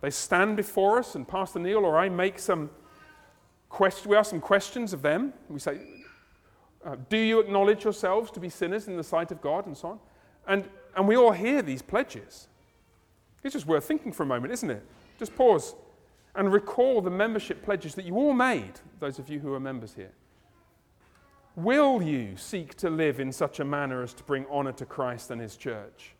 they 0.00 0.10
stand 0.10 0.56
before 0.56 0.98
us, 0.98 1.14
and 1.14 1.26
Pastor 1.26 1.58
Neil 1.58 1.84
or 1.84 1.98
I 1.98 2.08
make 2.08 2.38
some 2.38 2.70
we 4.06 4.16
ask 4.16 4.30
some 4.30 4.40
questions 4.40 4.92
of 4.92 5.02
them. 5.02 5.32
We 5.48 5.60
say, 5.60 5.80
uh, 6.84 6.96
Do 7.08 7.16
you 7.16 7.40
acknowledge 7.40 7.84
yourselves 7.84 8.30
to 8.32 8.40
be 8.40 8.48
sinners 8.48 8.88
in 8.88 8.96
the 8.96 9.04
sight 9.04 9.30
of 9.30 9.40
God? 9.40 9.66
and 9.66 9.76
so 9.76 9.88
on. 9.88 10.00
And, 10.46 10.68
and 10.96 11.06
we 11.06 11.16
all 11.16 11.32
hear 11.32 11.62
these 11.62 11.82
pledges. 11.82 12.48
It's 13.42 13.54
just 13.54 13.66
worth 13.66 13.84
thinking 13.84 14.12
for 14.12 14.24
a 14.24 14.26
moment, 14.26 14.52
isn't 14.52 14.70
it? 14.70 14.84
Just 15.18 15.34
pause 15.34 15.74
and 16.34 16.52
recall 16.52 17.00
the 17.00 17.10
membership 17.10 17.62
pledges 17.62 17.94
that 17.94 18.04
you 18.04 18.16
all 18.16 18.32
made, 18.32 18.72
those 18.98 19.18
of 19.18 19.28
you 19.28 19.40
who 19.40 19.52
are 19.54 19.60
members 19.60 19.94
here. 19.94 20.12
Will 21.56 22.02
you 22.02 22.36
seek 22.36 22.74
to 22.76 22.90
live 22.90 23.18
in 23.18 23.32
such 23.32 23.60
a 23.60 23.64
manner 23.64 24.02
as 24.02 24.14
to 24.14 24.22
bring 24.22 24.46
honor 24.50 24.72
to 24.72 24.86
Christ 24.86 25.30
and 25.30 25.40
his 25.40 25.56
church? 25.56 26.14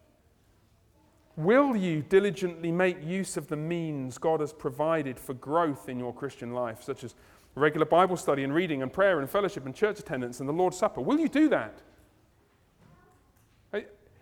Will 1.45 1.75
you 1.75 2.03
diligently 2.03 2.71
make 2.71 3.03
use 3.03 3.37
of 3.37 3.49
the 3.49 3.57
means 3.57 4.19
God 4.19 4.41
has 4.41 4.53
provided 4.53 5.19
for 5.19 5.35
growth 5.35 5.89
in 5.89 5.99
your 5.99 6.13
Christian 6.13 6.53
life, 6.53 6.83
such 6.83 7.03
as 7.03 7.15
regular 7.55 7.87
Bible 7.87 8.17
study 8.17 8.45
and 8.45 8.55
reading 8.55 8.83
and 8.83 8.93
prayer 8.93 9.21
and 9.21 9.29
fellowship 9.29 9.65
and 9.65 9.75
church 9.75 9.99
attendance 9.99 10.41
and 10.41 10.49
the 10.49 10.53
Lord's 10.53 10.77
Supper? 10.77 11.01
Will 11.01 11.19
you 11.19 11.29
do 11.29 11.49
that? 11.49 11.81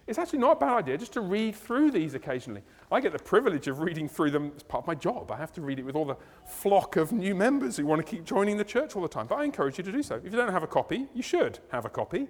It's 0.07 0.19
actually 0.19 0.39
not 0.39 0.53
a 0.53 0.61
bad 0.61 0.73
idea 0.73 0.97
just 0.97 1.13
to 1.13 1.21
read 1.21 1.55
through 1.55 1.91
these 1.91 2.15
occasionally. 2.15 2.63
I 2.91 2.99
get 2.99 3.13
the 3.13 3.19
privilege 3.19 3.69
of 3.69 3.81
reading 3.81 4.09
through 4.09 4.31
them 4.31 4.53
as 4.57 4.63
part 4.63 4.85
of 4.85 4.87
my 4.87 4.95
job. 4.95 5.31
I 5.31 5.37
have 5.37 5.53
to 5.53 5.61
read 5.61 5.79
it 5.79 5.85
with 5.85 5.95
all 5.95 6.07
the 6.07 6.17
flock 6.47 6.97
of 6.97 7.13
new 7.13 7.35
members 7.35 7.77
who 7.77 7.85
want 7.85 7.99
to 8.05 8.11
keep 8.11 8.25
joining 8.25 8.57
the 8.57 8.65
church 8.65 8.97
all 8.97 9.03
the 9.03 9.09
time. 9.09 9.27
But 9.27 9.35
I 9.35 9.45
encourage 9.45 9.77
you 9.77 9.85
to 9.85 9.93
do 9.93 10.03
so. 10.03 10.15
If 10.15 10.25
you 10.25 10.31
don't 10.31 10.51
have 10.51 10.63
a 10.63 10.67
copy, 10.67 11.09
you 11.13 11.23
should 11.23 11.59
have 11.73 11.85
a 11.85 11.91
copy. 11.91 12.27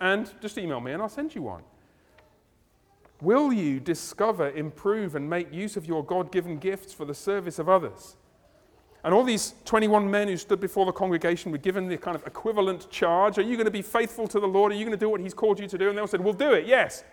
And 0.00 0.32
just 0.40 0.58
email 0.58 0.80
me 0.80 0.90
and 0.90 1.00
I'll 1.00 1.08
send 1.08 1.32
you 1.32 1.42
one. 1.42 1.62
Will 3.20 3.52
you 3.52 3.80
discover, 3.80 4.50
improve, 4.50 5.14
and 5.14 5.28
make 5.28 5.52
use 5.52 5.76
of 5.76 5.86
your 5.86 6.04
God 6.04 6.32
given 6.32 6.58
gifts 6.58 6.92
for 6.92 7.04
the 7.04 7.14
service 7.14 7.58
of 7.58 7.68
others? 7.68 8.16
And 9.02 9.14
all 9.14 9.24
these 9.24 9.54
21 9.64 10.10
men 10.10 10.28
who 10.28 10.36
stood 10.36 10.60
before 10.60 10.86
the 10.86 10.92
congregation 10.92 11.52
were 11.52 11.58
given 11.58 11.88
the 11.88 11.96
kind 11.96 12.14
of 12.14 12.26
equivalent 12.26 12.90
charge 12.90 13.38
Are 13.38 13.42
you 13.42 13.56
going 13.56 13.66
to 13.66 13.70
be 13.70 13.82
faithful 13.82 14.28
to 14.28 14.40
the 14.40 14.48
Lord? 14.48 14.72
Are 14.72 14.74
you 14.74 14.84
going 14.84 14.96
to 14.96 15.02
do 15.02 15.08
what 15.08 15.20
He's 15.20 15.34
called 15.34 15.58
you 15.58 15.66
to 15.66 15.78
do? 15.78 15.88
And 15.88 15.96
they 15.96 16.00
all 16.00 16.06
said, 16.06 16.20
We'll 16.20 16.32
do 16.32 16.52
it, 16.52 16.66
yes. 16.66 17.04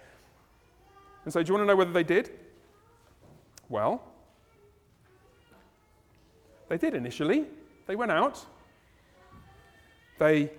And 1.24 1.34
so, 1.34 1.42
do 1.42 1.50
you 1.50 1.54
want 1.54 1.64
to 1.64 1.68
know 1.68 1.76
whether 1.76 1.92
they 1.92 2.04
did? 2.04 2.32
Well, 3.70 4.02
they 6.70 6.78
did 6.78 6.94
initially. 6.94 7.46
They 7.86 7.96
went 7.96 8.12
out, 8.12 8.46
they 10.20 10.52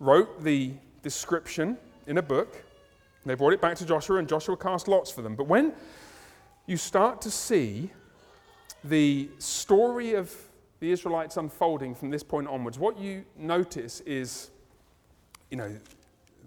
wrote 0.00 0.42
the 0.42 0.72
description 1.02 1.78
in 2.06 2.18
a 2.18 2.22
book 2.22 2.62
they 3.30 3.34
brought 3.34 3.52
it 3.52 3.60
back 3.60 3.76
to 3.76 3.86
Joshua, 3.86 4.18
and 4.18 4.28
Joshua 4.28 4.56
cast 4.56 4.88
lots 4.88 5.10
for 5.10 5.22
them. 5.22 5.36
But 5.36 5.46
when 5.46 5.72
you 6.66 6.76
start 6.76 7.20
to 7.22 7.30
see 7.30 7.90
the 8.84 9.28
story 9.38 10.14
of 10.14 10.34
the 10.80 10.90
Israelites 10.90 11.36
unfolding 11.36 11.94
from 11.94 12.10
this 12.10 12.22
point 12.22 12.48
onwards, 12.48 12.78
what 12.78 12.98
you 12.98 13.24
notice 13.36 14.00
is, 14.00 14.50
you 15.50 15.56
know, 15.56 15.76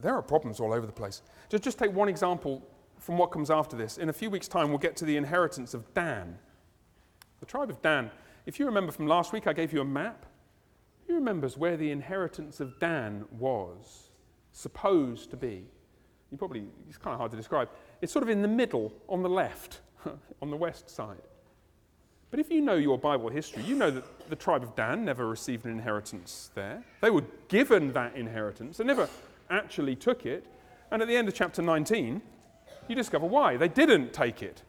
there 0.02 0.14
are 0.14 0.22
problems 0.22 0.60
all 0.60 0.74
over 0.74 0.86
the 0.86 0.92
place. 0.92 1.22
Just, 1.50 1.64
just 1.64 1.80
take 1.80 1.94
one 1.94 2.10
example 2.10 2.62
from 3.00 3.18
what 3.18 3.32
comes 3.32 3.50
after 3.50 3.78
this. 3.78 3.98
In 3.98 4.10
a 4.10 4.14
few 4.14 4.30
weeks' 4.30 4.48
time, 4.48 4.70
we'll 4.70 4.78
get 4.78 4.98
to 4.98 5.06
the 5.06 5.16
inheritance 5.16 5.74
of 5.74 5.94
Dan. 5.94 6.38
The 7.40 7.46
tribe 7.46 7.70
of 7.70 7.82
Dan. 7.82 8.12
If 8.46 8.60
you 8.60 8.66
remember 8.66 8.92
from 8.92 9.08
last 9.08 9.32
week, 9.32 9.48
I 9.48 9.54
gave 9.54 9.72
you 9.72 9.82
a 9.82 9.86
map. 9.86 10.26
Who 11.08 11.16
remembers 11.16 11.58
where 11.58 11.78
the 11.78 11.92
inheritance 11.92 12.60
of 12.60 12.80
Dan 12.80 13.26
was 13.32 14.10
supposed 14.52 15.30
to 15.32 15.38
be? 15.38 15.68
You 16.32 16.38
probably, 16.38 16.66
it's 16.88 16.98
kind 16.98 17.14
of 17.14 17.20
hard 17.20 17.32
to 17.32 17.38
describe. 17.38 17.70
It's 18.02 18.12
sort 18.12 18.24
of 18.24 18.30
in 18.30 18.42
the 18.42 18.48
middle 18.48 18.94
on 19.08 19.22
the 19.22 19.30
left, 19.30 19.82
on 20.42 20.50
the 20.50 20.58
west 20.58 20.90
side. 20.90 21.22
But 22.32 22.40
if 22.40 22.52
you 22.52 22.62
know 22.62 22.76
your 22.76 22.98
Bible 22.98 23.30
history, 23.30 23.64
you 23.64 23.76
know 23.76 23.92
that 23.92 24.30
the 24.30 24.36
tribe 24.36 24.64
of 24.64 24.76
Dan 24.76 25.06
never 25.06 25.28
received 25.28 25.66
an 25.66 25.72
inheritance 25.72 26.50
there. 26.56 26.84
They 27.02 27.10
were 27.10 27.24
given 27.48 27.94
that 27.94 28.16
inheritance, 28.16 28.78
they 28.78 28.84
never 28.84 29.08
actually 29.50 29.96
took 29.96 30.26
it. 30.26 30.46
And 30.92 31.02
at 31.02 31.08
the 31.08 31.16
end 31.16 31.28
of 31.28 31.34
chapter 31.34 31.62
19, 31.62 32.22
you 32.88 32.96
discover 32.96 33.26
why. 33.26 33.58
They 33.58 33.68
didn't 33.68 34.14
take 34.14 34.42
it, 34.42 34.64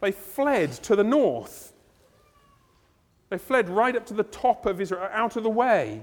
they 0.00 0.12
fled 0.12 0.72
to 0.72 0.96
the 0.96 1.04
north. 1.04 1.72
They 3.30 3.38
fled 3.38 3.68
right 3.68 3.94
up 3.94 4.06
to 4.06 4.14
the 4.14 4.24
top 4.24 4.64
of 4.64 4.80
Israel, 4.80 5.06
out 5.12 5.36
of 5.36 5.42
the 5.42 5.50
way. 5.50 6.02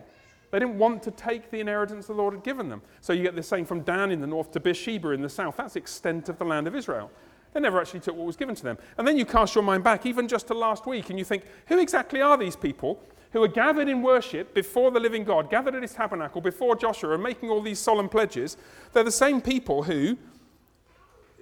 They 0.55 0.59
didn't 0.59 0.77
want 0.77 1.03
to 1.03 1.11
take 1.11 1.51
the 1.51 1.59
inheritance 1.59 2.07
the 2.07 2.13
Lord 2.13 2.33
had 2.33 2.41
given 2.41 2.69
them. 2.69 2.81
So 3.01 3.11
you 3.11 3.23
get 3.23 3.35
the 3.35 3.43
same 3.43 3.65
from 3.65 3.81
Dan 3.81 4.09
in 4.09 4.21
the 4.21 4.27
north 4.27 4.53
to 4.53 4.61
Beersheba 4.61 5.09
in 5.09 5.21
the 5.21 5.27
south. 5.27 5.57
That's 5.57 5.73
the 5.73 5.81
extent 5.81 6.29
of 6.29 6.37
the 6.37 6.45
land 6.45 6.65
of 6.65 6.77
Israel. 6.77 7.11
They 7.51 7.59
never 7.59 7.77
actually 7.77 7.99
took 7.99 8.15
what 8.15 8.25
was 8.25 8.37
given 8.37 8.55
to 8.55 8.63
them. 8.63 8.77
And 8.97 9.05
then 9.05 9.17
you 9.17 9.25
cast 9.25 9.53
your 9.53 9.65
mind 9.65 9.83
back, 9.83 10.05
even 10.05 10.29
just 10.29 10.47
to 10.47 10.53
last 10.53 10.85
week, 10.87 11.09
and 11.09 11.19
you 11.19 11.25
think, 11.25 11.43
who 11.65 11.77
exactly 11.77 12.21
are 12.21 12.37
these 12.37 12.55
people 12.55 13.03
who 13.33 13.43
are 13.43 13.49
gathered 13.49 13.89
in 13.89 14.01
worship 14.01 14.53
before 14.53 14.91
the 14.91 14.99
living 15.01 15.25
God, 15.25 15.49
gathered 15.49 15.75
at 15.75 15.81
his 15.81 15.91
tabernacle 15.91 16.39
before 16.39 16.77
Joshua, 16.77 17.15
and 17.15 17.21
making 17.21 17.49
all 17.49 17.61
these 17.61 17.79
solemn 17.79 18.07
pledges? 18.07 18.55
They're 18.93 19.03
the 19.03 19.11
same 19.11 19.41
people 19.41 19.83
who, 19.83 20.17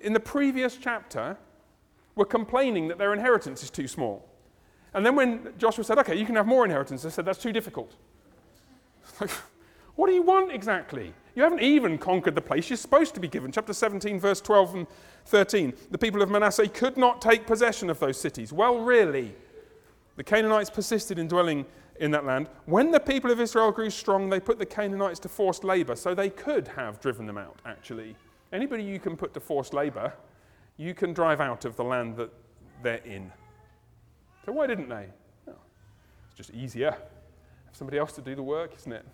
in 0.01 0.13
the 0.13 0.19
previous 0.19 0.75
chapter, 0.75 1.37
were 2.15 2.25
complaining 2.25 2.87
that 2.87 2.97
their 2.97 3.13
inheritance 3.13 3.61
is 3.61 3.69
too 3.69 3.87
small. 3.87 4.27
And 4.91 5.05
then 5.05 5.15
when 5.15 5.53
Joshua 5.59 5.83
said, 5.83 5.99
okay, 5.99 6.15
you 6.15 6.25
can 6.25 6.35
have 6.35 6.47
more 6.47 6.65
inheritance, 6.65 7.03
they 7.03 7.11
said, 7.11 7.25
that's 7.25 7.37
too 7.37 7.51
difficult. 7.51 7.93
what 9.95 10.07
do 10.07 10.13
you 10.13 10.21
want 10.21 10.51
exactly? 10.51 11.13
You 11.35 11.43
haven't 11.43 11.61
even 11.61 11.97
conquered 11.97 12.35
the 12.35 12.41
place 12.41 12.69
you're 12.69 12.77
supposed 12.77 13.15
to 13.15 13.19
be 13.19 13.27
given. 13.27 13.51
Chapter 13.51 13.73
17, 13.73 14.19
verse 14.19 14.39
12 14.39 14.75
and 14.75 14.87
13. 15.25 15.73
The 15.91 15.97
people 15.97 16.21
of 16.21 16.29
Manasseh 16.29 16.67
could 16.67 16.97
not 16.97 17.21
take 17.21 17.47
possession 17.47 17.89
of 17.89 17.99
those 17.99 18.19
cities. 18.19 18.53
Well, 18.53 18.79
really, 18.79 19.33
the 20.15 20.23
Canaanites 20.23 20.69
persisted 20.69 21.17
in 21.17 21.27
dwelling 21.27 21.65
in 21.99 22.11
that 22.11 22.25
land. 22.25 22.49
When 22.65 22.91
the 22.91 22.99
people 22.99 23.31
of 23.31 23.39
Israel 23.39 23.71
grew 23.71 23.89
strong, 23.89 24.29
they 24.29 24.39
put 24.39 24.59
the 24.59 24.65
Canaanites 24.65 25.19
to 25.19 25.29
forced 25.29 25.63
labor, 25.63 25.95
so 25.95 26.13
they 26.13 26.29
could 26.29 26.67
have 26.69 26.99
driven 26.99 27.25
them 27.25 27.37
out, 27.37 27.59
actually. 27.65 28.15
Anybody 28.51 28.83
you 28.83 28.99
can 28.99 29.17
put 29.17 29.33
to 29.33 29.39
forced 29.39 29.73
labor, 29.73 30.13
you 30.77 30.93
can 30.93 31.13
drive 31.13 31.41
out 31.41 31.65
of 31.65 31.75
the 31.75 31.83
land 31.83 32.17
that 32.17 32.31
they're 32.83 32.97
in. 32.97 33.31
So 34.45 34.51
why 34.51 34.67
didn't 34.67 34.89
they? 34.89 35.07
Well, 35.45 35.57
it's 36.27 36.37
just 36.37 36.51
easier. 36.51 36.95
Somebody 37.73 37.97
else 37.97 38.13
to 38.13 38.21
do 38.21 38.35
the 38.35 38.43
work, 38.43 38.75
isn't 38.77 38.91
it? 38.91 39.05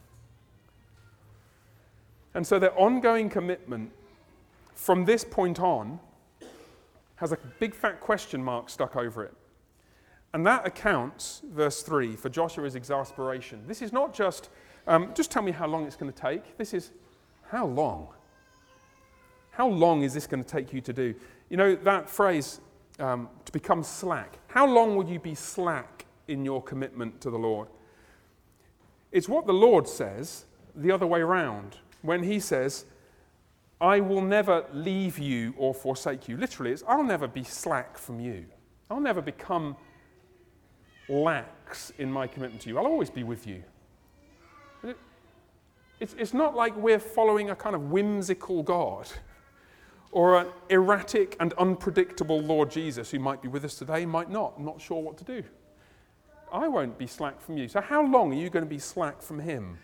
And 2.34 2.46
so 2.46 2.60
their 2.60 2.78
ongoing 2.78 3.30
commitment 3.30 3.92
from 4.76 5.06
this 5.06 5.24
point 5.24 5.60
on 5.60 6.00
has 7.16 7.32
a 7.32 7.38
big 7.60 7.74
fat 7.74 8.00
question 8.00 8.44
mark 8.44 8.70
stuck 8.70 8.96
over 8.96 9.24
it. 9.24 9.34
And 10.34 10.46
that 10.46 10.66
accounts, 10.66 11.42
verse 11.52 11.82
3, 11.82 12.16
for 12.16 12.30
Joshua's 12.30 12.76
exasperation. 12.76 13.64
This 13.68 13.82
is 13.82 13.92
not 13.92 14.14
just, 14.14 14.50
um, 14.88 15.12
just 15.16 15.32
tell 15.32 15.42
me 15.42 15.52
how 15.52 15.68
long 15.68 15.86
it's 15.86 15.96
going 15.96 16.12
to 16.12 16.22
take. 16.22 16.58
This 16.58 16.74
is, 16.74 16.92
how 17.50 17.66
long? 17.66 18.10
How 19.52 19.68
long 19.68 20.04
is 20.04 20.14
this 20.14 20.28
going 20.28 20.44
to 20.44 20.50
take 20.50 20.72
you 20.72 20.82
to 20.82 20.94
do? 20.94 21.16
You 21.50 21.58
know, 21.58 21.76
that 21.76 22.10
phrase, 22.10 22.62
um, 23.00 23.28
to 23.46 23.52
become 23.52 23.84
slack. 23.84 24.38
How 24.48 24.68
long 24.68 24.96
will 24.96 25.10
you 25.10 25.20
be 25.20 25.34
slack 25.34 26.06
in 26.28 26.46
your 26.46 26.62
commitment 26.62 27.20
to 27.22 27.32
the 27.32 27.40
Lord? 27.40 27.68
It's 29.12 29.28
what 29.28 29.48
the 29.48 29.54
Lord 29.54 29.88
says 29.88 30.46
the 30.76 30.92
other 30.92 31.08
way 31.08 31.22
around 31.22 31.78
when 32.02 32.24
he 32.24 32.40
says, 32.40 32.86
I 33.82 34.00
will 34.00 34.22
never 34.22 34.66
leave 34.74 35.18
you 35.18 35.54
or 35.58 35.74
forsake 35.74 36.28
you. 36.28 36.38
Literally, 36.38 36.72
it's 36.72 36.84
I'll 36.88 37.04
never 37.04 37.28
be 37.28 37.44
slack 37.44 37.98
from 37.98 38.20
you. 38.20 38.46
I'll 38.90 39.00
never 39.00 39.22
become 39.22 39.76
lax 41.08 41.92
in 41.98 42.12
my 42.12 42.28
commitment 42.28 42.62
to 42.64 42.70
you. 42.70 42.78
I'll 42.78 42.86
always 42.86 43.10
be 43.10 43.24
with 43.24 43.48
you. 43.48 43.64
It's, 46.00 46.16
it's 46.18 46.34
not 46.34 46.56
like 46.56 46.76
we're 46.78 47.00
following 47.00 47.50
a 47.50 47.56
kind 47.56 47.76
of 47.76 47.92
whimsical 47.92 48.64
God 48.64 49.08
or 50.12 50.40
an 50.40 50.48
erratic 50.70 51.36
and 51.40 51.54
unpredictable 51.54 52.40
Lord 52.42 52.72
Jesus 52.72 53.12
who 53.12 53.20
might 53.20 53.42
be 53.42 53.48
with 53.48 53.66
us 53.66 53.76
today, 53.76 54.06
might 54.06 54.30
not. 54.30 54.54
I'm 54.58 54.66
not 54.66 54.80
sure 54.80 55.02
what 55.02 55.18
to 55.18 55.24
do. 55.24 55.44
I 56.52 56.68
won't 56.68 56.98
be 56.98 57.08
slack 57.08 57.42
from 57.42 57.58
you. 57.58 57.68
So, 57.68 57.82
how 57.82 58.06
long 58.06 58.32
are 58.32 58.38
you 58.38 58.50
going 58.50 58.66
to 58.66 58.70
be 58.70 58.80
slack 58.80 59.22
from 59.22 59.40
Him? 59.40 59.78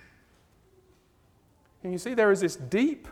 And 1.83 1.91
you 1.91 1.99
see, 1.99 2.13
there 2.13 2.31
is 2.31 2.41
this 2.41 2.55
deep 2.55 3.07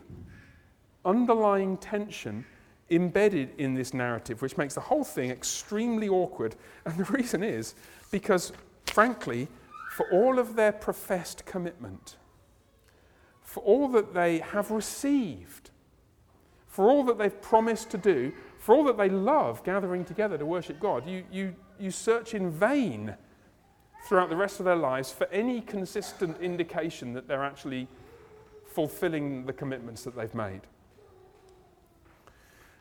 underlying 1.06 1.78
tension 1.78 2.45
embedded 2.89 3.51
in 3.58 3.74
this 3.74 3.93
narrative, 3.93 4.41
which 4.41 4.58
makes 4.58 4.76
the 4.76 4.82
whole 4.82 5.04
thing 5.04 5.30
extremely 5.30 6.10
awkward. 6.10 6.56
And 6.86 6.97
the 6.97 7.12
reason 7.12 7.43
is 7.43 7.76
because, 8.12 8.51
frankly, 8.86 9.47
for 9.91 10.10
all 10.12 10.39
of 10.39 10.56
their 10.56 10.72
professed 10.72 11.45
commitment, 11.45 12.18
for 13.41 13.62
all 13.62 13.88
that 13.89 14.14
they 14.14 14.39
have 14.39 14.72
received, 14.72 15.70
for 16.68 16.89
all 16.89 17.04
that 17.04 17.20
they've 17.20 17.41
promised 17.41 17.91
to 17.91 17.97
do, 17.97 18.34
for 18.58 18.74
all 18.74 18.84
that 18.86 18.97
they 18.97 19.10
love 19.10 19.64
gathering 19.64 20.04
together 20.04 20.38
to 20.38 20.45
worship 20.45 20.80
God, 20.80 21.08
you, 21.08 21.24
you, 21.32 21.56
you 21.80 21.91
search 21.91 22.34
in 22.34 22.49
vain 22.49 23.16
throughout 24.04 24.30
the 24.30 24.36
rest 24.36 24.60
of 24.60 24.66
their 24.66 24.76
lives 24.76 25.12
for 25.12 25.28
any 25.28 25.62
consistent 25.62 26.39
indication 26.41 27.14
that 27.14 27.28
they're 27.28 27.43
actually 27.43 27.88
fulfilling 28.66 29.45
the 29.45 29.54
commitments 29.54 30.04
that 30.04 30.16
they've 30.16 30.34
made. 30.36 30.62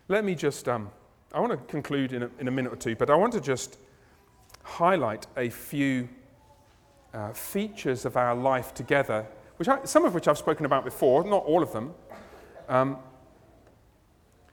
Let 0.08 0.24
me 0.24 0.34
just, 0.34 0.68
um, 0.68 0.90
I 1.32 1.40
want 1.40 1.52
to 1.52 1.58
conclude 1.70 2.12
in 2.12 2.24
a, 2.24 2.30
in 2.38 2.48
a 2.48 2.50
minute 2.50 2.72
or 2.72 2.76
two, 2.76 2.96
but 2.96 3.08
I 3.08 3.14
want 3.14 3.32
to 3.34 3.40
just 3.40 3.78
highlight 4.62 5.26
a 5.36 5.48
few 5.48 6.08
uh, 7.14 7.32
features 7.32 8.04
of 8.04 8.16
our 8.16 8.34
life 8.34 8.74
together, 8.74 9.26
which 9.56 9.68
I, 9.68 9.84
some 9.84 10.04
of 10.04 10.14
which 10.14 10.28
I've 10.28 10.38
spoken 10.38 10.66
about 10.66 10.84
before, 10.84 11.24
not 11.24 11.44
all 11.44 11.62
of 11.62 11.72
them. 11.72 11.94
Um, 12.68 12.98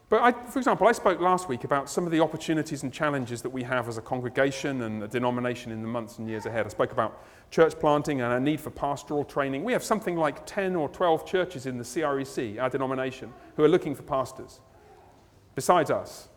but 0.09 0.21
I, 0.21 0.31
for 0.31 0.57
example, 0.57 0.87
I 0.87 0.91
spoke 0.91 1.19
last 1.21 1.47
week 1.47 1.63
about 1.63 1.87
some 1.87 2.05
of 2.05 2.11
the 2.11 2.19
opportunities 2.19 2.81
and 2.81 2.91
challenges 2.91 3.43
that 3.43 3.51
we 3.51 3.61
have 3.61 3.87
as 3.87 3.99
a 3.99 4.01
congregation 4.01 4.81
and 4.81 5.03
a 5.03 5.07
denomination 5.07 5.71
in 5.71 5.83
the 5.83 5.87
months 5.87 6.17
and 6.17 6.27
years 6.27 6.47
ahead. 6.47 6.65
I 6.65 6.69
spoke 6.69 6.91
about 6.91 7.23
church 7.51 7.79
planting 7.79 8.21
and 8.21 8.33
our 8.33 8.39
need 8.39 8.59
for 8.59 8.71
pastoral 8.71 9.23
training. 9.23 9.63
We 9.63 9.71
have 9.73 9.83
something 9.83 10.17
like 10.17 10.47
10 10.47 10.75
or 10.75 10.89
12 10.89 11.27
churches 11.27 11.67
in 11.67 11.77
the 11.77 11.83
CREC, 11.83 12.59
our 12.59 12.71
denomination, 12.71 13.31
who 13.55 13.63
are 13.63 13.67
looking 13.67 13.93
for 13.93 14.01
pastors, 14.01 14.61
besides 15.53 15.91
us. 15.91 16.29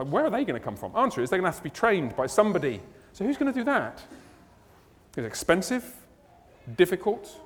Like, 0.00 0.08
where 0.08 0.24
are 0.24 0.30
they 0.30 0.44
going 0.44 0.58
to 0.58 0.64
come 0.64 0.76
from? 0.76 0.94
Answer 0.96 1.22
is 1.22 1.30
they're 1.30 1.38
going 1.38 1.50
to 1.50 1.54
have 1.54 1.58
to 1.58 1.64
be 1.64 1.70
trained 1.70 2.16
by 2.16 2.26
somebody. 2.26 2.82
So 3.12 3.24
who's 3.24 3.36
going 3.36 3.52
to 3.52 3.58
do 3.58 3.64
that? 3.64 4.02
It's 5.16 5.26
expensive, 5.26 5.94
difficult, 6.76 7.40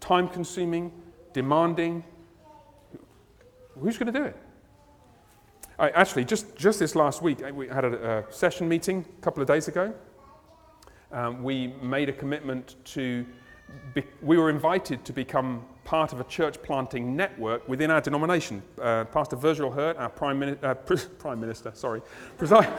time 0.00 0.28
consuming, 0.28 0.92
demanding. 1.32 2.04
Who's 3.78 3.98
going 3.98 4.12
to 4.12 4.18
do 4.18 4.24
it? 4.26 4.36
I, 5.82 5.90
actually, 5.90 6.24
just, 6.24 6.54
just 6.54 6.78
this 6.78 6.94
last 6.94 7.22
week, 7.22 7.40
we 7.52 7.66
had 7.66 7.84
a, 7.84 8.18
a 8.18 8.32
session 8.32 8.68
meeting 8.68 9.04
a 9.18 9.20
couple 9.20 9.42
of 9.42 9.48
days 9.48 9.66
ago. 9.66 9.92
Um, 11.10 11.42
we 11.42 11.74
made 11.82 12.08
a 12.08 12.12
commitment 12.12 12.76
to, 12.84 13.26
be, 13.92 14.04
we 14.22 14.38
were 14.38 14.48
invited 14.48 15.04
to 15.04 15.12
become 15.12 15.64
part 15.82 16.12
of 16.12 16.20
a 16.20 16.24
church 16.24 16.62
planting 16.62 17.16
network 17.16 17.68
within 17.68 17.90
our 17.90 18.00
denomination. 18.00 18.62
Uh, 18.80 19.06
Pastor 19.06 19.34
Virgil 19.34 19.72
Hurt, 19.72 19.96
our 19.96 20.08
Prime, 20.08 20.38
Mini- 20.38 20.56
uh, 20.62 20.74
Prime 21.18 21.40
Minister, 21.40 21.72
sorry, 21.74 22.00
preside. 22.38 22.72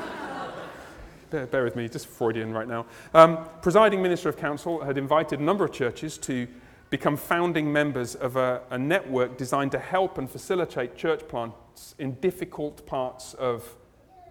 bear, 1.30 1.46
bear, 1.48 1.66
with 1.66 1.76
me, 1.76 1.90
just 1.90 2.08
Freudian 2.08 2.54
right 2.54 2.70
now. 2.70 2.86
Um, 3.14 3.50
presiding 3.62 4.02
Minister 4.02 4.30
of 4.30 4.38
Council 4.38 4.82
had 4.82 4.98
invited 4.98 5.42
a 5.42 5.44
number 5.44 5.66
of 5.66 5.74
churches 5.74 6.18
to 6.20 6.48
become 6.90 7.18
founding 7.18 7.74
members 7.74 8.16
of 8.16 8.38
a, 8.38 8.62
a 8.70 8.78
network 8.78 9.38
designed 9.38 9.74
to 9.74 9.80
help 9.80 10.18
and 10.18 10.32
facilitate 10.32 10.96
church 10.96 11.28
plants 11.74 11.96
in 12.00 12.14
difficult 12.22 12.86
parts 12.86 13.34
of 13.36 13.76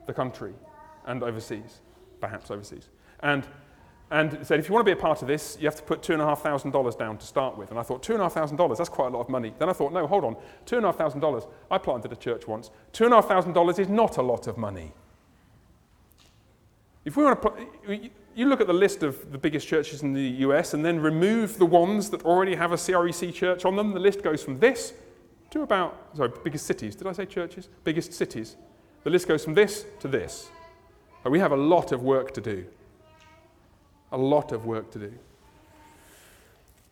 the 0.07 0.13
country 0.13 0.55
and 1.07 1.23
overseas, 1.23 1.81
perhaps 2.21 2.51
overseas. 2.51 2.89
And 3.21 3.47
and 4.11 4.47
said, 4.47 4.61
if 4.61 4.69
you 4.69 4.75
want 4.75 4.85
to 4.87 4.95
be 4.95 4.99
a 4.99 5.03
part 5.03 5.23
of 5.23 5.29
this, 5.29 5.57
you 5.59 5.67
have 5.67 5.77
to 5.77 5.83
put 5.83 6.03
$2,500 6.03 6.99
down 6.99 7.17
to 7.17 7.25
start 7.25 7.57
with. 7.57 7.71
And 7.71 7.79
I 7.79 7.83
thought, 7.83 8.03
$2,500, 8.03 8.77
that's 8.77 8.91
quite 8.91 9.07
a 9.07 9.17
lot 9.17 9.21
of 9.21 9.31
money. 9.31 9.55
Then 9.59 9.71
I 9.71 9.73
thought, 9.73 9.91
no, 9.91 10.07
hold 10.07 10.25
on, 10.25 10.37
$2,500, 10.67 11.49
I 11.71 11.79
planted 11.79 12.13
a 12.13 12.17
church 12.17 12.47
once. 12.47 12.71
$2,500 12.93 13.79
is 13.79 13.89
not 13.89 14.19
a 14.19 14.23
lot 14.23 14.49
of 14.49 14.59
money. 14.59 14.93
If 17.07 17.17
we 17.17 17.25
want 17.25 17.41
to, 17.41 18.11
you 18.35 18.47
look 18.49 18.61
at 18.61 18.67
the 18.67 18.75
list 18.75 19.03
of 19.03 19.33
the 19.33 19.39
biggest 19.39 19.67
churches 19.67 20.03
in 20.03 20.13
the 20.13 20.29
US 20.47 20.75
and 20.75 20.85
then 20.85 21.01
remove 21.01 21.57
the 21.57 21.65
ones 21.65 22.11
that 22.11 22.23
already 22.27 22.55
have 22.55 22.73
a 22.73 22.77
CREC 22.77 23.33
church 23.33 23.65
on 23.65 23.77
them. 23.77 23.95
The 23.95 24.01
list 24.01 24.23
goes 24.23 24.45
from 24.45 24.59
this 24.59 24.93
to 25.53 25.63
about, 25.63 26.17
sorry, 26.17 26.33
biggest 26.43 26.67
cities. 26.67 26.97
Did 26.97 27.07
I 27.07 27.13
say 27.13 27.27
churches? 27.27 27.69
Biggest 27.85 28.13
cities. 28.13 28.57
The 29.05 29.11
list 29.11 29.29
goes 29.29 29.45
from 29.45 29.55
this 29.55 29.87
to 30.01 30.09
this. 30.09 30.49
we 31.25 31.39
have 31.39 31.53
a 31.53 31.57
lot 31.57 31.93
of 31.93 32.03
work 32.03 32.33
to 32.35 32.41
do. 32.41 32.65
A 34.13 34.19
lot 34.19 34.53
of 34.53 34.65
work 34.65 34.91
to 34.93 34.99
do. 34.99 35.13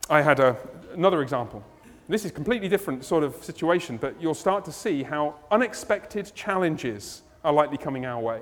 I 0.08 0.22
had 0.22 0.40
a, 0.40 0.56
another 0.94 1.22
example. 1.22 1.64
This 2.08 2.24
is 2.24 2.32
completely 2.32 2.68
different 2.68 3.04
sort 3.04 3.22
of 3.22 3.42
situation, 3.44 3.96
but 3.96 4.20
you'll 4.20 4.34
start 4.34 4.64
to 4.64 4.72
see 4.72 5.04
how 5.04 5.36
unexpected 5.50 6.32
challenges 6.34 7.22
are 7.44 7.52
likely 7.52 7.78
coming 7.78 8.04
our 8.04 8.20
way. 8.20 8.40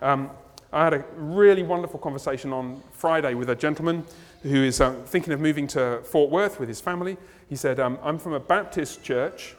Um, 0.00 0.30
I 0.72 0.84
had 0.84 0.94
a 0.94 1.04
really 1.16 1.62
wonderful 1.62 2.00
conversation 2.00 2.52
on 2.52 2.82
Friday 2.92 3.34
with 3.34 3.50
a 3.50 3.56
gentleman 3.56 4.04
who 4.42 4.64
is 4.64 4.80
um, 4.80 5.02
thinking 5.04 5.32
of 5.32 5.40
moving 5.40 5.66
to 5.68 6.00
Fort 6.04 6.30
Worth 6.30 6.58
with 6.58 6.68
his 6.68 6.80
family. 6.80 7.16
He 7.48 7.56
said, 7.56 7.78
um, 7.78 7.98
I'm 8.02 8.18
from 8.18 8.32
a 8.32 8.40
Baptist 8.40 9.02
church, 9.02 9.56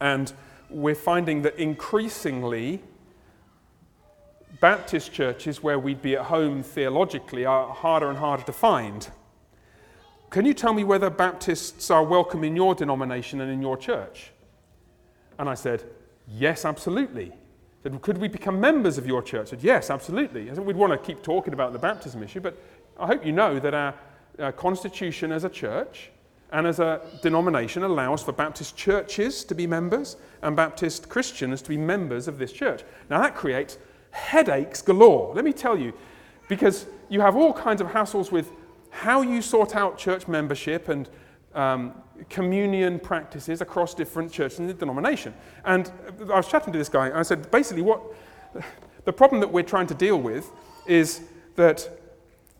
and 0.00 0.32
we're 0.68 0.94
finding 0.94 1.42
that 1.42 1.58
increasingly 1.58 2.82
Baptist 4.60 5.12
churches 5.12 5.62
where 5.62 5.78
we'd 5.78 6.00
be 6.00 6.16
at 6.16 6.26
home 6.26 6.62
theologically 6.62 7.44
are 7.44 7.72
harder 7.74 8.08
and 8.08 8.18
harder 8.18 8.42
to 8.44 8.52
find. 8.52 9.10
Can 10.30 10.44
you 10.44 10.54
tell 10.54 10.72
me 10.72 10.82
whether 10.82 11.10
Baptists 11.10 11.90
are 11.90 12.02
welcome 12.02 12.42
in 12.42 12.56
your 12.56 12.74
denomination 12.74 13.40
and 13.40 13.50
in 13.50 13.60
your 13.60 13.76
church? 13.76 14.32
And 15.38 15.48
I 15.48 15.54
said, 15.54 15.84
Yes, 16.26 16.64
absolutely 16.64 17.32
Said, 17.86 18.02
could 18.02 18.18
we 18.18 18.26
become 18.26 18.58
members 18.58 18.98
of 18.98 19.06
your 19.06 19.22
church? 19.22 19.46
I 19.46 19.50
said, 19.50 19.62
yes, 19.62 19.90
absolutely. 19.90 20.50
I 20.50 20.54
said, 20.54 20.66
we'd 20.66 20.74
want 20.74 20.92
to 20.92 20.98
keep 20.98 21.22
talking 21.22 21.54
about 21.54 21.72
the 21.72 21.78
baptism 21.78 22.20
issue, 22.20 22.40
but 22.40 22.60
I 22.98 23.06
hope 23.06 23.24
you 23.24 23.30
know 23.30 23.60
that 23.60 23.74
our, 23.74 23.94
our 24.40 24.50
constitution 24.50 25.30
as 25.30 25.44
a 25.44 25.48
church 25.48 26.10
and 26.52 26.66
as 26.66 26.78
a 26.78 27.00
denomination 27.22 27.82
allows 27.82 28.22
for 28.22 28.32
Baptist 28.32 28.76
churches 28.76 29.44
to 29.44 29.54
be 29.54 29.66
members 29.66 30.16
and 30.42 30.54
Baptist 30.56 31.08
Christians 31.08 31.62
to 31.62 31.68
be 31.68 31.76
members 31.76 32.28
of 32.28 32.38
this 32.38 32.52
church. 32.52 32.82
Now 33.10 33.20
that 33.20 33.34
creates 33.34 33.78
headaches 34.10 34.82
galore. 34.82 35.34
Let 35.34 35.44
me 35.44 35.52
tell 35.52 35.76
you, 35.76 35.92
because 36.48 36.86
you 37.08 37.20
have 37.20 37.36
all 37.36 37.52
kinds 37.52 37.80
of 37.80 37.88
hassles 37.88 38.32
with 38.32 38.50
how 38.90 39.22
you 39.22 39.42
sort 39.42 39.76
out 39.76 39.98
church 39.98 40.26
membership 40.28 40.88
and 40.88 41.08
um, 41.54 41.94
communion 42.30 42.98
practices 42.98 43.60
across 43.60 43.94
different 43.94 44.32
churches 44.32 44.58
and 44.58 44.68
the 44.68 44.74
denomination. 44.74 45.34
And 45.64 45.90
I 46.20 46.36
was 46.36 46.48
chatting 46.48 46.72
to 46.72 46.78
this 46.78 46.88
guy, 46.88 47.08
and 47.08 47.18
I 47.18 47.22
said, 47.22 47.50
basically, 47.50 47.82
what 47.82 48.00
the 49.04 49.12
problem 49.12 49.40
that 49.40 49.52
we're 49.52 49.62
trying 49.62 49.86
to 49.88 49.94
deal 49.94 50.20
with 50.20 50.50
is 50.86 51.22
that 51.56 51.88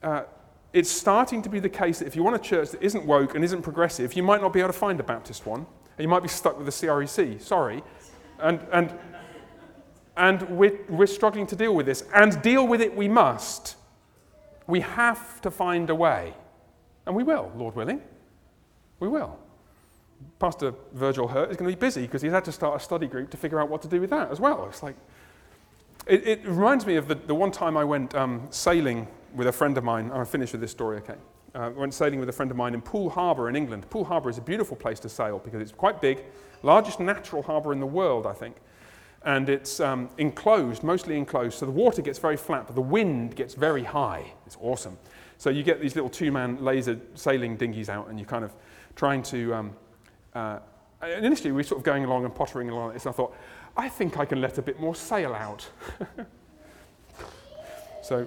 uh, 0.02 0.24
it's 0.72 0.90
starting 0.90 1.42
to 1.42 1.48
be 1.48 1.60
the 1.60 1.68
case 1.68 2.00
that 2.00 2.06
if 2.06 2.16
you 2.16 2.22
want 2.22 2.36
a 2.36 2.40
church 2.40 2.70
that 2.70 2.82
isn't 2.82 3.06
woke 3.06 3.34
and 3.34 3.44
isn't 3.44 3.62
progressive, 3.62 4.14
you 4.14 4.22
might 4.22 4.40
not 4.40 4.52
be 4.52 4.60
able 4.60 4.72
to 4.72 4.78
find 4.78 5.00
a 5.00 5.02
Baptist 5.02 5.46
one, 5.46 5.60
and 5.60 6.04
you 6.04 6.08
might 6.08 6.22
be 6.22 6.28
stuck 6.28 6.56
with 6.58 6.66
the 6.66 6.72
CREC. 6.72 7.40
Sorry. 7.40 7.82
And, 8.38 8.60
and, 8.72 8.98
and 10.16 10.42
we're, 10.50 10.78
we're 10.88 11.06
struggling 11.06 11.46
to 11.46 11.56
deal 11.56 11.74
with 11.74 11.86
this. 11.86 12.04
And 12.14 12.40
deal 12.42 12.66
with 12.66 12.80
it 12.80 12.94
we 12.94 13.08
must. 13.08 13.76
We 14.66 14.80
have 14.80 15.40
to 15.42 15.50
find 15.50 15.88
a 15.90 15.94
way. 15.94 16.34
And 17.06 17.14
we 17.14 17.22
will, 17.22 17.52
Lord 17.56 17.76
willing. 17.76 18.02
We 19.00 19.08
will. 19.08 19.38
Pastor 20.38 20.74
Virgil 20.92 21.28
Hurt 21.28 21.50
is 21.50 21.56
going 21.56 21.70
to 21.70 21.76
be 21.76 21.80
busy 21.80 22.02
because 22.02 22.22
he's 22.22 22.32
had 22.32 22.44
to 22.46 22.52
start 22.52 22.80
a 22.80 22.84
study 22.84 23.06
group 23.06 23.30
to 23.30 23.36
figure 23.36 23.60
out 23.60 23.68
what 23.68 23.82
to 23.82 23.88
do 23.88 24.00
with 24.00 24.10
that 24.10 24.30
as 24.30 24.40
well. 24.40 24.66
It's 24.68 24.82
like, 24.82 24.96
it, 26.06 26.26
it 26.26 26.44
reminds 26.44 26.86
me 26.86 26.96
of 26.96 27.08
the, 27.08 27.14
the 27.14 27.34
one 27.34 27.50
time 27.50 27.76
I 27.76 27.84
went 27.84 28.14
um, 28.14 28.46
sailing 28.50 29.08
with 29.36 29.46
a 29.46 29.52
friend 29.52 29.76
of 29.78 29.84
mine. 29.84 30.10
I'll 30.12 30.24
finish 30.24 30.52
with 30.52 30.60
this 30.60 30.70
story, 30.70 30.98
okay? 30.98 31.16
Uh, 31.54 31.58
I 31.58 31.68
went 31.68 31.94
sailing 31.94 32.18
with 32.18 32.28
a 32.28 32.32
friend 32.32 32.50
of 32.50 32.56
mine 32.56 32.74
in 32.74 32.82
Poole 32.82 33.10
Harbour 33.10 33.48
in 33.48 33.56
England. 33.56 33.88
Poole 33.90 34.04
Harbour 34.04 34.30
is 34.30 34.38
a 34.38 34.42
beautiful 34.42 34.76
place 34.76 34.98
to 35.00 35.08
sail 35.08 35.38
because 35.38 35.60
it's 35.60 35.72
quite 35.72 36.00
big, 36.00 36.24
largest 36.62 37.00
natural 37.00 37.42
harbour 37.42 37.72
in 37.72 37.80
the 37.80 37.86
world, 37.86 38.26
I 38.26 38.32
think. 38.32 38.56
And 39.24 39.48
it's 39.48 39.80
um, 39.80 40.08
enclosed, 40.18 40.82
mostly 40.82 41.16
enclosed, 41.16 41.58
so 41.58 41.66
the 41.66 41.72
water 41.72 42.00
gets 42.00 42.18
very 42.18 42.36
flat, 42.36 42.66
but 42.66 42.74
the 42.74 42.82
wind 42.82 43.34
gets 43.34 43.54
very 43.54 43.82
high. 43.82 44.32
It's 44.46 44.56
awesome. 44.60 44.96
So 45.38 45.50
you 45.50 45.62
get 45.62 45.80
these 45.80 45.94
little 45.94 46.10
two 46.10 46.32
man 46.32 46.64
laser 46.64 46.98
sailing 47.14 47.56
dinghies 47.56 47.88
out, 47.88 48.08
and 48.08 48.18
you're 48.18 48.28
kind 48.28 48.44
of 48.44 48.52
trying 48.94 49.22
to. 49.24 49.54
Um, 49.54 49.76
uh, 50.34 50.60
initially, 51.02 51.50
we 51.50 51.56
were 51.56 51.62
sort 51.62 51.78
of 51.78 51.84
going 51.84 52.04
along 52.04 52.24
and 52.24 52.34
pottering 52.34 52.70
along 52.70 52.92
this, 52.92 53.04
and 53.04 53.12
I 53.12 53.16
thought, 53.16 53.36
I 53.76 53.88
think 53.88 54.18
I 54.18 54.24
can 54.24 54.40
let 54.40 54.58
a 54.58 54.62
bit 54.62 54.78
more 54.78 54.94
sail 54.94 55.34
out. 55.34 55.68
so, 58.02 58.26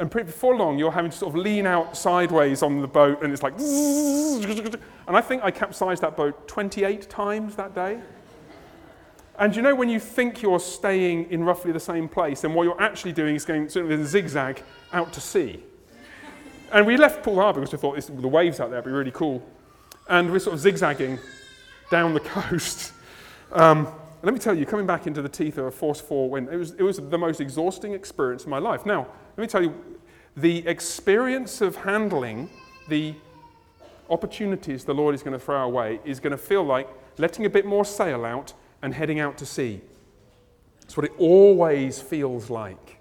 and 0.00 0.10
before 0.10 0.56
long, 0.56 0.78
you're 0.78 0.90
having 0.90 1.10
to 1.10 1.16
sort 1.16 1.34
of 1.34 1.40
lean 1.40 1.66
out 1.66 1.94
sideways 1.94 2.62
on 2.62 2.80
the 2.80 2.88
boat, 2.88 3.22
and 3.22 3.34
it's 3.34 3.42
like, 3.42 3.52
and 3.58 5.16
I 5.16 5.20
think 5.20 5.44
I 5.44 5.50
capsized 5.50 6.00
that 6.00 6.16
boat 6.16 6.48
28 6.48 7.10
times 7.10 7.54
that 7.56 7.74
day. 7.74 8.00
And 9.38 9.54
you 9.54 9.60
know 9.60 9.74
when 9.74 9.90
you 9.90 10.00
think 10.00 10.40
you're 10.40 10.58
staying 10.58 11.30
in 11.30 11.44
roughly 11.44 11.70
the 11.70 11.80
same 11.80 12.08
place, 12.08 12.44
and 12.44 12.54
what 12.54 12.62
you're 12.62 12.80
actually 12.80 13.12
doing 13.12 13.36
is 13.36 13.44
going 13.44 13.68
sort 13.68 13.84
of 13.84 13.90
in 13.90 14.00
a 14.00 14.06
zigzag 14.06 14.62
out 14.94 15.12
to 15.12 15.20
sea. 15.20 15.62
And 16.72 16.86
we 16.86 16.96
left 16.96 17.22
Poole 17.22 17.36
Harbour 17.36 17.60
because 17.60 17.72
we 17.72 17.78
thought 17.78 17.96
this, 17.96 18.06
the 18.06 18.26
waves 18.26 18.58
out 18.58 18.70
there 18.70 18.78
would 18.78 18.86
be 18.86 18.92
really 18.92 19.10
cool. 19.10 19.46
And 20.08 20.32
we're 20.32 20.38
sort 20.38 20.54
of 20.54 20.60
zigzagging 20.60 21.18
down 21.90 22.14
the 22.14 22.20
coast. 22.20 22.94
Um, 23.52 23.86
let 24.22 24.34
me 24.34 24.40
tell 24.40 24.54
you, 24.54 24.66
coming 24.66 24.86
back 24.86 25.06
into 25.06 25.22
the 25.22 25.28
teeth 25.28 25.56
of 25.58 25.66
a 25.66 25.70
force 25.70 26.00
4 26.00 26.28
wind, 26.28 26.48
it 26.50 26.56
was, 26.56 26.72
it 26.72 26.82
was 26.82 26.98
the 26.98 27.18
most 27.18 27.40
exhausting 27.40 27.94
experience 27.94 28.42
of 28.42 28.48
my 28.48 28.58
life. 28.58 28.84
Now, 28.84 29.06
let 29.36 29.42
me 29.42 29.46
tell 29.46 29.62
you, 29.62 29.74
the 30.36 30.66
experience 30.66 31.60
of 31.60 31.76
handling 31.76 32.50
the 32.88 33.14
opportunities 34.10 34.84
the 34.84 34.94
Lord 34.94 35.14
is 35.14 35.22
going 35.22 35.32
to 35.32 35.44
throw 35.44 35.56
our 35.56 35.68
way 35.68 36.00
is 36.04 36.20
going 36.20 36.32
to 36.32 36.38
feel 36.38 36.64
like 36.64 36.88
letting 37.18 37.46
a 37.46 37.50
bit 37.50 37.64
more 37.64 37.84
sail 37.84 38.24
out 38.24 38.52
and 38.82 38.92
heading 38.92 39.20
out 39.20 39.38
to 39.38 39.46
sea. 39.46 39.80
It's 40.82 40.96
what 40.96 41.06
it 41.06 41.12
always 41.18 42.00
feels 42.00 42.50
like. 42.50 42.98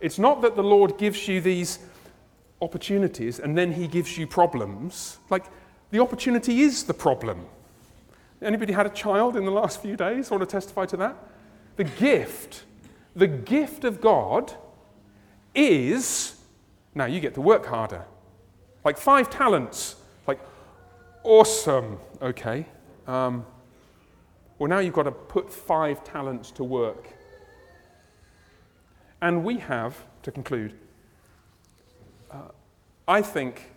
It's 0.00 0.18
not 0.18 0.42
that 0.42 0.56
the 0.56 0.62
Lord 0.62 0.98
gives 0.98 1.28
you 1.28 1.40
these 1.40 1.78
opportunities 2.60 3.38
and 3.38 3.56
then 3.56 3.72
he 3.72 3.86
gives 3.86 4.18
you 4.18 4.26
problems. 4.26 5.18
Like, 5.30 5.44
the 5.90 6.00
opportunity 6.00 6.62
is 6.62 6.84
the 6.84 6.94
problem. 6.94 7.46
Anybody 8.42 8.72
had 8.72 8.86
a 8.86 8.90
child 8.90 9.36
in 9.36 9.44
the 9.44 9.50
last 9.50 9.80
few 9.80 9.96
days? 9.96 10.30
Want 10.30 10.42
to 10.42 10.46
testify 10.46 10.86
to 10.86 10.96
that? 10.98 11.16
The 11.76 11.84
gift, 11.84 12.64
the 13.14 13.26
gift 13.26 13.84
of 13.84 14.00
God 14.00 14.52
is 15.54 16.36
now 16.94 17.06
you 17.06 17.20
get 17.20 17.34
to 17.34 17.40
work 17.40 17.66
harder. 17.66 18.04
Like 18.84 18.98
five 18.98 19.30
talents. 19.30 19.96
Like, 20.26 20.40
awesome. 21.22 21.98
Okay. 22.20 22.66
Um, 23.06 23.46
well, 24.58 24.68
now 24.68 24.78
you've 24.78 24.94
got 24.94 25.04
to 25.04 25.12
put 25.12 25.52
five 25.52 26.04
talents 26.04 26.50
to 26.52 26.64
work. 26.64 27.08
And 29.20 29.44
we 29.44 29.58
have, 29.58 30.04
to 30.22 30.32
conclude, 30.32 30.74
I 33.06 33.22
think, 33.22 33.72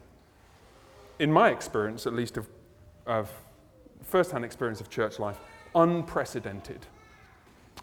in 1.20 1.32
my 1.32 1.50
experience 1.50 2.06
at 2.06 2.14
least 2.14 2.38
of, 2.38 2.48
of 3.06 3.32
first 4.06 4.32
hand 4.32 4.46
experience 4.46 4.82
of 4.82 4.90
church 4.90 5.20
life, 5.20 5.40
unprecedented 5.74 6.86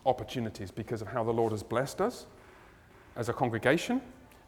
opportunities 0.07 0.71
because 0.71 1.03
of 1.03 1.09
how 1.09 1.23
the 1.23 1.33
Lord 1.33 1.53
has 1.53 1.63
blessed 1.63 2.01
us 2.01 2.27
as 3.17 3.29
a 3.29 3.33
congregation, 3.33 4.01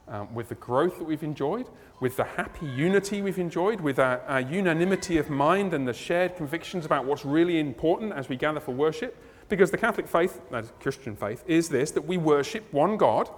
um, 0.09 0.33
with 0.35 0.49
the 0.49 0.55
growth 0.57 0.99
that 0.99 1.05
we've 1.05 1.23
enjoyed, 1.23 1.67
with 2.01 2.17
the 2.17 2.25
happy 2.25 2.67
unity 2.67 3.23
we've 3.23 3.39
enjoyed, 3.39 3.81
with 3.81 3.99
our, 3.99 4.21
our, 4.23 4.41
unanimity 4.41 5.19
of 5.19 5.31
mind 5.31 5.73
and 5.73 5.87
the 5.89 5.93
shared 5.93 6.37
convictions 6.37 6.85
about 6.85 7.05
what's 7.05 7.25
really 7.25 7.59
important 7.59 8.13
as 8.13 8.29
we 8.29 8.37
gather 8.37 8.61
for 8.61 8.73
worship. 8.73 9.17
Because 9.49 9.71
the 9.71 9.79
Catholic 9.79 10.09
faith, 10.09 10.41
that 10.51 10.65
is 10.65 10.73
Christian 10.81 11.17
faith, 11.17 11.45
is 11.47 11.69
this 11.69 11.91
that 11.93 12.07
we 12.07 12.17
worship 12.17 12.71
one 12.73 12.97
God 12.97 13.31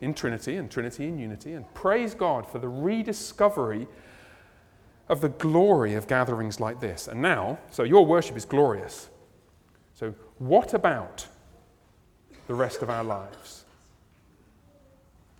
in 0.00 0.14
Trinity 0.14 0.56
and 0.56 0.70
Trinity 0.70 1.06
in 1.06 1.18
unity, 1.18 1.52
and 1.52 1.72
praise 1.74 2.14
God 2.14 2.46
for 2.46 2.58
the 2.58 2.68
rediscovery 2.68 3.86
of 5.08 5.20
the 5.20 5.28
glory 5.28 5.94
of 5.94 6.06
gatherings 6.06 6.60
like 6.60 6.80
this. 6.80 7.08
And 7.08 7.20
now, 7.20 7.58
so 7.70 7.82
your 7.82 8.06
worship 8.06 8.36
is 8.36 8.44
glorious. 8.44 9.10
So, 9.94 10.14
what 10.38 10.74
about 10.74 11.26
the 12.46 12.54
rest 12.54 12.82
of 12.82 12.90
our 12.90 13.04
lives? 13.04 13.64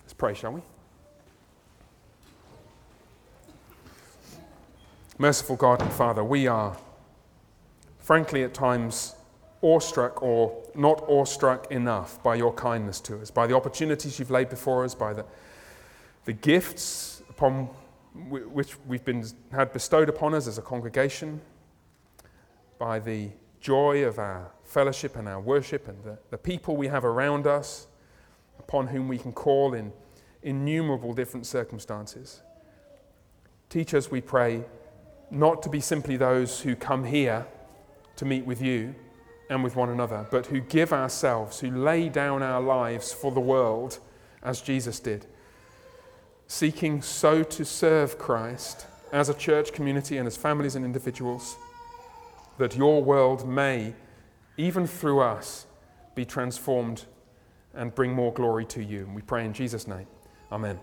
Let's 0.03 0.12
pray, 0.12 0.35
shall 0.35 0.53
we? 0.53 0.61
Merciful 5.19 5.57
God 5.57 5.81
and 5.81 5.93
Father, 5.93 6.25
we 6.25 6.47
are, 6.47 6.77
frankly, 8.01 8.43
at 8.43 8.53
times 8.53 9.15
awestruck 9.62 10.23
or 10.23 10.62
not 10.75 11.03
awestruck 11.09 11.71
enough 11.73 12.23
by 12.23 12.35
your 12.35 12.53
kindness 12.53 13.01
to 13.01 13.21
us, 13.21 13.31
by 13.31 13.47
the 13.47 13.55
opportunities 13.55 14.19
you've 14.19 14.31
laid 14.31 14.51
before 14.51 14.85
us, 14.85 14.95
by 14.95 15.15
the, 15.15 15.25
the 16.27 16.33
gifts 16.33 17.23
upon 17.31 17.69
which 18.15 18.77
we've 18.87 19.05
been 19.05 19.25
had 19.51 19.73
bestowed 19.73 20.09
upon 20.09 20.35
us 20.35 20.47
as 20.47 20.59
a 20.59 20.62
congregation, 20.62 21.41
by 22.79 22.99
the 22.99 23.31
joy 23.61 24.05
of 24.05 24.19
our 24.19 24.53
fellowship 24.62 25.17
and 25.17 25.29
our 25.29 25.41
worship 25.41 25.89
and 25.89 26.03
the, 26.05 26.19
the 26.31 26.39
people 26.39 26.77
we 26.77 26.87
have 26.89 27.05
around 27.05 27.47
us, 27.47 27.87
upon 28.59 28.87
whom 28.87 29.09
we 29.09 29.19
can 29.19 29.33
call 29.33 29.75
in 29.75 29.93
innumerable 30.43 31.12
different 31.12 31.47
circumstances. 31.47 32.43
Teach 33.69 33.95
us, 33.95 34.11
we 34.11 34.21
pray, 34.21 34.65
not 35.31 35.62
to 35.62 35.69
be 35.69 35.81
simply 35.81 36.17
those 36.17 36.61
who 36.61 36.77
come 36.77 37.05
here 37.05 37.47
to 38.17 38.25
meet 38.25 38.47
with 38.47 38.62
you 38.62 38.95
and 39.51 39.65
with 39.65 39.77
one 39.77 39.89
another, 39.89 40.27
but 40.31 40.47
who 40.47 40.61
give 40.61 40.93
ourselves, 40.93 41.61
who 41.61 41.71
lay 41.71 42.09
down 42.09 42.43
our 42.43 42.61
lives 42.61 43.12
for 43.12 43.33
the 43.33 43.41
world 43.41 43.99
as 44.43 44.61
Jesus 44.61 45.01
did, 45.01 45.27
seeking 46.47 47.03
so 47.03 47.42
to 47.42 47.64
serve 47.64 48.18
Christ 48.18 48.86
as 49.12 49.28
a 49.28 49.34
church 49.34 49.72
community 49.72 50.18
and 50.18 50.26
as 50.26 50.36
families 50.36 50.76
and 50.76 50.84
individuals 50.84 51.57
that 52.59 52.76
your 52.76 53.03
world 53.03 53.49
may, 53.49 53.95
even 54.57 54.86
through 54.86 55.20
us, 55.20 55.66
be 56.14 56.24
transformed 56.24 57.05
and 57.74 57.95
bring 57.95 58.12
more 58.12 58.32
glory 58.32 58.64
to 58.66 58.82
you. 58.82 59.01
And 59.01 59.14
we 59.14 59.22
pray 59.22 59.45
in 59.45 59.53
Jesus' 59.53 59.88
name. 59.88 60.07
Amen. 60.53 60.78